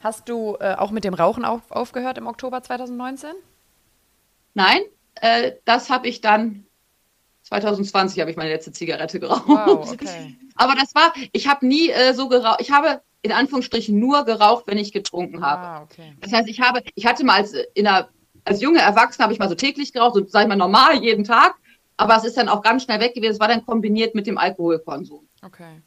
Hast 0.01 0.29
du 0.29 0.57
äh, 0.61 0.75
auch 0.75 0.91
mit 0.91 1.05
dem 1.05 1.15
Rauchen 1.15 1.45
auf, 1.45 1.71
aufgehört 1.71 2.19
im 2.19 2.27
Oktober 2.27 2.63
2019? 2.63 3.31
Nein, 4.55 4.81
äh, 5.17 5.53
das 5.65 5.91
habe 5.91 6.09
ich 6.09 6.21
dann 6.21 6.65
2020 7.43 8.21
habe 8.21 8.31
ich 8.31 8.37
meine 8.37 8.51
letzte 8.51 8.73
Zigarette 8.73 9.19
geraucht. 9.19 9.45
Wow, 9.47 9.91
okay. 9.93 10.37
Aber 10.55 10.75
das 10.75 10.95
war, 10.95 11.13
ich 11.33 11.49
habe 11.49 11.67
nie 11.67 11.89
äh, 11.91 12.13
so 12.13 12.29
geraucht. 12.29 12.61
Ich 12.61 12.71
habe 12.71 13.01
in 13.23 13.33
Anführungsstrichen 13.33 13.99
nur 13.99 14.25
geraucht, 14.25 14.65
wenn 14.67 14.79
ich 14.79 14.93
getrunken 14.93 15.45
habe. 15.45 15.63
Ah, 15.63 15.83
okay. 15.83 16.15
Das 16.21 16.33
heißt, 16.33 16.49
ich 16.49 16.61
habe, 16.61 16.83
ich 16.95 17.07
hatte 17.07 17.25
mal 17.25 17.37
als 17.37 17.55
in 17.75 17.87
einer 17.87 18.09
als 18.49 18.61
junge 18.61 18.81
Erwachsene 18.81 19.23
habe 19.25 19.33
ich 19.33 19.39
mal 19.39 19.49
so 19.49 19.55
täglich 19.55 19.93
geraucht, 19.93 20.15
so 20.15 20.27
sage 20.27 20.45
ich 20.45 20.49
mal 20.49 20.57
normal 20.57 21.03
jeden 21.03 21.25
Tag. 21.25 21.55
Aber 21.97 22.17
es 22.17 22.25
ist 22.25 22.37
dann 22.37 22.49
auch 22.49 22.63
ganz 22.63 22.85
schnell 22.85 23.01
weg 23.01 23.15
gewesen. 23.15 23.33
Es 23.33 23.41
war 23.41 23.49
dann 23.49 23.67
kombiniert 23.67 24.15
mit 24.15 24.27
dem 24.27 24.39
Alkoholkonsum. 24.39 25.27
Okay. 25.45 25.83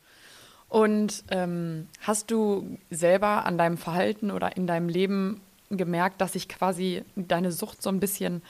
Und 0.68 1.24
ähm, 1.32 1.88
hast 2.02 2.32
du 2.32 2.78
selber 2.90 3.46
an 3.46 3.58
deinem 3.58 3.78
Verhalten 3.78 4.32
oder 4.32 4.56
in 4.56 4.68
deinem 4.68 4.90
Leben 4.90 5.42
gemerkt, 5.70 6.22
dass 6.22 6.34
sich 6.34 6.50
quasi 6.50 7.04
deine 7.16 7.52
Sucht 7.52 7.82
so 7.82 7.90
ein 7.90 8.00
bisschen 8.00 8.42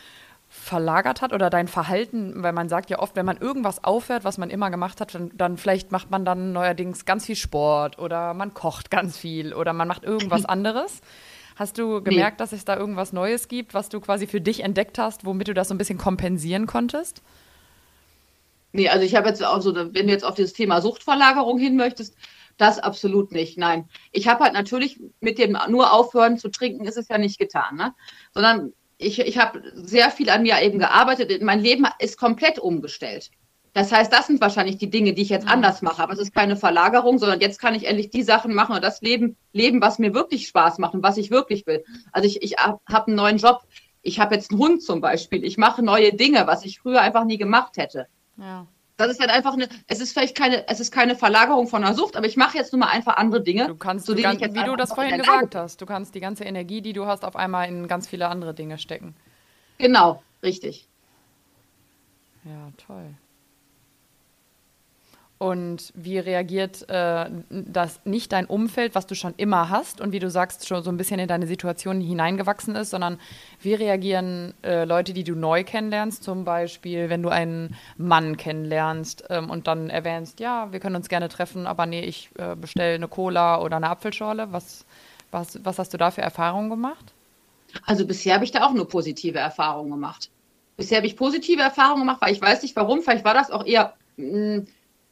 verlagert 0.50 1.22
hat 1.22 1.32
oder 1.32 1.50
dein 1.50 1.70
Verhalten, 1.70 2.44
weil 2.44 2.52
man 2.52 2.68
sagt 2.68 2.90
ja 2.90 3.00
oft, 3.00 3.16
wenn 3.16 3.26
man 3.26 3.38
irgendwas 3.38 3.84
aufhört, 3.86 4.26
was 4.26 4.38
man 4.38 4.50
immer 4.50 4.70
gemacht 4.70 5.00
hat, 5.00 5.16
dann, 5.16 5.32
dann, 5.36 5.58
vielleicht 5.58 5.94
macht 5.94 6.12
man 6.12 6.26
dann 6.26 6.52
neuerdings 6.52 7.06
ganz 7.06 7.26
viel 7.26 7.38
Sport 7.38 7.98
oder 8.00 8.34
man 8.34 8.54
kocht 8.54 8.92
ganz 8.92 9.18
viel 9.18 9.54
oder 9.54 9.72
man 9.72 9.88
macht 9.88 10.04
irgendwas 10.04 10.46
anderes. 10.46 11.02
Hast 11.62 11.78
du 11.78 12.02
gemerkt, 12.02 12.40
nee. 12.40 12.44
dass 12.44 12.54
es 12.54 12.66
da 12.66 12.76
irgendwas 12.76 13.14
Neues 13.14 13.48
gibt, 13.48 13.76
was 13.76 13.88
du 13.88 14.00
quasi 14.00 14.26
für 14.26 14.42
dich 14.42 14.64
entdeckt 14.64 14.98
hast, 14.98 15.26
womit 15.26 15.48
du 15.48 15.54
das 15.54 15.68
so 15.68 15.76
ein 15.76 15.78
bisschen 15.78 16.00
kompensieren 16.00 16.66
konntest? 16.66 17.22
Nee, 18.72 18.90
also 18.90 19.06
ich 19.06 19.14
habe 19.14 19.30
jetzt 19.30 19.46
auch 19.46 19.62
so, 19.62 19.76
wenn 19.76 20.08
du 20.08 20.12
jetzt 20.12 20.26
auf 20.26 20.34
dieses 20.34 20.54
Thema 20.54 20.82
Suchtverlagerung 20.82 21.60
hin 21.60 21.76
möchtest, 21.76 22.16
das 22.58 22.80
absolut 22.80 23.32
nicht. 23.32 23.60
Nein. 23.60 23.88
Ich 24.12 24.28
habe 24.28 24.44
halt 24.44 24.54
natürlich 24.54 25.00
mit 25.20 25.38
dem 25.38 25.56
nur 25.70 25.94
aufhören 25.94 26.40
zu 26.40 26.50
trinken, 26.50 26.86
ist 26.86 26.98
es 26.98 27.10
ja 27.10 27.20
nicht 27.20 27.38
getan, 27.38 27.76
ne? 27.76 27.94
Sondern 28.34 28.74
ich, 28.98 29.20
ich 29.20 29.38
habe 29.38 29.62
sehr 29.76 30.10
viel 30.10 30.32
an 30.32 30.42
mir 30.42 30.60
eben 30.64 30.80
gearbeitet. 30.80 31.44
Mein 31.44 31.60
Leben 31.60 31.86
ist 32.00 32.18
komplett 32.18 32.58
umgestellt. 32.58 33.30
Das 33.74 33.92
heißt, 33.92 34.12
das 34.12 34.28
sind 34.28 34.42
wahrscheinlich 34.42 34.78
die 34.78 34.90
Dinge, 34.90 35.14
die 35.14 35.22
ich 35.22 35.30
jetzt 35.30 35.48
anders 35.48 35.82
mache. 35.82 36.04
Aber 36.04 36.12
es 36.14 36.20
ist 36.20 36.34
keine 36.34 36.58
Verlagerung, 36.58 37.20
sondern 37.20 37.40
jetzt 37.40 37.60
kann 37.60 37.74
ich 37.74 37.88
endlich 37.88 38.10
die 38.10 38.24
Sachen 38.24 38.54
machen 38.54 38.76
und 38.76 38.84
das 38.84 39.02
Leben 39.02 39.38
leben, 39.54 39.82
was 39.82 39.98
mir 39.98 40.14
wirklich 40.14 40.48
Spaß 40.48 40.78
macht 40.78 40.94
und 40.94 41.04
was 41.04 41.18
ich 41.18 41.32
wirklich 41.32 41.66
will. 41.68 41.84
Also 42.12 42.28
ich, 42.28 42.42
ich 42.42 42.58
habe 42.58 43.08
einen 43.08 43.16
neuen 43.16 43.38
Job. 43.38 43.62
Ich 44.02 44.20
habe 44.20 44.36
jetzt 44.36 44.52
einen 44.52 44.60
Hund 44.60 44.84
zum 44.84 45.00
Beispiel. 45.00 45.46
Ich 45.46 45.58
mache 45.58 45.84
neue 45.84 46.14
Dinge, 46.14 46.48
was 46.48 46.66
ich 46.66 46.80
früher 46.80 47.02
einfach 47.02 47.24
nie 47.24 47.38
gemacht 47.38 47.78
hätte. 47.78 48.08
Ja. 48.38 48.68
Das 48.98 49.10
ist 49.10 49.20
halt 49.20 49.32
einfach 49.32 49.54
eine, 49.54 49.68
es 49.88 50.00
ist 50.00 50.14
vielleicht 50.14 50.36
keine, 50.36 50.68
es 50.68 50.80
ist 50.80 50.92
keine 50.92 51.16
Verlagerung 51.16 51.68
von 51.68 51.84
einer 51.84 51.96
Sucht, 51.96 52.16
aber 52.16 52.28
ich 52.28 52.38
mache 52.38 52.58
jetzt 52.58 52.72
nur 52.72 52.82
mal 52.82 52.90
einfach 52.90 53.18
andere 53.18 53.42
Dinge. 53.42 53.68
Du 53.68 53.76
kannst, 53.76 54.08
du 54.08 54.16
ganz, 54.16 54.40
wie 54.42 54.64
du 54.64 54.76
das 54.76 54.94
vorhin 54.94 55.18
gesagt 55.18 55.56
hast, 55.56 55.82
du 55.82 55.86
kannst 55.88 56.14
die 56.14 56.20
ganze 56.20 56.44
Energie, 56.44 56.82
die 56.82 56.94
du 56.94 57.08
hast, 57.08 57.26
auf 57.26 57.36
einmal 57.36 57.68
in 57.68 57.88
ganz 57.88 58.08
viele 58.08 58.28
andere 58.28 58.54
Dinge 58.54 58.78
stecken. 58.78 59.16
Genau, 59.80 60.22
richtig. 60.44 60.88
Ja, 62.44 62.72
toll. 62.86 63.16
Und 65.42 65.92
wie 65.96 66.20
reagiert 66.20 66.88
äh, 66.88 67.26
das 67.50 68.00
nicht 68.06 68.32
dein 68.32 68.46
Umfeld, 68.46 68.94
was 68.94 69.08
du 69.08 69.16
schon 69.16 69.34
immer 69.38 69.70
hast 69.70 70.00
und 70.00 70.12
wie 70.12 70.20
du 70.20 70.30
sagst, 70.30 70.68
schon 70.68 70.84
so 70.84 70.92
ein 70.92 70.98
bisschen 70.98 71.20
in 71.20 71.28
deine 71.28 71.48
Situation 71.48 72.00
hineingewachsen 72.00 72.76
ist, 72.76 72.92
sondern 72.92 73.20
wie 73.60 73.74
reagieren 73.74 74.54
äh, 74.64 74.86
Leute, 74.86 75.14
die 75.14 75.24
du 75.24 75.34
neu 75.34 75.64
kennenlernst, 75.64 76.24
zum 76.24 76.46
Beispiel, 76.46 77.10
wenn 77.10 77.24
du 77.24 77.30
einen 77.30 77.76
Mann 77.98 78.38
kennenlernst 78.38 79.24
ähm, 79.32 79.50
und 79.50 79.66
dann 79.66 79.90
erwähnst, 79.90 80.40
ja, 80.40 80.72
wir 80.72 80.80
können 80.80 80.96
uns 80.96 81.10
gerne 81.10 81.28
treffen, 81.28 81.66
aber 81.66 81.88
nee, 81.88 82.02
ich 82.02 82.30
äh, 82.38 82.56
bestelle 82.56 82.94
eine 82.94 83.08
Cola 83.08 83.62
oder 83.62 83.78
eine 83.78 83.90
Apfelschorle. 83.90 84.54
Was, 84.54 84.86
was, 85.32 85.58
was 85.66 85.80
hast 85.80 85.92
du 85.92 85.98
da 85.98 86.12
für 86.12 86.22
Erfahrungen 86.22 86.70
gemacht? 86.70 87.14
Also 87.88 88.06
bisher 88.06 88.36
habe 88.36 88.44
ich 88.44 88.52
da 88.52 88.68
auch 88.68 88.74
nur 88.74 88.88
positive 88.88 89.40
Erfahrungen 89.40 89.90
gemacht. 89.90 90.30
Bisher 90.78 90.98
habe 90.98 91.08
ich 91.08 91.16
positive 91.16 91.64
Erfahrungen 91.64 92.02
gemacht, 92.02 92.22
weil 92.22 92.32
ich 92.32 92.42
weiß 92.44 92.62
nicht 92.62 92.76
warum, 92.76 93.02
vielleicht 93.02 93.26
war 93.26 93.34
das 93.34 93.50
auch 93.50 93.66
eher. 93.66 93.96
Mh, 94.18 94.58
mm, 94.58 94.68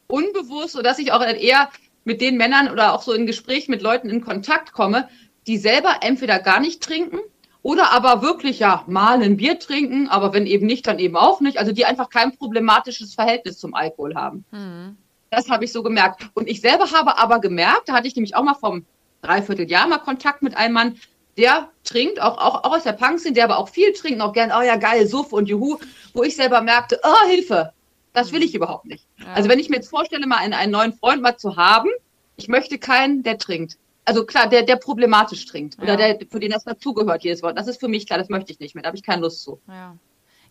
unbewusst, 0.09 0.73
sodass 0.73 0.99
ich 0.99 1.11
auch 1.11 1.21
eher 1.21 1.69
mit 2.03 2.19
den 2.21 2.37
Männern 2.37 2.69
oder 2.69 2.93
auch 2.93 3.01
so 3.01 3.13
in 3.13 3.25
Gespräch 3.25 3.67
mit 3.69 3.81
Leuten 3.81 4.09
in 4.09 4.21
Kontakt 4.21 4.73
komme, 4.73 5.07
die 5.47 5.57
selber 5.57 5.97
entweder 6.01 6.39
gar 6.39 6.59
nicht 6.59 6.81
trinken 6.81 7.19
oder 7.61 7.91
aber 7.91 8.21
wirklich 8.21 8.59
ja 8.59 8.83
mal 8.87 9.21
ein 9.21 9.37
Bier 9.37 9.59
trinken, 9.59 10.07
aber 10.07 10.33
wenn 10.33 10.45
eben 10.45 10.65
nicht, 10.65 10.87
dann 10.87 10.99
eben 10.99 11.15
auch 11.15 11.41
nicht. 11.41 11.59
Also 11.59 11.71
die 11.71 11.85
einfach 11.85 12.09
kein 12.09 12.35
problematisches 12.35 13.13
Verhältnis 13.13 13.59
zum 13.59 13.73
Alkohol 13.73 14.15
haben. 14.15 14.45
Mhm. 14.51 14.97
Das 15.29 15.49
habe 15.49 15.65
ich 15.65 15.71
so 15.71 15.83
gemerkt. 15.83 16.29
Und 16.33 16.49
ich 16.49 16.61
selber 16.61 16.91
habe 16.91 17.17
aber 17.17 17.39
gemerkt, 17.39 17.87
da 17.87 17.93
hatte 17.93 18.07
ich 18.07 18.15
nämlich 18.15 18.35
auch 18.35 18.43
mal 18.43 18.55
vom 18.55 18.85
Dreivierteljahr 19.21 19.87
mal 19.87 19.99
Kontakt 19.99 20.41
mit 20.41 20.57
einem 20.57 20.73
Mann, 20.73 20.95
der 21.37 21.69
trinkt, 21.83 22.21
auch, 22.21 22.37
auch, 22.37 22.63
auch 22.63 22.75
aus 22.75 22.83
der 22.83 22.93
Punk-Szene, 22.93 23.35
der 23.35 23.45
aber 23.45 23.57
auch 23.57 23.69
viel 23.69 23.93
trinkt, 23.93 24.21
auch 24.21 24.33
gern, 24.33 24.51
oh 24.57 24.61
ja, 24.61 24.75
geil, 24.75 25.05
Suff 25.07 25.31
und 25.31 25.47
Juhu, 25.47 25.77
wo 26.13 26.23
ich 26.23 26.35
selber 26.35 26.61
merkte, 26.61 26.99
oh, 27.03 27.27
Hilfe, 27.27 27.71
das 28.13 28.31
will 28.31 28.43
ich 28.43 28.55
überhaupt 28.55 28.85
nicht. 28.85 29.05
Ja. 29.17 29.33
Also 29.33 29.49
wenn 29.49 29.59
ich 29.59 29.69
mir 29.69 29.77
jetzt 29.77 29.89
vorstelle, 29.89 30.25
mal 30.27 30.37
einen, 30.37 30.53
einen 30.53 30.71
neuen 30.71 30.93
Freund 30.93 31.21
mal 31.21 31.37
zu 31.37 31.57
haben, 31.57 31.89
ich 32.35 32.47
möchte 32.47 32.77
keinen, 32.77 33.23
der 33.23 33.37
trinkt. 33.37 33.77
Also 34.05 34.25
klar, 34.25 34.49
der, 34.49 34.63
der 34.63 34.77
problematisch 34.77 35.45
trinkt 35.45 35.75
ja. 35.77 35.83
oder 35.83 35.97
der, 35.97 36.19
für 36.29 36.39
den 36.39 36.51
das 36.51 36.63
dazugehört, 36.63 37.23
jedes 37.23 37.43
Wort. 37.43 37.57
Das 37.57 37.67
ist 37.67 37.79
für 37.79 37.87
mich 37.87 38.07
klar, 38.07 38.17
das 38.17 38.29
möchte 38.29 38.51
ich 38.51 38.59
nicht 38.59 38.73
mehr. 38.73 38.81
Da 38.81 38.87
habe 38.87 38.97
ich 38.97 39.03
keine 39.03 39.21
Lust 39.21 39.43
zu. 39.43 39.61
Ja. 39.67 39.95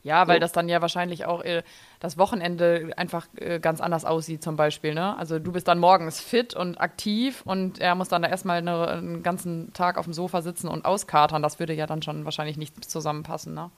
Ja, 0.04 0.28
weil 0.28 0.36
so. 0.36 0.40
das 0.40 0.52
dann 0.52 0.68
ja 0.68 0.80
wahrscheinlich 0.80 1.26
auch 1.26 1.42
äh, 1.42 1.62
das 2.00 2.16
Wochenende 2.18 2.92
einfach 2.96 3.26
äh, 3.36 3.58
ganz 3.58 3.80
anders 3.80 4.04
aussieht, 4.04 4.42
zum 4.42 4.56
Beispiel. 4.56 4.94
Ne? 4.94 5.16
Also 5.18 5.38
du 5.38 5.52
bist 5.52 5.66
dann 5.66 5.78
morgens 5.78 6.20
fit 6.20 6.54
und 6.54 6.80
aktiv 6.80 7.42
und 7.44 7.80
er 7.80 7.94
muss 7.94 8.08
dann 8.08 8.22
da 8.22 8.28
erstmal 8.28 8.58
eine, 8.58 8.88
einen 8.88 9.22
ganzen 9.22 9.72
Tag 9.72 9.98
auf 9.98 10.04
dem 10.04 10.14
Sofa 10.14 10.40
sitzen 10.40 10.68
und 10.68 10.84
auskatern. 10.84 11.42
Das 11.42 11.58
würde 11.58 11.74
ja 11.74 11.86
dann 11.86 12.02
schon 12.02 12.24
wahrscheinlich 12.24 12.56
nicht 12.56 12.88
zusammenpassen. 12.88 13.54
Ne? 13.54 13.70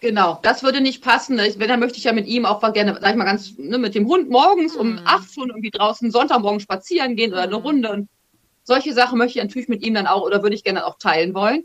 Genau, 0.00 0.38
das 0.42 0.62
würde 0.62 0.80
nicht 0.80 1.04
passen. 1.04 1.36
Wenn, 1.36 1.68
dann 1.68 1.78
möchte 1.80 1.98
ich 1.98 2.04
ja 2.04 2.12
mit 2.12 2.26
ihm 2.26 2.46
auch 2.46 2.60
gerne, 2.72 2.98
sag 3.00 3.10
ich 3.10 3.16
mal 3.16 3.24
ganz, 3.24 3.56
ne, 3.58 3.76
mit 3.76 3.94
dem 3.94 4.06
Hund 4.06 4.30
morgens 4.30 4.74
mhm. 4.74 4.80
um 4.80 5.00
acht 5.04 5.32
schon 5.32 5.50
irgendwie 5.50 5.70
draußen 5.70 6.10
Sonntagmorgen 6.10 6.60
spazieren 6.60 7.16
gehen 7.16 7.32
oder 7.32 7.42
eine 7.42 7.58
mhm. 7.58 7.62
Runde. 7.62 7.92
Und 7.92 8.08
solche 8.64 8.94
Sachen 8.94 9.18
möchte 9.18 9.38
ich 9.38 9.44
natürlich 9.44 9.68
mit 9.68 9.82
ihm 9.82 9.94
dann 9.94 10.06
auch 10.06 10.22
oder 10.22 10.42
würde 10.42 10.56
ich 10.56 10.64
gerne 10.64 10.86
auch 10.86 10.98
teilen 10.98 11.34
wollen. 11.34 11.64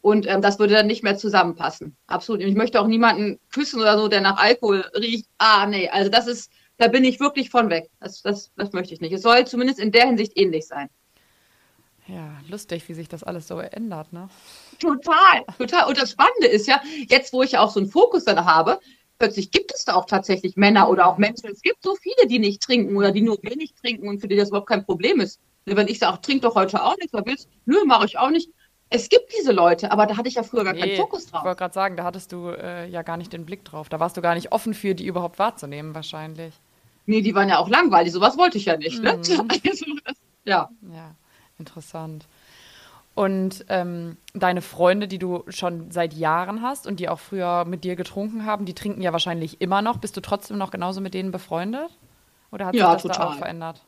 Und 0.00 0.26
ähm, 0.26 0.42
das 0.42 0.58
würde 0.58 0.74
dann 0.74 0.86
nicht 0.88 1.04
mehr 1.04 1.16
zusammenpassen. 1.16 1.96
Absolut. 2.08 2.42
Und 2.42 2.48
ich 2.48 2.56
möchte 2.56 2.80
auch 2.80 2.86
niemanden 2.86 3.38
küssen 3.52 3.80
oder 3.80 3.96
so, 3.96 4.08
der 4.08 4.22
nach 4.22 4.38
Alkohol 4.38 4.84
riecht. 4.96 5.26
Ah, 5.38 5.66
nee, 5.66 5.88
also 5.88 6.10
das 6.10 6.26
ist, 6.26 6.50
da 6.78 6.88
bin 6.88 7.04
ich 7.04 7.20
wirklich 7.20 7.50
von 7.50 7.70
weg. 7.70 7.90
Das, 8.00 8.22
das, 8.22 8.50
das 8.56 8.72
möchte 8.72 8.94
ich 8.94 9.00
nicht. 9.00 9.12
Es 9.12 9.22
soll 9.22 9.46
zumindest 9.46 9.78
in 9.78 9.92
der 9.92 10.06
Hinsicht 10.06 10.32
ähnlich 10.36 10.66
sein. 10.66 10.88
Ja, 12.08 12.40
lustig, 12.48 12.88
wie 12.88 12.94
sich 12.94 13.08
das 13.08 13.22
alles 13.22 13.46
so 13.46 13.60
ändert, 13.60 14.12
ne? 14.12 14.30
Total, 14.78 15.44
total. 15.56 15.88
Und 15.88 16.00
das 16.00 16.12
Spannende 16.12 16.46
ist 16.46 16.66
ja, 16.66 16.80
jetzt 17.08 17.32
wo 17.32 17.42
ich 17.42 17.52
ja 17.52 17.60
auch 17.60 17.70
so 17.70 17.80
einen 17.80 17.88
Fokus 17.88 18.24
dann 18.24 18.44
habe, 18.44 18.78
plötzlich 19.18 19.50
gibt 19.50 19.72
es 19.74 19.84
da 19.84 19.94
auch 19.94 20.06
tatsächlich 20.06 20.56
Männer 20.56 20.88
oder 20.88 21.06
auch 21.06 21.18
Menschen. 21.18 21.50
Es 21.50 21.62
gibt 21.62 21.82
so 21.82 21.96
viele, 21.96 22.28
die 22.28 22.38
nicht 22.38 22.62
trinken 22.62 22.96
oder 22.96 23.12
die 23.12 23.22
nur 23.22 23.38
wenig 23.42 23.74
trinken 23.74 24.08
und 24.08 24.20
für 24.20 24.28
die 24.28 24.36
das 24.36 24.48
überhaupt 24.48 24.68
kein 24.68 24.84
Problem 24.84 25.20
ist. 25.20 25.40
Wenn 25.64 25.88
ich 25.88 25.98
sage, 25.98 26.20
trink 26.22 26.42
doch 26.42 26.54
heute 26.54 26.82
auch 26.82 26.96
nichts, 26.96 27.12
was 27.12 27.26
willst 27.26 27.48
Nö, 27.66 27.84
mache 27.84 28.06
ich 28.06 28.18
auch 28.18 28.30
nicht. 28.30 28.50
Es 28.90 29.10
gibt 29.10 29.34
diese 29.38 29.52
Leute, 29.52 29.92
aber 29.92 30.06
da 30.06 30.16
hatte 30.16 30.28
ich 30.28 30.36
ja 30.36 30.42
früher 30.42 30.64
gar 30.64 30.72
nee, 30.72 30.80
keinen 30.80 30.96
Fokus 30.96 31.26
drauf. 31.26 31.40
Ich 31.42 31.44
wollte 31.44 31.58
gerade 31.58 31.74
sagen, 31.74 31.96
da 31.96 32.04
hattest 32.04 32.32
du 32.32 32.48
äh, 32.48 32.88
ja 32.88 33.02
gar 33.02 33.18
nicht 33.18 33.32
den 33.34 33.44
Blick 33.44 33.64
drauf. 33.64 33.90
Da 33.90 34.00
warst 34.00 34.16
du 34.16 34.22
gar 34.22 34.34
nicht 34.34 34.50
offen 34.50 34.72
für, 34.72 34.94
die 34.94 35.04
überhaupt 35.04 35.38
wahrzunehmen, 35.38 35.94
wahrscheinlich. 35.94 36.54
Nee, 37.04 37.20
die 37.20 37.34
waren 37.34 37.50
ja 37.50 37.58
auch 37.58 37.68
langweilig. 37.68 38.12
Sowas 38.12 38.38
wollte 38.38 38.56
ich 38.56 38.64
ja 38.64 38.76
nicht. 38.78 39.02
Ne? 39.02 39.16
Mhm. 39.16 39.48
ja. 40.44 40.70
Ja, 40.90 41.14
interessant. 41.58 42.26
Und 43.18 43.64
ähm, 43.68 44.16
deine 44.32 44.62
Freunde, 44.62 45.08
die 45.08 45.18
du 45.18 45.42
schon 45.48 45.90
seit 45.90 46.14
Jahren 46.14 46.62
hast 46.62 46.86
und 46.86 47.00
die 47.00 47.08
auch 47.08 47.18
früher 47.18 47.64
mit 47.64 47.82
dir 47.82 47.96
getrunken 47.96 48.46
haben, 48.46 48.64
die 48.64 48.74
trinken 48.74 49.02
ja 49.02 49.10
wahrscheinlich 49.10 49.60
immer 49.60 49.82
noch. 49.82 49.96
Bist 49.96 50.16
du 50.16 50.20
trotzdem 50.20 50.56
noch 50.56 50.70
genauso 50.70 51.00
mit 51.00 51.14
denen 51.14 51.32
befreundet? 51.32 51.90
Oder 52.52 52.66
hat 52.66 52.76
ja, 52.76 52.92
sich 52.92 52.92
das 52.92 53.02
total. 53.02 53.18
da 53.18 53.32
auch 53.32 53.38
verändert? 53.38 53.82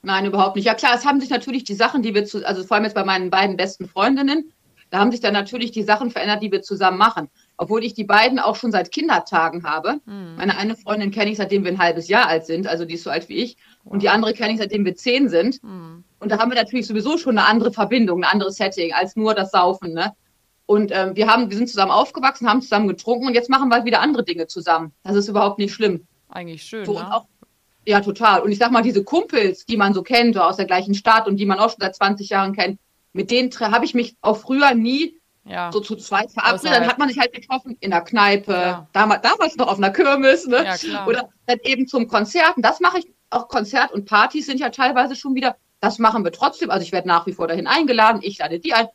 Nein, 0.00 0.24
überhaupt 0.24 0.56
nicht. 0.56 0.64
Ja 0.64 0.72
klar, 0.72 0.94
es 0.94 1.04
haben 1.04 1.20
sich 1.20 1.28
natürlich 1.28 1.64
die 1.64 1.74
Sachen, 1.74 2.00
die 2.00 2.14
wir 2.14 2.24
zu, 2.24 2.42
also 2.46 2.64
vor 2.64 2.76
allem 2.76 2.84
jetzt 2.84 2.94
bei 2.94 3.04
meinen 3.04 3.28
beiden 3.28 3.58
besten 3.58 3.86
Freundinnen, 3.86 4.50
da 4.88 5.00
haben 5.00 5.10
sich 5.10 5.20
dann 5.20 5.34
natürlich 5.34 5.72
die 5.72 5.82
Sachen 5.82 6.10
verändert, 6.10 6.42
die 6.42 6.50
wir 6.50 6.62
zusammen 6.62 6.96
machen. 6.96 7.28
Obwohl 7.58 7.84
ich 7.84 7.92
die 7.92 8.04
beiden 8.04 8.38
auch 8.38 8.56
schon 8.56 8.72
seit 8.72 8.92
Kindertagen 8.92 9.64
habe. 9.64 10.00
Mhm. 10.06 10.36
Meine 10.38 10.56
eine 10.56 10.74
Freundin 10.74 11.10
kenne 11.10 11.30
ich, 11.30 11.36
seitdem 11.36 11.64
wir 11.64 11.70
ein 11.70 11.78
halbes 11.78 12.08
Jahr 12.08 12.28
alt 12.28 12.46
sind, 12.46 12.66
also 12.66 12.86
die 12.86 12.94
ist 12.94 13.04
so 13.04 13.10
alt 13.10 13.28
wie 13.28 13.42
ich. 13.42 13.58
Und 13.84 14.02
die 14.02 14.08
andere 14.08 14.34
kenne 14.34 14.52
ich, 14.52 14.58
seitdem 14.58 14.84
wir 14.84 14.94
zehn 14.94 15.28
sind. 15.28 15.62
Mhm. 15.62 16.04
Und 16.18 16.30
da 16.30 16.38
haben 16.38 16.50
wir 16.50 16.56
natürlich 16.56 16.86
sowieso 16.86 17.16
schon 17.16 17.38
eine 17.38 17.46
andere 17.46 17.72
Verbindung, 17.72 18.22
ein 18.22 18.30
anderes 18.30 18.56
Setting 18.56 18.92
als 18.92 19.16
nur 19.16 19.34
das 19.34 19.50
Saufen. 19.50 19.94
Ne? 19.94 20.12
Und 20.66 20.92
ähm, 20.92 21.16
wir, 21.16 21.26
haben, 21.26 21.50
wir 21.50 21.56
sind 21.56 21.68
zusammen 21.68 21.90
aufgewachsen, 21.90 22.48
haben 22.48 22.62
zusammen 22.62 22.88
getrunken 22.88 23.26
und 23.26 23.34
jetzt 23.34 23.50
machen 23.50 23.68
wir 23.68 23.76
halt 23.76 23.86
wieder 23.86 24.00
andere 24.00 24.24
Dinge 24.24 24.46
zusammen. 24.46 24.92
Das 25.02 25.16
ist 25.16 25.28
überhaupt 25.28 25.58
nicht 25.58 25.72
schlimm. 25.72 26.06
Eigentlich 26.28 26.62
schön. 26.62 26.84
So, 26.84 26.94
ne? 26.94 27.14
auch, 27.14 27.26
ja, 27.86 28.00
total. 28.00 28.42
Und 28.42 28.52
ich 28.52 28.58
sag 28.58 28.70
mal, 28.70 28.82
diese 28.82 29.02
Kumpels, 29.02 29.64
die 29.64 29.76
man 29.76 29.94
so 29.94 30.02
kennt, 30.02 30.38
aus 30.38 30.56
der 30.56 30.66
gleichen 30.66 30.94
Stadt 30.94 31.26
und 31.26 31.38
die 31.38 31.46
man 31.46 31.58
auch 31.58 31.70
schon 31.70 31.80
seit 31.80 31.96
20 31.96 32.28
Jahren 32.28 32.54
kennt, 32.54 32.78
mit 33.12 33.30
denen 33.30 33.50
habe 33.58 33.84
ich 33.84 33.94
mich 33.94 34.14
auch 34.20 34.36
früher 34.36 34.74
nie 34.74 35.18
ja. 35.44 35.72
so 35.72 35.80
zu 35.80 35.96
zweit 35.96 36.30
verabredet. 36.30 36.76
Dann 36.76 36.86
hat 36.86 36.98
man 36.98 37.08
sich 37.08 37.18
halt 37.18 37.32
getroffen 37.32 37.76
in 37.80 37.90
der 37.90 38.02
Kneipe, 38.02 38.52
ja. 38.52 38.88
damals, 38.92 39.22
damals 39.22 39.56
noch 39.56 39.68
auf 39.68 39.78
einer 39.78 39.90
Kirmes, 39.90 40.46
ne? 40.46 40.64
Ja, 40.64 41.06
Oder 41.06 41.30
dann 41.46 41.58
eben 41.64 41.88
zum 41.88 42.06
Konzert. 42.06 42.56
Und 42.56 42.64
das 42.64 42.80
mache 42.80 42.98
ich 43.00 43.06
auch 43.30 43.48
Konzert 43.48 43.92
und 43.92 44.04
Partys 44.04 44.46
sind 44.46 44.60
ja 44.60 44.70
teilweise 44.70 45.16
schon 45.16 45.34
wieder, 45.34 45.56
das 45.80 45.98
machen 45.98 46.24
wir 46.24 46.32
trotzdem. 46.32 46.70
Also 46.70 46.84
ich 46.84 46.92
werde 46.92 47.08
nach 47.08 47.26
wie 47.26 47.32
vor 47.32 47.48
dahin 47.48 47.66
eingeladen, 47.66 48.20
ich 48.22 48.38
lade 48.38 48.60
die 48.60 48.74
ein. 48.74 48.88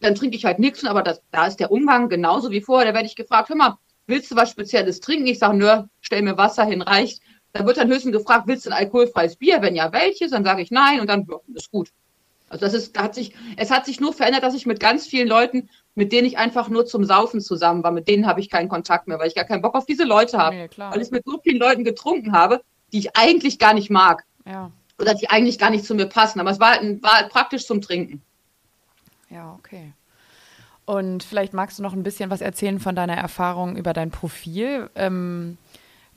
Dann 0.00 0.14
trinke 0.14 0.36
ich 0.36 0.44
halt 0.44 0.58
nichts, 0.58 0.84
aber 0.84 1.02
das, 1.02 1.22
da 1.32 1.46
ist 1.46 1.58
der 1.58 1.72
Umgang 1.72 2.08
genauso 2.08 2.50
wie 2.50 2.60
vorher. 2.60 2.88
Da 2.88 2.94
werde 2.94 3.06
ich 3.06 3.16
gefragt, 3.16 3.48
hör 3.48 3.56
mal, 3.56 3.78
willst 4.06 4.30
du 4.30 4.36
was 4.36 4.50
Spezielles 4.50 5.00
trinken? 5.00 5.26
Ich 5.26 5.38
sage, 5.38 5.56
nö, 5.56 5.82
stell 6.00 6.22
mir 6.22 6.36
Wasser 6.36 6.64
hin, 6.64 6.82
reicht. 6.82 7.20
Da 7.52 7.66
wird 7.66 7.78
dann 7.78 7.88
höchstens 7.88 8.12
gefragt, 8.12 8.46
willst 8.46 8.66
du 8.66 8.70
ein 8.70 8.76
alkoholfreies 8.76 9.36
Bier? 9.36 9.62
Wenn 9.62 9.74
ja, 9.74 9.92
welches? 9.92 10.30
Dann 10.30 10.44
sage 10.44 10.62
ich 10.62 10.70
nein 10.70 11.00
und 11.00 11.08
dann 11.08 11.26
ist 11.54 11.70
gut. 11.70 11.90
Also 12.50 12.64
das 12.64 12.74
ist, 12.74 12.96
da 12.96 13.02
hat 13.04 13.14
sich, 13.14 13.34
es 13.56 13.70
hat 13.70 13.86
sich 13.86 14.00
nur 14.00 14.12
verändert, 14.12 14.42
dass 14.42 14.54
ich 14.54 14.66
mit 14.66 14.80
ganz 14.80 15.06
vielen 15.06 15.28
Leuten, 15.28 15.68
mit 15.94 16.12
denen 16.12 16.26
ich 16.26 16.38
einfach 16.38 16.68
nur 16.68 16.86
zum 16.86 17.04
Saufen 17.04 17.40
zusammen 17.40 17.82
war, 17.82 17.90
mit 17.90 18.08
denen 18.08 18.26
habe 18.26 18.40
ich 18.40 18.48
keinen 18.48 18.68
Kontakt 18.68 19.06
mehr, 19.06 19.18
weil 19.18 19.28
ich 19.28 19.34
gar 19.34 19.44
keinen 19.44 19.62
Bock 19.62 19.74
auf 19.74 19.84
diese 19.84 20.04
Leute 20.04 20.38
habe. 20.38 20.56
Nee, 20.56 20.68
weil 20.76 21.02
ich 21.02 21.10
mit 21.10 21.24
so 21.26 21.38
vielen 21.42 21.58
Leuten 21.58 21.84
getrunken 21.84 22.32
habe, 22.32 22.62
die 22.92 22.98
ich 22.98 23.16
eigentlich 23.16 23.58
gar 23.58 23.74
nicht 23.74 23.90
mag. 23.90 24.24
Ja. 24.46 24.70
Oder 24.98 25.14
die 25.14 25.30
eigentlich 25.30 25.58
gar 25.58 25.70
nicht 25.70 25.84
zu 25.84 25.94
mir 25.94 26.06
passen. 26.06 26.40
Aber 26.40 26.50
es 26.50 26.60
war, 26.60 26.76
war 27.02 27.28
praktisch 27.28 27.66
zum 27.66 27.80
Trinken. 27.80 28.22
Ja, 29.30 29.52
okay. 29.52 29.92
Und 30.84 31.22
vielleicht 31.22 31.52
magst 31.52 31.78
du 31.78 31.82
noch 31.82 31.92
ein 31.92 32.02
bisschen 32.02 32.30
was 32.30 32.40
erzählen 32.40 32.80
von 32.80 32.96
deiner 32.96 33.16
Erfahrung 33.16 33.76
über 33.76 33.92
dein 33.92 34.10
Profil. 34.10 34.88
Ähm, 34.94 35.58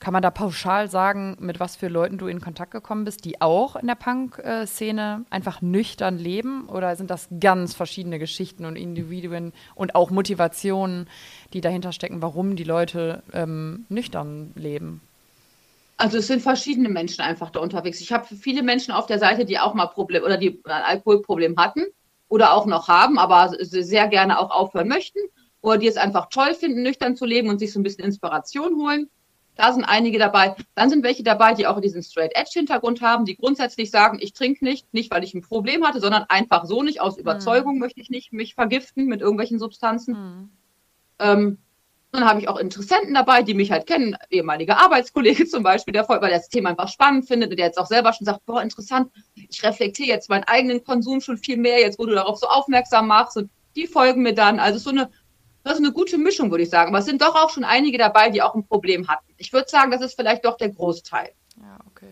kann 0.02 0.14
man 0.14 0.24
da 0.24 0.32
pauschal 0.32 0.90
sagen, 0.90 1.38
mit 1.40 1.60
was 1.60 1.76
für 1.76 1.88
Leuten 1.88 2.18
du 2.18 2.28
in 2.28 2.42
Kontakt 2.42 2.72
gekommen 2.72 3.06
bist, 3.06 3.24
die 3.24 3.40
auch 3.40 3.76
in 3.76 3.86
der 3.86 3.96
Punk-Szene 3.96 5.26
einfach 5.30 5.62
nüchtern 5.62 6.18
leben? 6.18 6.68
Oder 6.70 6.96
sind 6.96 7.12
das 7.12 7.28
ganz 7.40 7.76
verschiedene 7.76 8.18
Geschichten 8.18 8.66
und 8.66 8.78
Individuen 8.78 9.54
und 9.76 9.94
auch 9.94 10.10
Motivationen, 10.10 11.08
die 11.54 11.62
dahinter 11.62 11.92
stecken, 11.92 12.22
warum 12.22 12.56
die 12.56 12.64
Leute 12.64 13.22
ähm, 13.32 13.86
nüchtern 13.90 14.54
leben? 14.56 15.02
Also 16.02 16.18
es 16.18 16.26
sind 16.26 16.42
verschiedene 16.42 16.90
Menschen 16.90 17.22
einfach 17.22 17.52
da 17.52 17.60
unterwegs. 17.60 18.02
Ich 18.02 18.12
habe 18.12 18.26
viele 18.26 18.64
Menschen 18.64 18.92
auf 18.92 19.06
der 19.06 19.20
Seite, 19.20 19.46
die 19.46 19.60
auch 19.60 19.76
mal 19.76 19.86
Problem 19.86 20.24
oder 20.24 20.38
die 20.38 20.60
ein 20.64 20.82
Alkoholproblem 20.82 21.56
hatten 21.58 21.84
oder 22.28 22.56
auch 22.56 22.66
noch 22.66 22.88
haben, 22.88 23.20
aber 23.20 23.54
sehr 23.60 24.08
gerne 24.08 24.40
auch 24.40 24.50
aufhören 24.50 24.88
möchten 24.88 25.20
oder 25.62 25.78
die 25.78 25.86
es 25.86 25.98
einfach 25.98 26.30
toll 26.30 26.56
finden, 26.56 26.82
nüchtern 26.82 27.16
zu 27.16 27.26
leben 27.26 27.50
und 27.50 27.60
sich 27.60 27.72
so 27.72 27.80
ein 27.80 27.84
bisschen 27.84 28.04
Inspiration 28.04 28.78
holen. 28.78 29.12
Da 29.56 29.74
sind 29.74 29.84
einige 29.84 30.18
dabei. 30.18 30.56
Dann 30.74 30.90
sind 30.90 31.04
welche 31.04 31.22
dabei, 31.22 31.54
die 31.54 31.68
auch 31.68 31.80
diesen 31.80 32.02
Straight 32.02 32.32
Edge 32.34 32.54
Hintergrund 32.54 33.02
haben, 33.02 33.26
die 33.26 33.36
grundsätzlich 33.36 33.92
sagen, 33.92 34.18
ich 34.20 34.34
trinke 34.34 34.66
nicht, 34.66 34.92
nicht 34.96 35.12
weil 35.12 35.24
ich 35.24 35.36
ein 35.36 35.44
Problem 35.44 35.86
hatte, 35.86 36.00
sondern 36.00 36.24
einfach 36.30 36.66
so 36.66 36.82
nicht. 36.82 37.00
Aus 37.00 37.20
Überzeugung 37.20 37.76
mhm. 37.76 37.80
möchte 37.80 38.02
ich 38.02 38.10
nicht 38.10 38.34
mich 38.34 38.56
vergiften 38.56 39.06
mit 39.06 39.22
irgendwelchen 39.22 39.60
Substanzen. 39.60 40.16
Mhm. 40.16 40.50
Ähm, 41.20 41.58
dann 42.12 42.26
habe 42.26 42.40
ich 42.40 42.48
auch 42.48 42.58
Interessenten 42.58 43.14
dabei, 43.14 43.42
die 43.42 43.54
mich 43.54 43.72
halt 43.72 43.88
kennen, 43.88 44.18
ehemalige 44.30 44.78
Arbeitskollege 44.78 45.46
zum 45.48 45.64
Beispiel, 45.64 45.94
der 45.94 46.04
voll, 46.04 46.22
weil 46.22 46.32
das 46.32 46.50
Thema 46.50 46.70
einfach 46.72 46.90
spannend 46.90 47.28
findet 47.28 47.52
und 47.52 47.58
der 47.58 47.68
jetzt 47.68 47.78
auch 47.78 47.88
selber 47.88 48.12
schon 48.14 48.26
sagt, 48.26 48.46
boah, 48.46 48.62
interessant, 48.62 49.12
ich 49.36 49.64
reflektiere 49.64 50.10
jetzt 50.10 50.30
meinen 50.30 50.44
eigenen 50.44 50.84
Konsum 50.84 51.22
schon 51.22 51.38
viel 51.38 51.58
mehr, 51.58 51.80
jetzt 51.80 52.00
wo 52.00 52.06
du 52.06 52.14
darauf 52.14 52.38
so 52.38 52.48
aufmerksam 52.48 53.08
machst 53.08 53.38
und 53.38 53.50
die 53.76 53.88
folgen 53.88 54.24
mir 54.24 54.34
dann. 54.34 54.60
Also 54.60 54.80
so 54.80 54.90
eine 54.90 55.10
das 55.64 55.74
ist 55.74 55.80
eine 55.80 55.94
gute 55.94 56.18
Mischung, 56.18 56.50
würde 56.50 56.64
ich 56.64 56.70
sagen. 56.70 56.90
Aber 56.90 57.00
es 57.00 57.06
sind 57.06 57.22
doch 57.22 57.36
auch 57.36 57.50
schon 57.50 57.64
einige 57.64 57.98
dabei, 57.98 58.30
die 58.30 58.42
auch 58.42 58.56
ein 58.56 58.66
Problem 58.66 59.08
hatten. 59.08 59.26
Ich 59.38 59.54
würde 59.54 59.70
sagen, 59.70 59.92
das 59.92 60.02
ist 60.02 60.16
vielleicht 60.16 60.44
doch 60.44 60.58
der 60.58 60.70
Großteil. 60.70 61.32
Ja, 61.58 61.78
okay. 61.92 62.08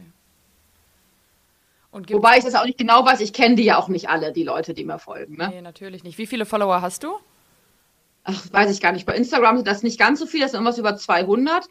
Wobei 2.13 2.37
ich 2.37 2.43
das 2.43 2.53
auch 2.53 2.65
nicht 2.65 2.77
genau 2.77 3.03
weiß, 3.03 3.19
ich 3.21 3.33
kenne 3.33 3.55
die 3.55 3.63
ja 3.63 3.79
auch 3.79 3.87
nicht 3.87 4.09
alle, 4.09 4.31
die 4.31 4.43
Leute, 4.43 4.75
die 4.75 4.85
mir 4.85 4.99
folgen. 4.99 5.37
Ne? 5.37 5.49
Nee, 5.49 5.61
natürlich 5.61 6.03
nicht. 6.03 6.19
Wie 6.19 6.27
viele 6.27 6.45
Follower 6.45 6.81
hast 6.81 7.03
du? 7.03 7.15
Ach, 8.29 8.53
weiß 8.53 8.71
ich 8.71 8.81
gar 8.81 8.91
nicht. 8.91 9.05
Bei 9.05 9.15
Instagram 9.15 9.57
sind 9.57 9.67
das 9.67 9.83
nicht 9.83 9.99
ganz 9.99 10.19
so 10.19 10.25
viele, 10.25 10.43
das 10.43 10.51
sind 10.51 10.59
irgendwas 10.59 10.77
über 10.77 10.95
200. 10.95 11.67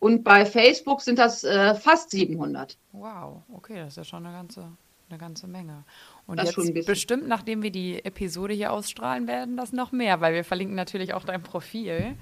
Und 0.00 0.24
bei 0.24 0.46
Facebook 0.46 1.02
sind 1.02 1.18
das 1.18 1.44
äh, 1.44 1.74
fast 1.74 2.10
700. 2.10 2.76
Wow, 2.92 3.42
okay, 3.52 3.76
das 3.76 3.88
ist 3.88 3.96
ja 3.96 4.04
schon 4.04 4.24
eine 4.24 4.34
ganze, 4.34 4.72
eine 5.10 5.18
ganze 5.18 5.46
Menge. 5.46 5.84
Und 6.26 6.38
das 6.38 6.56
jetzt 6.56 6.86
bestimmt, 6.86 7.28
nachdem 7.28 7.62
wir 7.62 7.70
die 7.70 8.02
Episode 8.04 8.54
hier 8.54 8.72
ausstrahlen 8.72 9.28
werden, 9.28 9.56
das 9.58 9.72
noch 9.72 9.92
mehr, 9.92 10.20
weil 10.22 10.32
wir 10.32 10.44
verlinken 10.44 10.74
natürlich 10.74 11.12
auch 11.12 11.24
dein 11.24 11.42
Profil. 11.42 12.16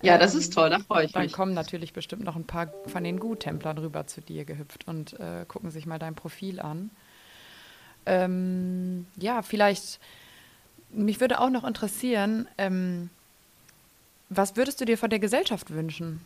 Ja, 0.00 0.18
das 0.18 0.34
ist 0.34 0.54
toll, 0.54 0.70
da 0.70 0.78
freue 0.80 1.04
ich 1.04 1.12
dann 1.12 1.22
mich. 1.22 1.32
Dann 1.32 1.36
kommen 1.36 1.54
natürlich 1.54 1.92
bestimmt 1.92 2.24
noch 2.24 2.34
ein 2.34 2.46
paar 2.46 2.72
von 2.86 3.04
den 3.04 3.20
Gut-Templern 3.20 3.78
rüber 3.78 4.06
zu 4.06 4.20
dir 4.20 4.44
gehüpft 4.44 4.88
und 4.88 5.18
äh, 5.20 5.44
gucken 5.46 5.70
sich 5.70 5.86
mal 5.86 5.98
dein 5.98 6.14
Profil 6.14 6.60
an. 6.60 6.90
Ähm, 8.06 9.06
ja, 9.16 9.42
vielleicht, 9.42 10.00
mich 10.92 11.20
würde 11.20 11.40
auch 11.40 11.50
noch 11.50 11.64
interessieren, 11.64 12.48
ähm, 12.58 13.10
was 14.28 14.56
würdest 14.56 14.80
du 14.80 14.84
dir 14.84 14.98
von 14.98 15.10
der 15.10 15.18
Gesellschaft 15.18 15.72
wünschen? 15.72 16.20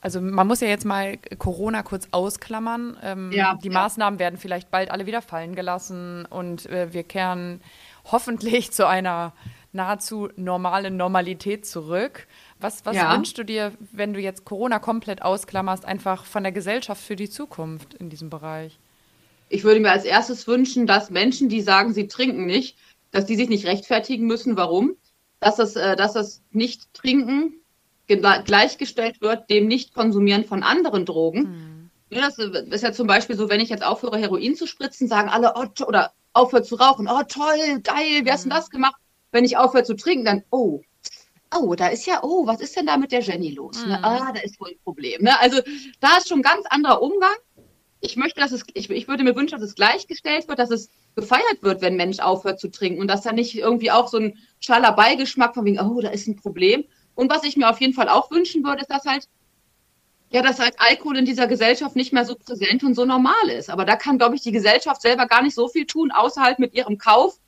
Also 0.00 0.20
man 0.20 0.46
muss 0.46 0.60
ja 0.60 0.68
jetzt 0.68 0.84
mal 0.84 1.16
Corona 1.38 1.82
kurz 1.82 2.08
ausklammern. 2.10 2.96
Ähm, 3.02 3.32
ja, 3.32 3.58
die 3.62 3.68
ja. 3.68 3.74
Maßnahmen 3.74 4.18
werden 4.18 4.38
vielleicht 4.38 4.70
bald 4.70 4.90
alle 4.90 5.06
wieder 5.06 5.22
fallen 5.22 5.54
gelassen 5.54 6.26
und 6.26 6.66
äh, 6.66 6.92
wir 6.92 7.02
kehren 7.02 7.60
hoffentlich 8.04 8.72
zu 8.72 8.86
einer 8.86 9.32
nahezu 9.72 10.28
normalen 10.36 10.96
Normalität 10.96 11.66
zurück. 11.66 12.26
Was, 12.60 12.84
was 12.86 12.96
ja. 12.96 13.12
wünschst 13.14 13.36
du 13.36 13.44
dir, 13.44 13.72
wenn 13.92 14.12
du 14.12 14.20
jetzt 14.20 14.44
Corona 14.44 14.78
komplett 14.78 15.22
ausklammerst, 15.22 15.84
einfach 15.84 16.24
von 16.24 16.42
der 16.42 16.52
Gesellschaft 16.52 17.02
für 17.02 17.16
die 17.16 17.28
Zukunft 17.28 17.94
in 17.94 18.08
diesem 18.08 18.30
Bereich? 18.30 18.78
Ich 19.48 19.64
würde 19.64 19.80
mir 19.80 19.92
als 19.92 20.04
erstes 20.04 20.46
wünschen, 20.48 20.86
dass 20.86 21.10
Menschen, 21.10 21.48
die 21.48 21.60
sagen, 21.60 21.92
sie 21.92 22.08
trinken 22.08 22.46
nicht, 22.46 22.76
dass 23.16 23.24
die 23.24 23.36
sich 23.36 23.48
nicht 23.48 23.64
rechtfertigen 23.64 24.26
müssen, 24.26 24.58
warum. 24.58 24.94
Dass 25.40 25.56
das, 25.56 25.74
äh, 25.74 25.96
dass 25.96 26.12
das 26.12 26.42
Nicht-Trinken 26.50 27.54
gleichgestellt 28.06 29.22
wird 29.22 29.48
dem 29.48 29.66
Nicht-Konsumieren 29.68 30.44
von 30.44 30.62
anderen 30.62 31.06
Drogen. 31.06 31.40
Mhm. 31.40 31.90
Das 32.10 32.38
ist 32.38 32.82
ja 32.82 32.92
zum 32.92 33.06
Beispiel 33.06 33.36
so, 33.36 33.48
wenn 33.48 33.60
ich 33.60 33.70
jetzt 33.70 33.84
aufhöre, 33.84 34.18
Heroin 34.18 34.54
zu 34.54 34.66
spritzen, 34.66 35.08
sagen 35.08 35.28
alle, 35.28 35.54
oh, 35.56 35.84
oder 35.84 36.12
aufhöre 36.34 36.62
zu 36.62 36.76
rauchen, 36.76 37.08
oh 37.08 37.22
toll, 37.26 37.80
geil, 37.82 38.24
wie 38.24 38.30
hast 38.30 38.44
du 38.44 38.48
mhm. 38.48 38.54
das 38.54 38.70
gemacht? 38.70 38.96
Wenn 39.32 39.44
ich 39.44 39.56
aufhöre 39.56 39.82
zu 39.82 39.96
trinken, 39.96 40.26
dann, 40.26 40.44
oh, 40.50 40.82
oh, 41.54 41.74
da 41.74 41.88
ist 41.88 42.06
ja, 42.06 42.22
oh, 42.22 42.46
was 42.46 42.60
ist 42.60 42.76
denn 42.76 42.86
da 42.86 42.98
mit 42.98 43.12
der 43.12 43.22
Jenny 43.22 43.50
los? 43.52 43.82
Mhm. 43.82 43.92
Ne? 43.92 44.04
Ah, 44.04 44.30
da 44.32 44.40
ist 44.40 44.60
wohl 44.60 44.68
ein 44.68 44.78
Problem. 44.84 45.22
Ne? 45.22 45.40
Also 45.40 45.60
da 46.00 46.18
ist 46.18 46.28
schon 46.28 46.40
ein 46.40 46.42
ganz 46.42 46.66
anderer 46.68 47.00
Umgang. 47.00 47.34
Ich 48.00 48.16
möchte, 48.16 48.40
dass 48.40 48.52
es, 48.52 48.62
ich, 48.74 48.90
ich 48.90 49.08
würde 49.08 49.24
mir 49.24 49.34
wünschen, 49.34 49.58
dass 49.58 49.68
es 49.68 49.74
gleichgestellt 49.74 50.46
wird, 50.48 50.58
dass 50.58 50.70
es 50.70 50.90
gefeiert 51.16 51.62
wird, 51.62 51.80
wenn 51.80 51.94
ein 51.94 51.96
Mensch 51.96 52.20
aufhört 52.20 52.60
zu 52.60 52.68
trinken 52.70 53.00
und 53.00 53.08
dass 53.08 53.22
da 53.22 53.32
nicht 53.32 53.56
irgendwie 53.56 53.90
auch 53.90 54.06
so 54.06 54.18
ein 54.18 54.38
schaler 54.60 54.92
Beigeschmack 54.92 55.54
von 55.54 55.64
wegen, 55.64 55.80
oh, 55.80 56.00
da 56.00 56.10
ist 56.10 56.28
ein 56.28 56.36
Problem, 56.36 56.84
und 57.16 57.30
was 57.30 57.42
ich 57.42 57.56
mir 57.56 57.68
auf 57.68 57.80
jeden 57.80 57.94
Fall 57.94 58.08
auch 58.08 58.30
wünschen 58.30 58.62
würde, 58.62 58.82
ist, 58.82 58.90
dass 58.90 59.04
halt, 59.06 59.26
ja, 60.30 60.42
dass 60.42 60.60
halt 60.60 60.74
Alkohol 60.78 61.16
in 61.16 61.24
dieser 61.24 61.48
Gesellschaft 61.48 61.96
nicht 61.96 62.12
mehr 62.12 62.24
so 62.24 62.36
präsent 62.36 62.84
und 62.84 62.94
so 62.94 63.04
normal 63.04 63.48
ist. 63.48 63.70
Aber 63.70 63.84
da 63.84 63.96
kann, 63.96 64.18
glaube 64.18 64.36
ich, 64.36 64.42
die 64.42 64.52
Gesellschaft 64.52 65.02
selber 65.02 65.26
gar 65.26 65.42
nicht 65.42 65.54
so 65.54 65.66
viel 65.66 65.86
tun, 65.86 66.12
außer 66.12 66.42
halt 66.42 66.58
mit 66.58 66.74
ihrem 66.74 66.98
Kauf, 66.98 67.40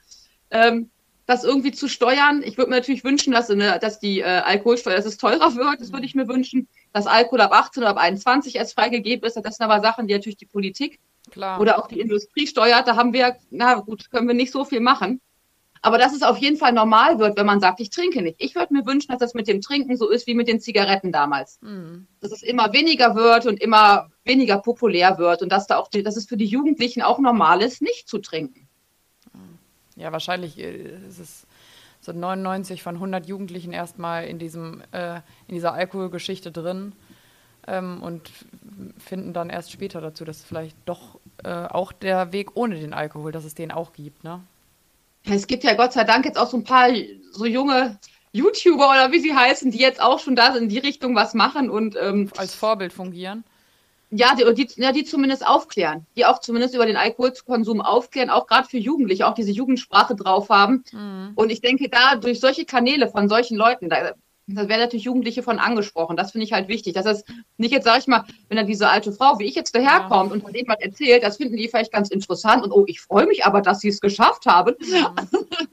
ähm, 0.50 0.90
das 1.26 1.44
irgendwie 1.44 1.72
zu 1.72 1.88
steuern. 1.88 2.42
Ich 2.42 2.56
würde 2.56 2.70
mir 2.70 2.76
natürlich 2.76 3.04
wünschen, 3.04 3.34
dass, 3.34 3.50
eine, 3.50 3.78
dass 3.78 4.00
die 4.00 4.20
äh, 4.20 4.24
Alkoholsteuer, 4.24 4.96
dass 4.96 5.04
es 5.04 5.18
teurer 5.18 5.54
wird. 5.54 5.82
Das 5.82 5.92
würde 5.92 6.06
ich 6.06 6.14
mir 6.14 6.26
wünschen, 6.26 6.66
dass 6.94 7.06
Alkohol 7.06 7.42
ab 7.42 7.52
18 7.52 7.82
oder 7.82 7.90
ab 7.90 7.98
21 7.98 8.56
erst 8.56 8.72
freigegeben 8.72 9.26
ist. 9.26 9.34
Das 9.36 9.56
sind 9.56 9.66
aber 9.66 9.82
Sachen, 9.82 10.06
die 10.06 10.14
natürlich 10.14 10.38
die 10.38 10.46
Politik 10.46 10.98
Klar. 11.30 11.60
oder 11.60 11.78
auch 11.78 11.88
die 11.88 12.00
Industrie 12.00 12.46
steuert. 12.46 12.86
Da 12.86 12.96
haben 12.96 13.12
wir, 13.12 13.36
na 13.50 13.74
gut, 13.74 14.10
können 14.10 14.28
wir 14.28 14.34
nicht 14.34 14.52
so 14.52 14.64
viel 14.64 14.80
machen. 14.80 15.20
Aber 15.80 15.98
dass 15.98 16.12
es 16.12 16.22
auf 16.22 16.38
jeden 16.38 16.56
Fall 16.56 16.72
normal 16.72 17.18
wird, 17.18 17.38
wenn 17.38 17.46
man 17.46 17.60
sagt, 17.60 17.80
ich 17.80 17.90
trinke 17.90 18.20
nicht. 18.20 18.36
Ich 18.38 18.54
würde 18.54 18.74
mir 18.74 18.84
wünschen, 18.84 19.10
dass 19.10 19.20
das 19.20 19.34
mit 19.34 19.46
dem 19.46 19.60
Trinken 19.60 19.96
so 19.96 20.08
ist 20.08 20.26
wie 20.26 20.34
mit 20.34 20.48
den 20.48 20.60
Zigaretten 20.60 21.12
damals. 21.12 21.60
Mhm. 21.62 22.06
Dass 22.20 22.32
es 22.32 22.42
immer 22.42 22.72
weniger 22.72 23.14
wird 23.14 23.46
und 23.46 23.60
immer 23.60 24.10
weniger 24.24 24.58
populär 24.58 25.18
wird 25.18 25.42
und 25.42 25.50
dass 25.50 25.66
da 25.66 25.76
auch, 25.76 25.88
die, 25.88 26.02
dass 26.02 26.16
es 26.16 26.26
für 26.26 26.36
die 26.36 26.46
Jugendlichen 26.46 27.02
auch 27.02 27.18
normal 27.18 27.62
ist, 27.62 27.80
nicht 27.80 28.08
zu 28.08 28.18
trinken. 28.18 28.68
Ja, 29.98 30.12
wahrscheinlich 30.12 30.58
äh, 30.58 30.96
ist 31.08 31.18
es 31.18 31.46
so 32.00 32.12
99 32.12 32.82
von 32.82 32.94
100 32.94 33.26
Jugendlichen 33.26 33.72
erstmal 33.72 34.26
in 34.26 34.38
diesem 34.38 34.82
äh, 34.92 35.16
in 35.48 35.54
dieser 35.54 35.72
Alkoholgeschichte 35.72 36.52
drin 36.52 36.92
ähm, 37.68 38.02
und 38.02 38.30
finden 38.98 39.32
dann 39.32 39.50
erst 39.50 39.72
später 39.72 40.00
dazu, 40.00 40.24
dass 40.24 40.42
vielleicht 40.42 40.76
doch 40.84 41.18
äh, 41.44 41.48
auch 41.48 41.92
der 41.92 42.32
Weg 42.32 42.56
ohne 42.56 42.76
den 42.76 42.92
Alkohol, 42.92 43.32
dass 43.32 43.44
es 43.44 43.54
den 43.54 43.70
auch 43.70 43.92
gibt, 43.92 44.24
ne? 44.24 44.40
Es 45.24 45.46
gibt 45.46 45.64
ja 45.64 45.74
Gott 45.74 45.92
sei 45.92 46.04
Dank 46.04 46.24
jetzt 46.24 46.38
auch 46.38 46.48
so 46.48 46.56
ein 46.56 46.64
paar 46.64 46.88
so 47.32 47.44
junge 47.44 47.98
YouTuber 48.32 48.88
oder 48.88 49.12
wie 49.12 49.20
sie 49.20 49.34
heißen, 49.34 49.70
die 49.70 49.78
jetzt 49.78 50.00
auch 50.00 50.20
schon 50.20 50.36
da 50.36 50.56
in 50.56 50.68
die 50.68 50.78
Richtung 50.78 51.14
was 51.14 51.34
machen 51.34 51.70
und 51.70 51.96
ähm, 52.00 52.30
als 52.36 52.54
Vorbild 52.54 52.92
fungieren. 52.92 53.44
Ja 54.10 54.34
die, 54.34 54.54
die, 54.54 54.80
ja, 54.80 54.92
die 54.92 55.04
zumindest 55.04 55.46
aufklären, 55.46 56.06
die 56.16 56.24
auch 56.24 56.40
zumindest 56.40 56.74
über 56.74 56.86
den 56.86 56.96
Alkoholkonsum 56.96 57.82
aufklären, 57.82 58.30
auch 58.30 58.46
gerade 58.46 58.66
für 58.66 58.78
Jugendliche, 58.78 59.26
auch 59.26 59.34
diese 59.34 59.50
Jugendsprache 59.50 60.14
drauf 60.14 60.48
haben. 60.48 60.82
Mhm. 60.92 61.32
Und 61.34 61.50
ich 61.50 61.60
denke, 61.60 61.90
da 61.90 62.16
durch 62.16 62.40
solche 62.40 62.64
Kanäle 62.64 63.08
von 63.08 63.28
solchen 63.28 63.58
Leuten, 63.58 63.90
da 63.90 64.14
da 64.48 64.68
werden 64.68 64.80
natürlich 64.80 65.04
Jugendliche 65.04 65.42
von 65.42 65.58
angesprochen. 65.58 66.16
Das 66.16 66.32
finde 66.32 66.46
ich 66.46 66.52
halt 66.52 66.68
wichtig. 66.68 66.94
Dass 66.94 67.04
das 67.04 67.24
nicht 67.58 67.70
jetzt, 67.70 67.84
sage 67.84 67.98
ich 68.00 68.06
mal, 68.06 68.24
wenn 68.48 68.56
dann 68.56 68.66
diese 68.66 68.88
alte 68.88 69.12
Frau, 69.12 69.38
wie 69.38 69.44
ich 69.44 69.54
jetzt 69.54 69.74
daherkommt 69.74 70.30
ja. 70.30 70.34
und 70.34 70.42
von 70.42 70.52
dem 70.52 70.66
was 70.66 70.80
erzählt, 70.80 71.22
das 71.22 71.36
finden 71.36 71.56
die 71.56 71.68
vielleicht 71.68 71.92
ganz 71.92 72.08
interessant 72.08 72.64
und 72.64 72.72
oh, 72.72 72.84
ich 72.86 73.00
freue 73.00 73.26
mich 73.26 73.44
aber, 73.44 73.60
dass 73.60 73.80
sie 73.80 73.88
es 73.88 74.00
geschafft 74.00 74.46
haben. 74.46 74.74
Ja. 74.90 75.14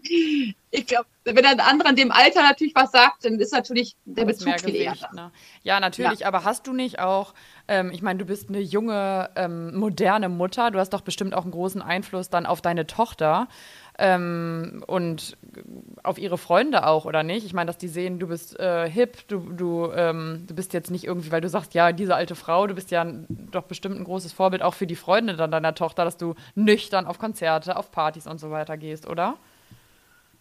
ich 0.72 0.86
glaube, 0.88 1.06
wenn 1.24 1.46
ein 1.46 1.60
anderer 1.62 1.90
in 1.90 1.96
dem 1.96 2.12
Alter 2.12 2.42
natürlich 2.42 2.76
was 2.76 2.92
sagt, 2.92 3.24
dann 3.24 3.40
ist 3.40 3.54
natürlich 3.54 3.96
der 4.04 4.26
das 4.26 4.40
Bezug 4.40 4.60
viel 4.60 4.76
eher. 4.76 4.94
Ne? 5.14 5.32
Ja, 5.64 5.80
natürlich, 5.80 6.20
ja. 6.20 6.28
aber 6.28 6.44
hast 6.44 6.68
du 6.68 6.74
nicht 6.74 7.00
auch, 7.00 7.34
ähm, 7.68 7.92
ich 7.92 8.02
meine, 8.02 8.20
du 8.20 8.26
bist 8.26 8.50
eine 8.50 8.60
junge, 8.60 9.30
ähm, 9.36 9.76
moderne 9.76 10.28
Mutter, 10.28 10.70
du 10.72 10.80
hast 10.80 10.92
doch 10.92 11.02
bestimmt 11.02 11.34
auch 11.34 11.44
einen 11.44 11.52
großen 11.52 11.82
Einfluss 11.82 12.30
dann 12.30 12.46
auf 12.46 12.62
deine 12.62 12.86
Tochter 12.86 13.48
ähm, 13.98 14.84
und 14.88 15.38
auf 16.04 16.18
ihre 16.18 16.38
Freunde 16.38 16.86
auch, 16.86 17.06
oder 17.06 17.24
nicht? 17.24 17.46
Ich 17.46 17.54
meine, 17.54 17.68
dass 17.68 17.78
die 17.78 17.88
sehen, 17.88 18.20
du 18.20 18.28
bist 18.28 18.60
äh, 18.60 18.90
hip, 18.90 19.28
du, 19.28 19.40
du, 19.40 19.92
ähm, 19.96 20.44
du 20.48 20.54
bist 20.54 20.74
jetzt 20.74 20.92
nicht 20.92 21.06
irgendwie, 21.06 21.32
weil 21.32 21.42
du 21.42 21.50
sagst, 21.50 21.74
ja, 21.74 21.92
diese 21.92 22.16
alte 22.16 22.36
Frau, 22.36 22.68
du 22.68 22.74
bist 22.74 22.92
ja 22.92 23.06
doch 23.30 23.64
bestimmt 23.64 23.98
ein 23.98 24.04
großes 24.04 24.34
Vorbild 24.34 24.62
auch 24.62 24.74
für 24.74 24.88
die 24.88 24.96
Freunde 24.96 25.36
dann 25.36 25.52
deiner 25.52 25.76
Tochter, 25.76 26.04
dass 26.04 26.18
du 26.18 26.36
nüchtern 26.56 27.06
auf 27.06 27.20
Konzerte, 27.20 27.78
auf 27.78 27.92
Partys 27.92 28.28
und 28.28 28.40
so 28.40 28.52
weiter 28.52 28.78
gehst, 28.78 29.08
oder? 29.08 29.38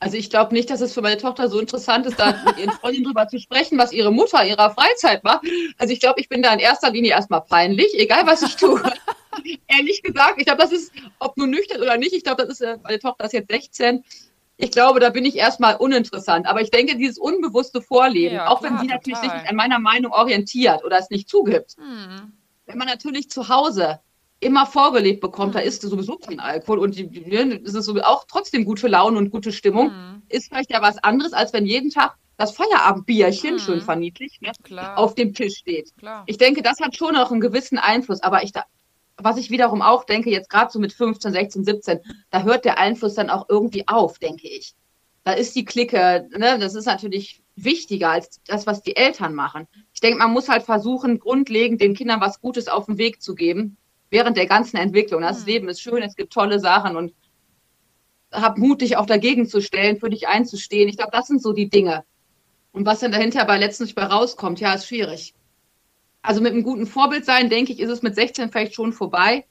Also 0.01 0.17
ich 0.17 0.29
glaube 0.29 0.53
nicht, 0.53 0.69
dass 0.69 0.81
es 0.81 0.93
für 0.93 1.01
meine 1.01 1.17
Tochter 1.17 1.49
so 1.49 1.59
interessant 1.59 2.05
ist, 2.07 2.19
da 2.19 2.35
mit 2.45 2.59
ihren 2.59 2.73
Freundinnen 2.73 3.07
drüber 3.07 3.29
zu 3.29 3.39
sprechen, 3.39 3.79
was 3.79 3.93
ihre 3.93 4.13
Mutter 4.13 4.45
ihrer 4.45 4.71
Freizeit 4.71 5.25
macht. 5.25 5.47
Also 5.79 5.93
ich 5.93 6.01
glaube, 6.01 6.21
ich 6.21 6.29
bin 6.29 6.43
da 6.43 6.53
in 6.53 6.59
erster 6.59 6.91
Linie 6.91 7.13
erstmal 7.13 7.41
peinlich, 7.41 7.89
egal 7.95 8.27
was 8.27 8.43
ich 8.43 8.57
tue. 8.57 8.83
ehrlich 9.69 10.03
gesagt, 10.03 10.35
ich 10.39 10.47
glaube, 10.47 10.63
das 10.63 10.73
ist, 10.73 10.93
ob 11.19 11.37
nur 11.37 11.47
nüchtern 11.47 11.81
oder 11.81 11.97
nicht, 11.97 12.13
ich 12.13 12.25
glaube, 12.25 12.43
das 12.43 12.51
ist, 12.51 12.61
äh, 12.61 12.79
meine 12.83 12.99
Tochter 12.99 13.25
ist 13.25 13.33
jetzt 13.33 13.51
16. 13.51 14.05
Ich 14.57 14.71
glaube, 14.71 15.01
da 15.01 15.11
bin 15.11 15.25
ich 15.25 15.37
erstmal 15.37 15.77
uninteressant. 15.77 16.47
Aber 16.47 16.61
ich 16.61 16.71
denke, 16.71 16.97
dieses 16.97 17.19
unbewusste 17.19 17.83
Vorleben, 17.83 18.37
ja, 18.37 18.49
auch 18.49 18.61
klar, 18.61 18.73
wenn 18.73 18.79
sie 18.81 18.87
natürlich 18.87 19.19
total. 19.19 19.31
sich 19.31 19.41
nicht 19.41 19.51
an 19.51 19.57
meiner 19.57 19.79
Meinung 19.81 20.13
orientiert 20.13 20.85
oder 20.85 20.99
es 20.99 21.11
nicht 21.11 21.29
zugibt, 21.29 21.77
hm. 21.77 22.33
wenn 22.67 22.79
man 22.79 22.87
natürlich 22.87 23.31
zu 23.31 23.49
Hause 23.49 24.01
immer 24.41 24.67
vorgelebt 24.67 25.21
bekommt, 25.21 25.55
hm. 25.55 25.61
da 25.61 25.67
ist 25.67 25.83
sowieso 25.83 26.17
kein 26.19 26.39
Alkohol 26.39 26.79
und 26.79 26.99
es 26.99 27.75
ist 27.75 27.89
auch 28.05 28.25
trotzdem 28.29 28.65
gute 28.65 28.89
Laune 28.89 29.19
und 29.19 29.31
gute 29.31 29.53
Stimmung, 29.53 29.91
hm. 29.91 30.23
ist 30.29 30.49
vielleicht 30.49 30.71
ja 30.71 30.81
was 30.81 30.99
anderes, 31.03 31.33
als 31.33 31.53
wenn 31.53 31.67
jeden 31.67 31.91
Tag 31.91 32.17
das 32.37 32.53
Feierabendbierchen, 32.53 33.53
hm. 33.53 33.59
schön 33.59 33.81
verniedlicht, 33.81 34.43
ne, 34.43 34.53
auf 34.97 35.15
dem 35.15 35.35
Tisch 35.35 35.59
steht. 35.59 35.97
Klar. 35.97 36.25
Ich 36.27 36.39
denke, 36.39 36.63
das 36.63 36.81
hat 36.81 36.97
schon 36.97 37.17
auch 37.17 37.31
einen 37.31 37.41
gewissen 37.41 37.79
Einfluss, 37.79 38.23
aber 38.23 38.43
ich, 38.43 38.53
was 39.17 39.37
ich 39.37 39.51
wiederum 39.51 39.83
auch 39.83 40.05
denke, 40.05 40.31
jetzt 40.31 40.51
gerade 40.51 40.71
so 40.71 40.79
mit 40.79 40.93
15, 40.93 41.33
16, 41.33 41.65
17, 41.65 42.01
da 42.31 42.43
hört 42.43 42.65
der 42.65 42.79
Einfluss 42.79 43.15
dann 43.15 43.31
auch 43.31 43.47
irgendwie 43.49 43.87
auf, 43.87 44.19
denke 44.19 44.49
ich. 44.49 44.75
Da 45.23 45.33
ist 45.33 45.57
die 45.57 45.65
Clique, 45.65 46.29
ne, 46.37 46.59
das 46.59 46.75
ist 46.75 46.87
natürlich 46.87 47.43
wichtiger 47.57 48.11
als 48.11 48.41
das, 48.47 48.67
was 48.67 48.83
die 48.83 48.97
Eltern 48.97 49.35
machen. 49.35 49.67
Ich 49.93 50.01
denke, 50.01 50.19
man 50.19 50.33
muss 50.33 50.49
halt 50.49 50.65
versuchen, 50.65 51.19
grundlegend 51.19 51.81
den 51.81 51.95
Kindern 51.95 52.21
was 52.21 52.41
Gutes 52.41 52.69
auf 52.69 52.87
den 52.87 52.99
Weg 52.99 53.23
zu 53.23 53.35
geben, 53.35 53.77
während 54.11 54.37
der 54.37 54.47
ganzen 54.47 54.77
Entwicklung. 54.77 55.23
Das 55.23 55.41
mhm. 55.41 55.47
Leben 55.47 55.69
ist 55.69 55.81
schön, 55.81 56.03
es 56.03 56.17
gibt 56.17 56.33
tolle 56.33 56.59
Sachen 56.61 56.97
und 56.97 57.15
hab 58.33 58.59
Mut, 58.59 58.81
dich 58.81 58.97
auch 58.97 59.07
dagegen 59.07 59.47
zu 59.47 59.63
stellen, 59.63 59.99
für 59.99 60.11
dich 60.11 60.27
einzustehen. 60.27 60.89
Ich 60.89 60.97
glaube, 60.97 61.13
das 61.13 61.29
sind 61.29 61.41
so 61.41 61.53
die 61.53 61.69
Dinge. 61.69 62.05
Und 62.73 62.85
was 62.85 62.99
dann 62.99 63.13
dahinter 63.13 63.45
bei 63.45 63.57
letztendlich 63.59 63.95
bei 63.95 64.05
rauskommt, 64.05 64.59
ja, 64.59 64.75
ist 64.75 64.89
schwierig. 64.89 65.35
Also 66.25 66.41
mit 66.41 66.55
einem 66.55 66.63
guten 66.63 66.87
Vorbild 66.87 67.27
sein, 67.27 67.51
denke 67.51 67.75
ich, 67.75 67.81
ist 67.81 67.91
es 67.91 68.01
mit 68.01 68.15
16 68.15 68.51
vielleicht 68.51 68.75
schon 68.75 68.95
vorbei. 68.95 69.45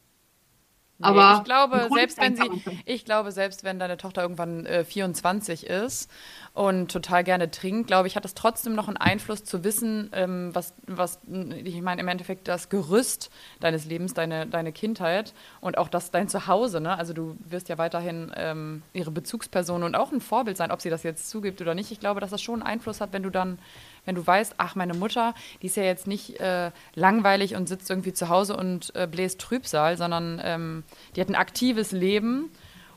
Nee, 0.97 1.05
aber 1.07 1.37
ich 1.37 1.43
glaube, 1.43 1.87
selbst 1.93 2.19
wenn 2.19 2.35
sie, 2.35 2.49
ich 2.85 3.05
glaube, 3.05 3.31
selbst 3.31 3.63
wenn 3.63 3.77
deine 3.77 3.97
Tochter 3.97 4.23
irgendwann 4.23 4.65
äh, 4.65 4.83
24 4.83 5.67
ist 5.67 6.09
und 6.53 6.91
total 6.91 7.23
gerne 7.23 7.51
trinkt, 7.51 7.87
glaube 7.87 8.07
ich, 8.07 8.15
hat 8.15 8.25
es 8.25 8.33
trotzdem 8.33 8.73
noch 8.73 8.87
einen 8.87 8.97
Einfluss 8.97 9.43
zu 9.43 9.63
wissen, 9.63 10.09
ähm, 10.13 10.49
was, 10.53 10.73
was, 10.87 11.19
ich 11.63 11.79
meine, 11.81 12.01
im 12.01 12.07
Endeffekt 12.07 12.47
das 12.47 12.69
Gerüst 12.69 13.29
deines 13.59 13.85
Lebens, 13.85 14.15
deine, 14.15 14.47
deine 14.47 14.71
Kindheit 14.71 15.33
und 15.61 15.77
auch 15.77 15.89
das 15.89 16.09
dein 16.09 16.27
Zuhause, 16.27 16.81
ne? 16.81 16.97
Also 16.97 17.13
du 17.13 17.37
wirst 17.45 17.69
ja 17.69 17.77
weiterhin 17.77 18.31
ähm, 18.35 18.81
ihre 18.93 19.11
Bezugsperson 19.11 19.83
und 19.83 19.95
auch 19.95 20.11
ein 20.11 20.21
Vorbild 20.21 20.57
sein, 20.57 20.71
ob 20.71 20.81
sie 20.81 20.89
das 20.89 21.03
jetzt 21.03 21.29
zugibt 21.29 21.61
oder 21.61 21.75
nicht. 21.75 21.91
Ich 21.91 21.99
glaube, 21.99 22.19
dass 22.19 22.31
das 22.31 22.41
schon 22.41 22.61
einen 22.61 22.73
Einfluss 22.73 22.99
hat, 22.99 23.13
wenn 23.13 23.23
du 23.23 23.29
dann 23.29 23.59
wenn 24.05 24.15
du 24.15 24.25
weißt, 24.25 24.55
ach, 24.57 24.75
meine 24.75 24.93
Mutter, 24.93 25.33
die 25.61 25.67
ist 25.67 25.77
ja 25.77 25.83
jetzt 25.83 26.07
nicht 26.07 26.39
äh, 26.39 26.71
langweilig 26.95 27.55
und 27.55 27.67
sitzt 27.67 27.89
irgendwie 27.89 28.13
zu 28.13 28.29
Hause 28.29 28.55
und 28.55 28.95
äh, 28.95 29.07
bläst 29.07 29.39
Trübsal, 29.39 29.97
sondern 29.97 30.41
ähm, 30.43 30.83
die 31.15 31.21
hat 31.21 31.29
ein 31.29 31.35
aktives 31.35 31.91
Leben 31.91 32.49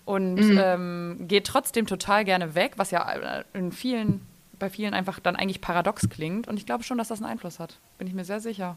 und 0.04 0.36
mhm. 0.36 0.60
ähm, 0.62 1.16
geht 1.28 1.46
trotzdem 1.46 1.86
total 1.86 2.24
gerne 2.24 2.54
weg, 2.54 2.74
was 2.76 2.90
ja 2.90 3.12
äh, 3.12 3.44
in 3.54 3.72
vielen, 3.72 4.26
bei 4.58 4.70
vielen 4.70 4.94
einfach 4.94 5.18
dann 5.18 5.36
eigentlich 5.36 5.60
paradox 5.60 6.08
klingt. 6.08 6.48
Und 6.48 6.56
ich 6.56 6.66
glaube 6.66 6.84
schon, 6.84 6.98
dass 6.98 7.08
das 7.08 7.20
einen 7.20 7.30
Einfluss 7.30 7.58
hat. 7.58 7.78
Bin 7.98 8.06
ich 8.06 8.14
mir 8.14 8.24
sehr 8.24 8.40
sicher. 8.40 8.76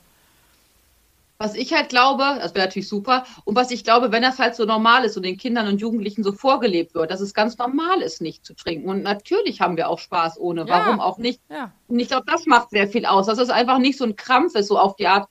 Was 1.42 1.56
ich 1.56 1.74
halt 1.74 1.88
glaube, 1.88 2.38
das 2.42 2.54
wäre 2.54 2.66
natürlich 2.66 2.90
super, 2.90 3.24
und 3.46 3.56
was 3.56 3.72
ich 3.72 3.86
glaube, 3.86 4.12
wenn 4.12 4.22
das 4.22 4.40
halt 4.40 4.56
so 4.56 4.66
normal 4.66 5.06
ist 5.06 5.16
und 5.16 5.24
den 5.24 5.38
Kindern 5.38 5.68
und 5.68 5.80
Jugendlichen 5.80 6.22
so 6.22 6.34
vorgelebt 6.34 6.94
wird, 6.96 7.12
dass 7.12 7.22
es 7.22 7.34
ganz 7.34 7.58
normal 7.58 8.02
ist, 8.02 8.20
nicht 8.20 8.46
zu 8.46 8.54
trinken. 8.54 8.90
Und 8.90 9.04
natürlich 9.04 9.62
haben 9.62 9.78
wir 9.78 9.88
auch 9.88 10.00
Spaß 10.00 10.38
ohne, 10.38 10.62
ja. 10.62 10.68
warum 10.68 11.00
auch 11.00 11.18
nicht? 11.18 11.42
Ja. 11.50 11.72
Und 11.88 11.98
ich 11.98 12.10
glaube, 12.10 12.26
das 12.28 12.46
macht 12.46 12.72
sehr 12.72 12.90
viel 12.90 13.06
aus, 13.06 13.28
dass 13.28 13.40
es 13.40 13.50
einfach 13.50 13.78
nicht 13.80 13.98
so 13.98 14.04
ein 14.04 14.18
Krampf 14.18 14.54
ist, 14.56 14.68
so 14.68 14.78
auf 14.78 14.98
die 14.98 15.08
Art, 15.08 15.30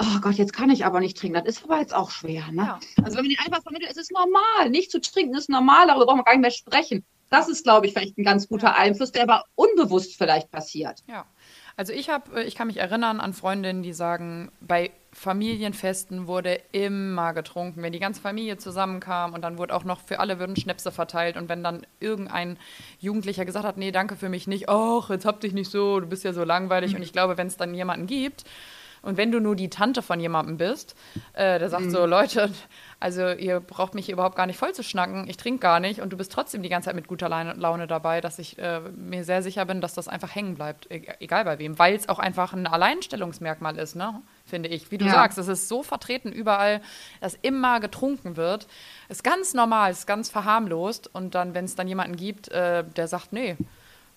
oh 0.00 0.20
Gott, 0.20 0.34
jetzt 0.34 0.52
kann 0.52 0.70
ich 0.70 0.84
aber 0.86 1.00
nicht 1.00 1.18
trinken. 1.18 1.42
Das 1.44 1.56
ist 1.56 1.64
aber 1.64 1.80
jetzt 1.80 1.96
auch 1.96 2.12
schwer. 2.12 2.52
Ne? 2.52 2.62
Ja. 2.62 2.80
Also 3.02 3.16
wenn 3.16 3.24
man 3.24 3.30
den 3.30 3.40
einfach 3.40 3.62
vermittelt, 3.64 3.90
es 3.90 3.96
ist 3.96 4.12
normal, 4.12 4.70
nicht 4.70 4.92
zu 4.92 5.00
trinken 5.00 5.34
ist 5.34 5.50
normal, 5.50 5.88
darüber 5.88 6.06
brauchen 6.06 6.20
wir 6.20 6.24
gar 6.24 6.34
nicht 6.34 6.42
mehr 6.42 6.50
sprechen. 6.52 7.04
Das 7.30 7.48
ist, 7.48 7.64
glaube 7.64 7.86
ich, 7.86 7.92
vielleicht 7.92 8.16
ein 8.18 8.24
ganz 8.24 8.46
guter 8.46 8.76
Einfluss, 8.76 9.10
der 9.10 9.24
aber 9.24 9.42
unbewusst 9.56 10.16
vielleicht 10.16 10.52
passiert. 10.52 11.00
Ja. 11.08 11.24
Also 11.76 11.92
ich 11.92 12.08
habe, 12.08 12.40
äh, 12.40 12.44
ich 12.44 12.54
kann 12.54 12.66
mich 12.66 12.78
erinnern 12.78 13.20
an 13.20 13.32
Freundinnen, 13.32 13.82
die 13.82 13.92
sagen, 13.92 14.50
bei 14.60 14.90
Familienfesten 15.12 16.26
wurde 16.26 16.60
immer 16.72 17.34
getrunken. 17.34 17.82
Wenn 17.82 17.92
die 17.92 18.00
ganze 18.00 18.20
Familie 18.20 18.58
zusammenkam 18.58 19.32
und 19.32 19.42
dann 19.42 19.58
wurde 19.58 19.74
auch 19.74 19.84
noch 19.84 20.00
für 20.00 20.20
alle 20.20 20.38
würden 20.38 20.56
Schnäpse 20.56 20.90
verteilt 20.90 21.36
und 21.36 21.48
wenn 21.48 21.62
dann 21.62 21.86
irgendein 22.00 22.58
Jugendlicher 22.98 23.44
gesagt 23.44 23.64
hat, 23.64 23.76
nee, 23.76 23.92
danke 23.92 24.16
für 24.16 24.28
mich 24.28 24.46
nicht, 24.46 24.68
ach, 24.68 25.10
jetzt 25.10 25.24
hab 25.24 25.40
dich 25.40 25.52
nicht 25.52 25.70
so, 25.70 26.00
du 26.00 26.06
bist 26.06 26.24
ja 26.24 26.32
so 26.32 26.44
langweilig. 26.44 26.92
Mhm. 26.92 26.96
Und 26.96 27.02
ich 27.02 27.12
glaube, 27.12 27.38
wenn 27.38 27.46
es 27.46 27.56
dann 27.56 27.74
jemanden 27.74 28.06
gibt, 28.06 28.44
und 29.04 29.18
wenn 29.18 29.30
du 29.30 29.38
nur 29.38 29.54
die 29.54 29.68
Tante 29.68 30.00
von 30.00 30.18
jemandem 30.18 30.56
bist, 30.56 30.96
äh, 31.34 31.58
der 31.58 31.68
sagt 31.68 31.84
mhm. 31.84 31.90
so, 31.90 32.06
Leute, 32.06 32.50
also 33.04 33.32
ihr 33.32 33.60
braucht 33.60 33.94
mich 33.94 34.08
überhaupt 34.08 34.34
gar 34.34 34.46
nicht 34.46 34.56
voll 34.56 34.72
zu 34.72 34.82
schnacken, 34.82 35.28
ich 35.28 35.36
trinke 35.36 35.60
gar 35.60 35.78
nicht 35.78 36.00
und 36.00 36.10
du 36.10 36.16
bist 36.16 36.32
trotzdem 36.32 36.62
die 36.62 36.70
ganze 36.70 36.86
Zeit 36.86 36.96
mit 36.96 37.06
guter 37.06 37.28
Laune 37.28 37.86
dabei, 37.86 38.22
dass 38.22 38.38
ich 38.38 38.58
äh, 38.58 38.80
mir 38.80 39.24
sehr 39.24 39.42
sicher 39.42 39.66
bin, 39.66 39.82
dass 39.82 39.92
das 39.92 40.08
einfach 40.08 40.34
hängen 40.34 40.54
bleibt, 40.54 40.90
e 40.90 41.02
egal 41.20 41.44
bei 41.44 41.58
wem, 41.58 41.78
weil 41.78 41.94
es 41.94 42.08
auch 42.08 42.18
einfach 42.18 42.54
ein 42.54 42.66
Alleinstellungsmerkmal 42.66 43.76
ist, 43.76 43.94
ne? 43.94 44.22
finde 44.46 44.70
ich. 44.70 44.90
Wie 44.90 44.96
du 44.96 45.04
ja. 45.04 45.12
sagst, 45.12 45.36
es 45.36 45.48
ist 45.48 45.68
so 45.68 45.82
vertreten 45.82 46.32
überall, 46.32 46.80
dass 47.20 47.34
immer 47.42 47.78
getrunken 47.78 48.38
wird. 48.38 48.66
Ist 49.10 49.22
ganz 49.22 49.52
normal, 49.52 49.92
ist 49.92 50.06
ganz 50.06 50.30
verharmlost 50.30 51.14
und 51.14 51.34
dann, 51.34 51.52
wenn 51.52 51.66
es 51.66 51.74
dann 51.74 51.86
jemanden 51.86 52.16
gibt, 52.16 52.48
äh, 52.52 52.84
der 52.84 53.06
sagt, 53.06 53.34
nee, 53.34 53.58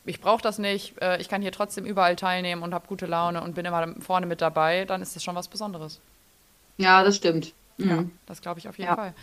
ich 0.06 0.22
brauche 0.22 0.42
das 0.42 0.60
nicht, 0.60 1.02
äh, 1.02 1.20
ich 1.20 1.28
kann 1.28 1.42
hier 1.42 1.52
trotzdem 1.52 1.84
überall 1.84 2.16
teilnehmen 2.16 2.64
und 2.64 2.74
habe 2.74 2.88
gute 2.88 3.06
Laune 3.06 3.44
und 3.44 3.54
bin 3.54 3.66
immer 3.66 3.96
vorne 4.00 4.28
mit 4.28 4.40
dabei, 4.40 4.86
dann 4.86 5.02
ist 5.02 5.14
das 5.14 5.26
schon 5.26 5.36
was 5.36 5.50
Besonderes. 5.50 6.00
Ja, 6.78 7.04
das 7.04 7.18
stimmt. 7.18 7.54
Mhm. 7.78 7.90
Ja, 7.90 8.04
das 8.26 8.42
glaube 8.42 8.60
ich 8.60 8.68
auf 8.68 8.78
jeden 8.78 8.90
ja. 8.90 8.96
Fall. 8.96 9.14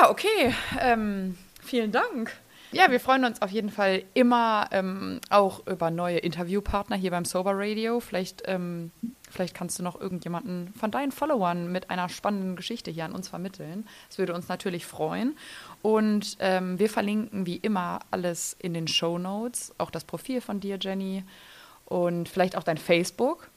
Ja, 0.00 0.10
okay. 0.10 0.54
Ähm, 0.80 1.36
vielen 1.62 1.92
Dank. 1.92 2.32
Ja, 2.72 2.90
wir 2.90 2.98
freuen 2.98 3.24
uns 3.24 3.40
auf 3.42 3.50
jeden 3.50 3.70
Fall 3.70 4.02
immer 4.12 4.68
ähm, 4.72 5.20
auch 5.30 5.66
über 5.66 5.90
neue 5.90 6.18
Interviewpartner 6.18 6.96
hier 6.96 7.12
beim 7.12 7.24
Sober 7.24 7.52
Radio. 7.54 8.00
Vielleicht 8.00 8.42
ähm, 8.46 8.90
vielleicht 9.30 9.54
kannst 9.54 9.78
du 9.78 9.82
noch 9.82 10.00
irgendjemanden 10.00 10.72
von 10.78 10.90
deinen 10.90 11.12
Followern 11.12 11.70
mit 11.70 11.90
einer 11.90 12.08
spannenden 12.08 12.56
Geschichte 12.56 12.90
hier 12.90 13.04
an 13.04 13.12
uns 13.12 13.28
vermitteln. 13.28 13.86
Das 14.08 14.18
würde 14.18 14.34
uns 14.34 14.48
natürlich 14.48 14.86
freuen. 14.86 15.36
Und 15.82 16.36
ähm, 16.40 16.78
wir 16.78 16.90
verlinken 16.90 17.46
wie 17.46 17.56
immer 17.56 18.00
alles 18.10 18.56
in 18.58 18.74
den 18.74 18.88
Show 18.88 19.18
Notes, 19.18 19.74
auch 19.78 19.90
das 19.90 20.04
Profil 20.04 20.40
von 20.40 20.58
dir, 20.60 20.78
Jenny, 20.80 21.24
und 21.84 22.28
vielleicht 22.28 22.56
auch 22.56 22.64
dein 22.64 22.78
Facebook. 22.78 23.48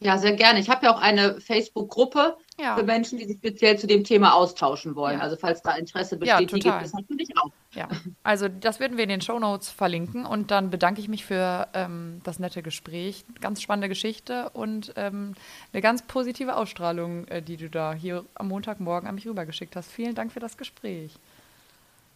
Ja, 0.00 0.18
sehr 0.18 0.32
gerne. 0.32 0.60
Ich 0.60 0.68
habe 0.68 0.86
ja 0.86 0.94
auch 0.94 1.00
eine 1.00 1.40
Facebook-Gruppe 1.40 2.36
ja. 2.58 2.76
für 2.76 2.82
Menschen, 2.82 3.18
die 3.18 3.26
sich 3.26 3.36
speziell 3.36 3.78
zu 3.78 3.86
dem 3.86 4.04
Thema 4.04 4.34
austauschen 4.34 4.94
wollen. 4.94 5.18
Ja. 5.18 5.22
Also 5.22 5.36
falls 5.36 5.62
da 5.62 5.74
Interesse 5.76 6.16
besteht, 6.16 6.40
ja, 6.40 6.46
die 6.46 6.60
gibt 6.60 6.82
es 6.82 6.92
natürlich 6.92 7.36
auch. 7.36 7.50
Ja, 7.74 7.88
also 8.22 8.48
das 8.48 8.80
werden 8.80 8.96
wir 8.96 9.04
in 9.04 9.10
den 9.10 9.20
Show 9.20 9.38
Notes 9.38 9.68
verlinken 9.68 10.24
und 10.24 10.50
dann 10.50 10.70
bedanke 10.70 11.00
ich 11.00 11.08
mich 11.08 11.26
für 11.26 11.68
ähm, 11.74 12.20
das 12.24 12.38
nette 12.38 12.62
Gespräch. 12.62 13.24
Ganz 13.40 13.60
spannende 13.60 13.88
Geschichte 13.88 14.50
und 14.50 14.94
ähm, 14.96 15.34
eine 15.72 15.82
ganz 15.82 16.02
positive 16.02 16.56
Ausstrahlung, 16.56 17.28
äh, 17.28 17.42
die 17.42 17.58
du 17.58 17.68
da 17.68 17.92
hier 17.92 18.24
am 18.34 18.48
Montagmorgen 18.48 19.08
an 19.08 19.14
mich 19.14 19.26
rübergeschickt 19.26 19.76
hast. 19.76 19.90
Vielen 19.90 20.14
Dank 20.14 20.32
für 20.32 20.40
das 20.40 20.56
Gespräch. 20.56 21.18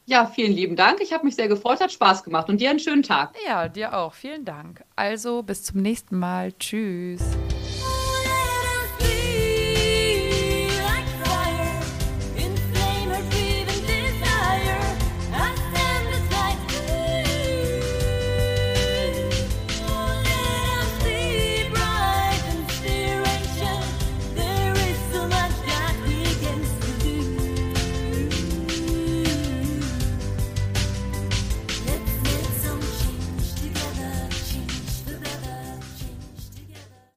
Ja, 0.07 0.27
vielen 0.27 0.53
lieben 0.53 0.77
Dank. 0.77 1.01
Ich 1.01 1.13
habe 1.13 1.25
mich 1.25 1.37
sehr 1.37 1.47
gefreut, 1.47 1.81
hat 1.81 1.93
Spaß 1.93 2.25
gemacht 2.25 2.49
und 2.49 2.61
dir 2.61 2.71
einen 2.71 2.81
schönen 2.81 3.03
Tag. 3.03 3.35
Ja, 3.47 3.69
dir 3.69 3.97
auch. 3.97 4.15
Vielen 4.15 4.45
Dank. 4.45 4.83
Also 4.97 5.43
bis 5.43 5.63
zum 5.63 5.83
nächsten 5.83 6.19
Mal. 6.19 6.53
Tschüss. 6.59 7.23